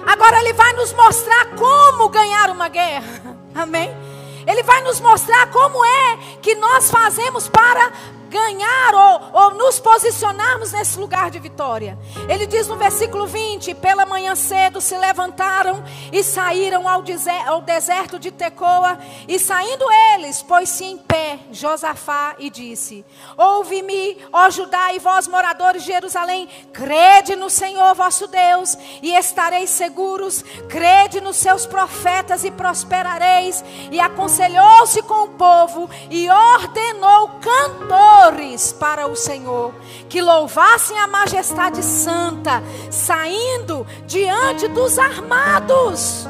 Agora 0.05 0.39
Ele 0.39 0.53
vai 0.53 0.73
nos 0.73 0.91
mostrar 0.93 1.45
como 1.55 2.09
ganhar 2.09 2.49
uma 2.49 2.67
guerra. 2.67 3.37
Amém? 3.55 4.06
Ele 4.47 4.63
vai 4.63 4.81
nos 4.81 4.99
mostrar 5.01 5.47
como 5.51 5.83
é 5.85 6.17
que 6.41 6.55
nós 6.55 6.89
fazemos 6.89 7.49
para 7.49 7.91
ganhar 8.27 8.93
ou, 8.93 9.41
ou 9.41 9.53
nos 9.55 9.79
posicionarmos 9.79 10.71
nesse 10.71 10.99
lugar 10.99 11.31
de 11.31 11.39
vitória. 11.39 11.97
Ele 12.29 12.45
diz 12.45 12.67
no 12.67 12.75
versículo 12.75 13.25
20: 13.25 13.73
Pela 13.75 14.05
manhã 14.05 14.35
cedo 14.35 14.79
se 14.79 14.97
levantaram 14.97 15.83
e 16.11 16.23
saíram 16.23 16.87
ao, 16.87 17.01
deserto, 17.01 17.49
ao 17.49 17.61
deserto 17.61 18.19
de 18.19 18.31
Tecoa, 18.31 18.97
e 19.27 19.39
saindo 19.39 19.85
eles, 20.13 20.41
pôs-se 20.41 20.83
em 20.83 20.97
pé 20.97 21.39
Josafá 21.51 22.35
e 22.37 22.49
disse: 22.49 23.05
Ouve-me, 23.37 24.17
ó 24.31 24.49
Judá 24.49 24.93
e 24.93 24.99
vós, 24.99 25.27
moradores 25.27 25.83
de 25.83 25.91
Jerusalém, 25.91 26.47
crede 26.73 27.35
no 27.35 27.49
Senhor 27.49 27.95
vosso 27.95 28.27
Deus 28.27 28.77
e 29.01 29.15
estareis 29.15 29.69
seguros, 29.69 30.43
crede 30.69 31.21
nos 31.21 31.37
seus 31.37 31.65
profetas 31.65 32.43
e 32.43 32.51
prosperareis. 32.51 33.63
E 33.91 33.99
aconselhou-se 33.99 35.01
com 35.03 35.23
o 35.23 35.29
povo 35.29 35.89
e 36.09 36.29
ordenou 36.29 37.29
cantor 37.41 38.16
cantores 38.17 38.73
para 38.73 39.07
o 39.07 39.15
Senhor, 39.15 39.73
que 40.09 40.21
louvassem 40.21 40.97
a 40.97 41.07
majestade 41.07 41.83
santa, 41.83 42.63
saindo 42.89 43.85
diante 44.05 44.67
dos 44.67 44.97
armados 44.97 46.27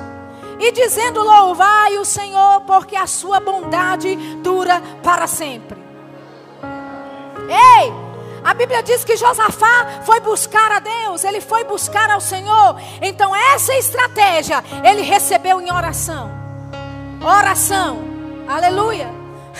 e 0.60 0.72
dizendo: 0.72 1.24
Louvai 1.24 1.98
o 1.98 2.06
Senhor, 2.06 2.62
porque 2.62 2.96
a 2.96 3.08
sua 3.08 3.40
bondade 3.40 4.16
dura 4.44 4.82
para 5.02 5.28
sempre. 5.28 5.78
Ei! 7.50 8.08
A 8.44 8.54
Bíblia 8.54 8.82
diz 8.82 9.04
que 9.04 9.18
Josafá 9.18 10.04
foi 10.06 10.22
buscar 10.22 10.72
a 10.72 10.80
Deus, 10.80 11.24
ele 11.24 11.42
foi 11.42 11.66
buscar 11.66 12.10
ao 12.10 12.22
Senhor. 12.22 12.80
Então, 13.02 13.36
essa 13.36 13.74
estratégia 13.74 14.64
ele 14.84 15.02
recebeu 15.02 15.60
em 15.60 15.72
oração. 15.72 16.32
Oração. 17.22 17.98
Aleluia. 18.48 19.10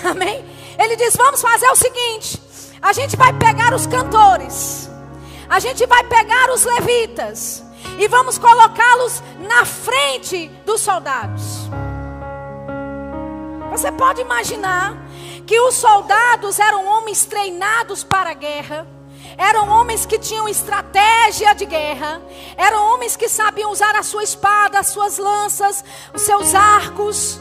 Amém. 0.06 0.57
Ele 0.78 0.96
diz: 0.96 1.16
Vamos 1.16 1.42
fazer 1.42 1.70
o 1.70 1.76
seguinte: 1.76 2.40
a 2.82 2.94
gente 2.94 3.16
vai 3.16 3.34
pegar 3.34 3.74
os 3.74 3.88
cantores, 3.88 4.90
a 5.50 5.60
gente 5.60 5.86
vai 5.86 6.04
pegar 6.04 6.52
os 6.52 6.64
levitas 6.64 7.64
e 7.98 8.08
vamos 8.08 8.38
colocá-los 8.38 9.24
na 9.40 9.66
frente 9.66 10.50
dos 10.66 10.82
soldados. 10.82 11.68
Você 13.72 13.92
pode 13.92 14.22
imaginar 14.22 14.96
que 15.46 15.60
os 15.60 15.76
soldados 15.76 16.60
eram 16.60 16.86
homens 16.86 17.26
treinados 17.26 18.04
para 18.04 18.32
a 18.32 18.34
guerra. 18.34 18.88
Eram 19.38 19.70
homens 19.70 20.06
que 20.06 20.18
tinham 20.18 20.50
estratégia 20.50 21.54
de 21.54 21.66
guerra. 21.66 22.22
Eram 22.56 22.94
homens 22.94 23.16
que 23.16 23.30
sabiam 23.30 23.72
usar 23.72 23.96
a 23.96 24.04
sua 24.04 24.24
espada, 24.24 24.80
as 24.80 24.88
suas 24.88 25.18
lanças, 25.18 25.84
os 26.14 26.22
seus 26.24 26.56
arcos. 26.56 27.40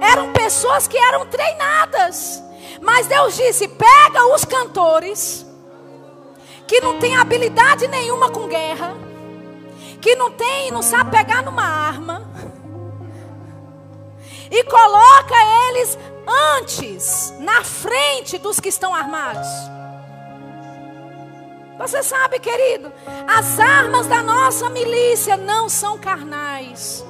Eram 0.00 0.32
pessoas 0.32 0.86
que 0.86 0.96
eram 0.96 1.26
treinadas. 1.26 2.42
Mas 2.80 3.06
Deus 3.06 3.36
disse: 3.36 3.68
pega 3.68 4.26
os 4.34 4.44
cantores, 4.44 5.46
que 6.66 6.80
não 6.80 6.98
tem 6.98 7.16
habilidade 7.16 7.88
nenhuma 7.88 8.30
com 8.30 8.48
guerra, 8.48 8.96
que 10.00 10.14
não 10.14 10.30
tem, 10.30 10.70
não 10.70 10.82
sabe 10.82 11.10
pegar 11.10 11.42
numa 11.42 11.64
arma, 11.64 12.28
e 14.50 14.64
coloca 14.64 15.34
eles 15.68 15.98
antes, 16.56 17.34
na 17.38 17.64
frente 17.64 18.38
dos 18.38 18.60
que 18.60 18.68
estão 18.68 18.94
armados. 18.94 19.48
Você 21.78 22.02
sabe, 22.02 22.40
querido, 22.40 22.92
as 23.26 23.60
armas 23.60 24.06
da 24.06 24.22
nossa 24.22 24.68
milícia 24.68 25.36
não 25.36 25.68
são 25.68 25.96
carnais. 25.96 27.04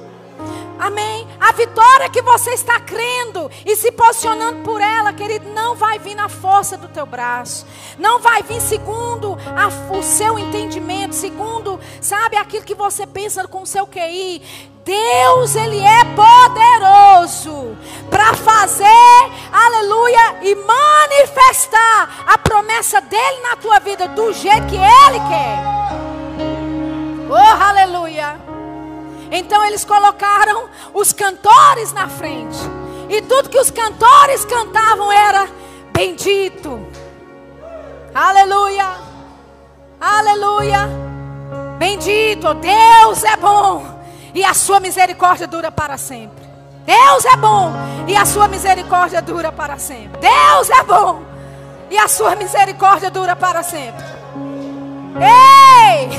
Amém. 0.79 1.27
A 1.37 1.51
vitória 1.51 2.09
que 2.09 2.21
você 2.21 2.51
está 2.51 2.79
crendo 2.79 3.51
e 3.65 3.75
se 3.75 3.91
posicionando 3.91 4.63
por 4.63 4.79
ela, 4.79 5.11
querido, 5.11 5.49
não 5.49 5.75
vai 5.75 5.99
vir 5.99 6.15
na 6.15 6.29
força 6.29 6.77
do 6.77 6.87
teu 6.87 7.05
braço. 7.05 7.67
Não 7.97 8.19
vai 8.19 8.41
vir 8.43 8.61
segundo 8.61 9.37
a, 9.55 9.67
o 9.93 10.01
seu 10.01 10.39
entendimento, 10.39 11.13
segundo, 11.13 11.77
sabe, 11.99 12.37
aquilo 12.37 12.63
que 12.63 12.73
você 12.73 13.05
pensa 13.05 13.45
com 13.45 13.63
o 13.63 13.67
seu 13.67 13.85
QI. 13.85 14.41
Deus, 14.85 15.55
Ele 15.55 15.81
é 15.81 16.03
poderoso 16.15 17.77
para 18.09 18.33
fazer, 18.35 19.31
aleluia, 19.51 20.39
e 20.41 20.55
manifestar 20.55 22.23
a 22.25 22.37
promessa 22.37 23.01
dEle 23.01 23.41
na 23.41 23.57
tua 23.57 23.79
vida 23.79 24.07
do 24.07 24.31
jeito 24.31 24.67
que 24.67 24.77
Ele 24.77 25.19
quer. 25.27 25.61
Oh, 27.29 27.63
aleluia. 27.63 28.48
Então 29.31 29.63
eles 29.65 29.85
colocaram 29.85 30.69
os 30.93 31.13
cantores 31.13 31.93
na 31.93 32.07
frente. 32.07 32.57
E 33.09 33.21
tudo 33.21 33.49
que 33.49 33.59
os 33.59 33.71
cantores 33.71 34.45
cantavam 34.45 35.11
era 35.11 35.47
bendito. 35.93 36.85
Aleluia. 38.13 38.87
Aleluia. 39.99 40.89
Bendito, 41.77 42.53
Deus 42.55 43.23
é 43.23 43.37
bom 43.37 43.99
e 44.33 44.43
a 44.43 44.53
sua 44.53 44.79
misericórdia 44.79 45.47
dura 45.47 45.71
para 45.71 45.97
sempre. 45.97 46.47
Deus 46.85 47.25
é 47.25 47.35
bom 47.37 47.71
e 48.07 48.15
a 48.15 48.25
sua 48.25 48.47
misericórdia 48.47 49.21
dura 49.21 49.51
para 49.51 49.77
sempre. 49.77 50.19
Deus 50.19 50.69
é 50.69 50.83
bom 50.83 51.21
e 51.89 51.97
a 51.97 52.07
sua 52.07 52.35
misericórdia 52.35 53.09
dura 53.09 53.35
para 53.35 53.63
sempre. 53.63 54.05
Ei! 55.15 56.09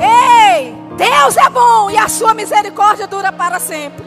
Ei! 0.74 0.83
Deus 0.96 1.36
é 1.36 1.50
bom 1.50 1.90
e 1.90 1.98
a 1.98 2.08
sua 2.08 2.34
misericórdia 2.34 3.06
dura 3.06 3.32
para 3.32 3.58
sempre. 3.58 4.04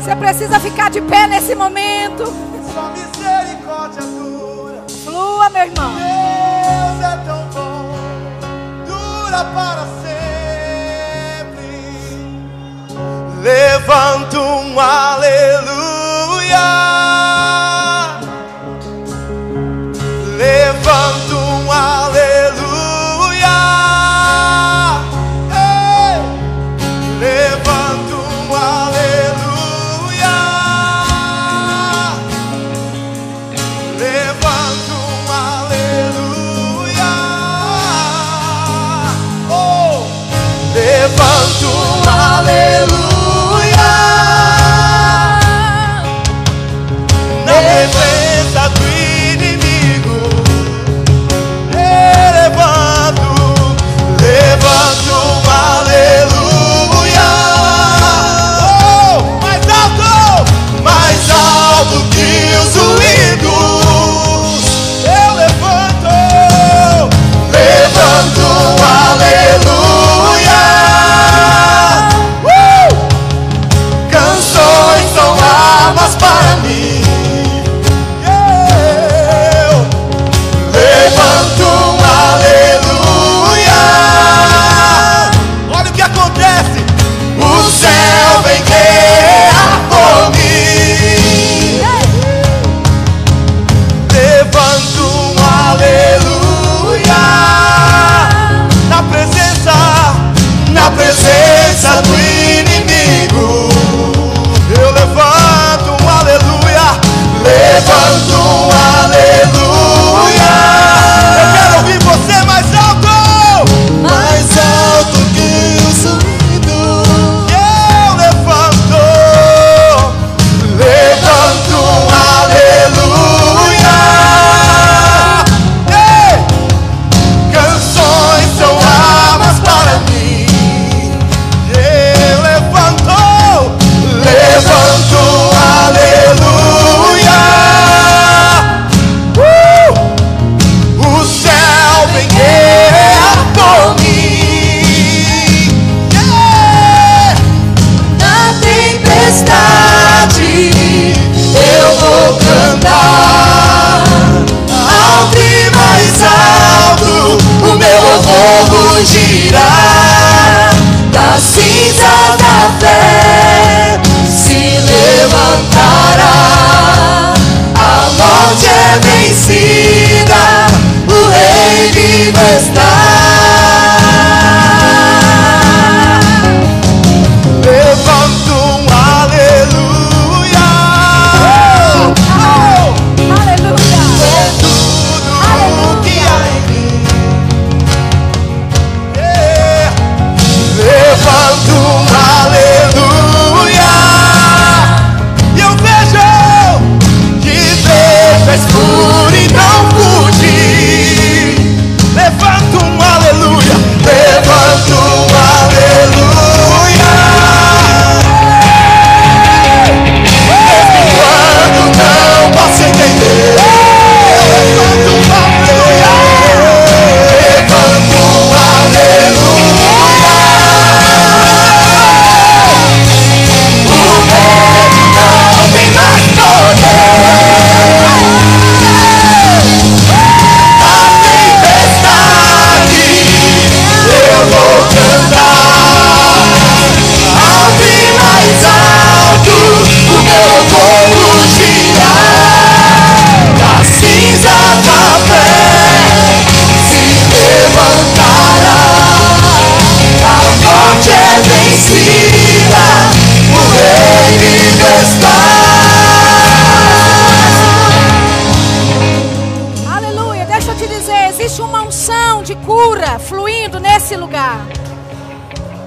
Você 0.00 0.14
precisa 0.16 0.60
ficar 0.60 0.90
de 0.90 1.00
pé 1.00 1.26
nesse 1.26 1.54
momento. 1.54 2.26
Sua 2.72 2.90
misericórdia 2.90 4.02
dura. 4.02 4.84
Flua, 5.02 5.48
meu 5.50 5.62
irmão. 5.62 5.94
Deus 5.94 7.00
é 7.02 7.16
tão 7.24 7.44
bom, 7.48 7.96
dura 8.86 9.44
para 9.54 9.86
sempre. 10.04 11.64
Levanta 13.42 14.38
um 14.38 14.78
aleluia. 14.78 15.93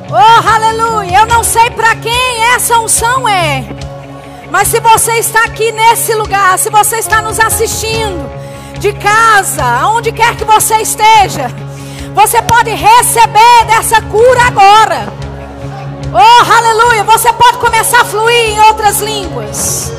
Oh, 0.10 0.50
aleluia! 0.50 1.20
Eu 1.20 1.26
não 1.26 1.44
sei 1.44 1.70
para 1.72 1.94
quem 1.96 2.44
essa 2.56 2.80
unção 2.80 3.28
é. 3.28 3.66
Mas 4.50 4.70
se 4.70 4.80
você 4.80 5.14
está 5.14 5.44
aqui 5.44 5.70
nesse 5.74 6.14
lugar, 6.14 6.58
se 6.58 6.70
você 6.70 6.96
está 6.96 7.22
nos 7.22 7.38
assistindo 7.38 8.30
de 8.80 8.94
casa, 8.94 9.66
aonde 9.66 10.14
quer 10.14 10.38
que 10.38 10.46
você 10.46 10.76
esteja, 10.76 11.52
você 12.16 12.42
pode 12.42 12.70
receber 12.70 13.66
dessa 13.68 14.02
cura 14.04 14.44
agora. 14.44 15.12
Oh, 16.14 16.54
aleluia! 16.54 17.04
Você 17.04 17.34
pode 17.34 17.58
começar 17.58 18.00
a 18.00 18.06
fluir 18.06 18.52
em 18.52 18.60
outras 18.62 19.02
línguas. 19.02 19.92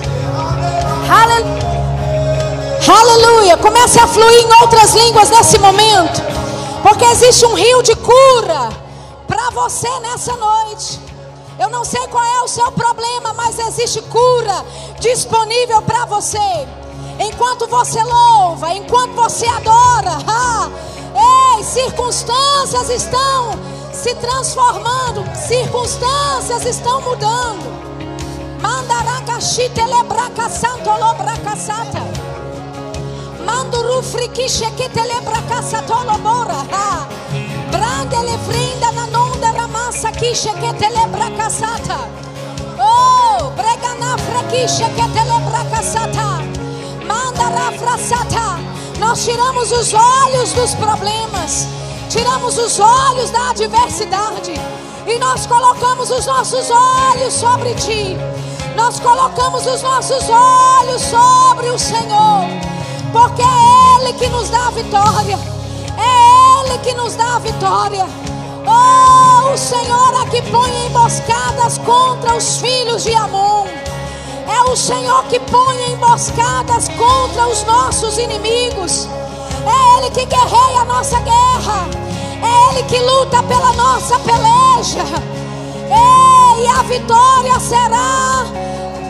Aleluia! 1.07 1.69
Aleluia! 2.89 3.57
Comece 3.59 4.01
a 4.01 4.07
fluir 4.07 4.41
em 4.41 4.63
outras 4.63 4.95
línguas 4.95 5.29
nesse 5.29 5.59
momento. 5.59 6.23
Porque 6.83 7.05
existe 7.05 7.45
um 7.45 7.53
rio 7.53 7.83
de 7.83 7.95
cura 7.97 8.88
para 9.29 9.51
você 9.51 9.89
nessa 10.01 10.35
noite. 10.35 10.99
Eu 11.61 11.69
não 11.71 11.85
sei 11.85 12.05
qual 12.09 12.25
é 12.25 12.43
o 12.43 12.49
seu 12.49 12.73
problema, 12.73 13.35
mas 13.35 13.59
existe 13.59 14.01
cura 14.03 14.65
disponível 14.99 15.83
para 15.83 16.07
você. 16.07 16.67
Enquanto 17.21 17.67
você 17.67 18.03
louva, 18.03 18.73
enquanto 18.73 19.13
você 19.13 19.47
adora, 19.47 20.19
ah, 20.27 20.71
ei, 21.57 21.65
circunstâncias 21.65 22.89
estão 22.91 23.51
se 23.93 24.15
transformando, 24.15 25.25
circunstâncias 25.37 26.65
estão 26.65 27.01
mudando. 27.03 27.79
Mandarakashi 28.63 29.69
telebraka 29.71 30.49
santolobraka 30.49 31.57
sata. 31.57 32.03
Manduru 33.45 34.03
telebraka 34.93 35.63
satolobora. 35.63 36.67
Na 37.73 38.05
que 40.61 40.73
telebraka 40.75 41.51
sata. 41.51 42.09
Oh, 42.79 43.51
que 44.95 45.09
telebraka 45.13 45.83
sata. 45.83 46.43
Mandarafra 47.07 47.99
sata. 47.99 48.59
Nós 48.99 49.25
tiramos 49.25 49.73
os 49.73 49.95
olhos 49.95 50.53
dos 50.53 50.75
problemas 50.75 51.67
tiramos 52.09 52.57
os 52.57 52.81
olhos 52.81 53.31
da 53.31 53.51
adversidade 53.51 54.55
e 55.07 55.19
nós 55.19 55.47
colocamos 55.47 56.11
os 56.11 56.27
nossos 56.27 56.71
olhos 56.71 57.35
sobre 57.35 57.75
ti. 57.75 58.17
Nós 58.77 59.01
colocamos 59.01 59.67
os 59.67 59.83
nossos 59.83 60.25
olhos 60.31 61.03
sobre 61.03 61.69
o 61.69 61.79
Senhor, 61.79 62.45
porque 63.13 63.43
é 63.43 64.03
Ele 64.03 64.13
que 64.15 64.29
nos 64.29 64.49
dá 64.51 64.69
a 64.69 64.71
vitória. 64.71 65.39
É 65.99 66.28
Ele 66.69 66.79
que 66.81 66.93
nos 66.93 67.17
dá 67.17 67.37
a 67.37 67.39
vitória. 67.39 68.07
Oh, 68.67 69.55
o 69.55 69.57
Senhor 69.57 70.21
é 70.21 70.27
que 70.27 70.43
põe 70.51 70.87
emboscadas 70.87 71.79
contra 71.79 72.37
os 72.37 72.59
filhos 72.59 73.05
de 73.05 73.15
Amon. 73.15 73.67
É 74.47 74.61
o 74.71 74.77
Senhor 74.77 75.25
que 75.25 75.41
põe 75.41 75.93
emboscadas 75.93 76.89
contra 76.89 77.49
os 77.49 77.65
nossos 77.65 78.19
inimigos. 78.19 79.09
É 79.65 79.99
Ele 79.99 80.11
que 80.11 80.27
guerreia 80.27 80.83
a 80.83 80.85
nossa 80.85 81.19
guerra. 81.21 81.89
É 82.43 82.71
Ele 82.71 82.83
que 82.83 82.99
luta 82.99 83.43
pela 83.45 83.73
nossa 83.73 84.19
peleja. 84.19 85.05
E 86.61 86.67
a 86.67 86.83
vitória 86.83 87.59
será 87.61 88.45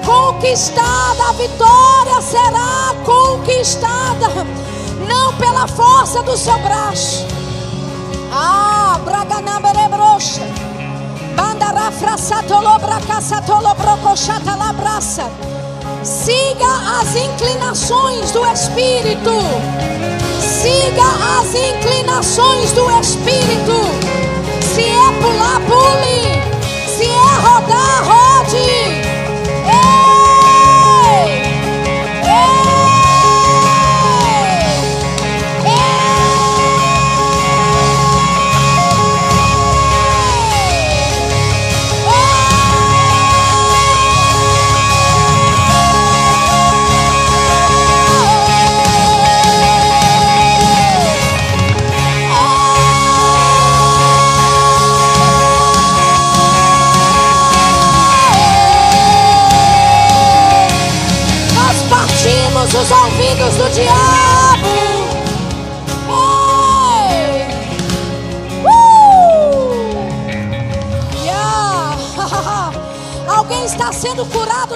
conquistada. 0.07 1.25
A 1.29 1.33
vitória 1.33 2.21
será 2.21 2.95
conquistada. 3.05 4.29
Não 5.09 5.33
pela 5.39 5.67
força 5.67 6.23
do 6.23 6.37
seu 6.37 6.57
braço. 6.59 7.27
Ah, 8.33 8.99
Braganamberebrocha. 9.05 10.43
Bandarafrasatolo 11.37 12.79
bracasatolo 12.79 13.75
brocochata 13.75 14.55
labraça. 14.57 15.31
Siga 16.03 17.01
as 17.01 17.17
inclinações 17.17 18.31
do 18.33 18.45
Espírito. 18.47 19.33
Siga 20.41 21.09
as 21.39 21.55
inclinações 21.55 22.73
do 22.73 22.91
Espírito. 23.01 23.79
Se 24.63 24.83
é 24.83 25.13
pular, 25.21 25.61
pule. 25.67 26.43
Se 26.87 27.05
é 27.05 27.35
rodar, 27.41 28.05
rode. 28.05 28.18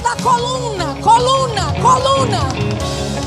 Da 0.03 0.17
coluna, 0.23 0.97
coluna, 1.01 1.73
coluna, 1.81 2.49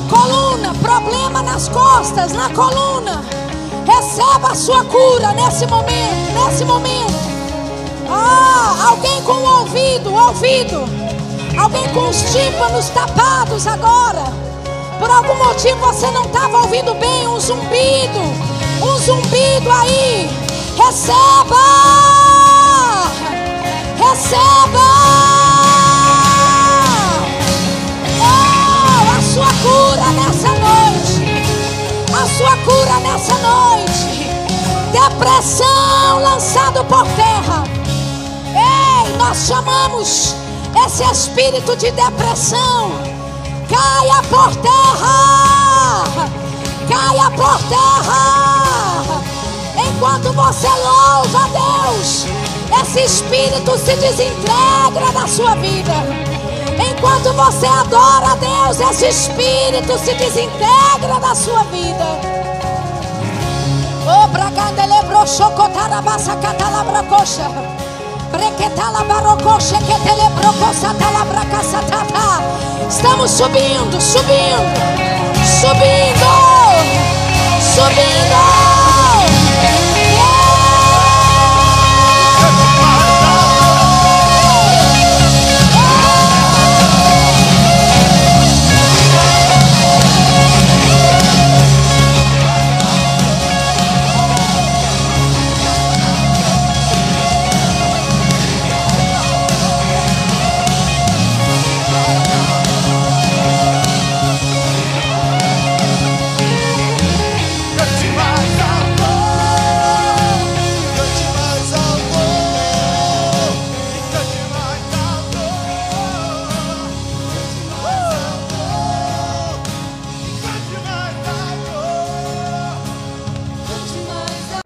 coluna, 0.09 0.73
problema 0.81 1.41
nas 1.41 1.69
costas, 1.69 2.33
na 2.33 2.49
coluna. 2.49 3.23
Receba 3.85 4.51
a 4.51 4.55
sua 4.55 4.83
cura 4.83 5.31
nesse 5.33 5.65
momento, 5.67 6.33
nesse 6.33 6.65
momento. 6.65 7.13
Ah, 8.09 8.89
alguém 8.89 9.21
com 9.23 9.31
o 9.31 9.59
ouvido, 9.59 10.13
ouvido. 10.13 10.83
Alguém 11.57 11.87
com 11.93 12.09
os 12.09 12.21
tímpanos 12.33 12.89
tapados 12.89 13.65
agora. 13.65 14.25
Por 14.99 15.09
algum 15.09 15.35
motivo 15.45 15.77
você 15.79 16.09
não 16.11 16.23
estava 16.23 16.57
ouvindo 16.57 16.93
bem 16.95 17.27
um 17.27 17.39
zumbido. 17.39 18.19
Um 18.81 18.97
zumbido 18.99 19.71
aí. 19.71 20.44
Depressão 35.17 36.19
lançado 36.21 36.83
por 36.85 37.07
terra. 37.15 37.63
Ei, 38.53 39.17
nós 39.17 39.47
chamamos 39.47 40.35
esse 40.85 41.03
espírito 41.09 41.73
de 41.77 41.89
depressão 41.91 42.91
caia 43.69 44.21
por 44.23 44.53
terra, 44.57 46.03
caia 46.89 47.31
por 47.31 47.57
terra. 47.69 49.21
Enquanto 49.87 50.33
você 50.33 50.67
louva 50.67 51.45
a 51.45 51.87
Deus, 51.87 52.25
esse 52.81 53.05
espírito 53.05 53.77
se 53.77 53.95
desintegra 53.95 55.13
da 55.13 55.27
sua 55.29 55.55
vida. 55.55 55.93
Enquanto 56.91 57.31
você 57.31 57.67
adora 57.67 58.33
a 58.33 58.35
Deus, 58.35 58.81
esse 58.81 59.07
espírito 59.07 59.97
se 59.97 60.13
desintegra 60.15 61.19
da 61.21 61.33
sua 61.33 61.63
vida. 61.71 62.54
Oh, 64.07 64.27
bragandele 64.27 65.01
broxocotarabassa 65.07 66.35
catalabracoxa. 66.35 67.49
Estamos 72.87 73.31
subindo, 73.31 73.99
subindo, 73.99 74.61
subindo, 75.43 76.31
subindo. 77.59 78.54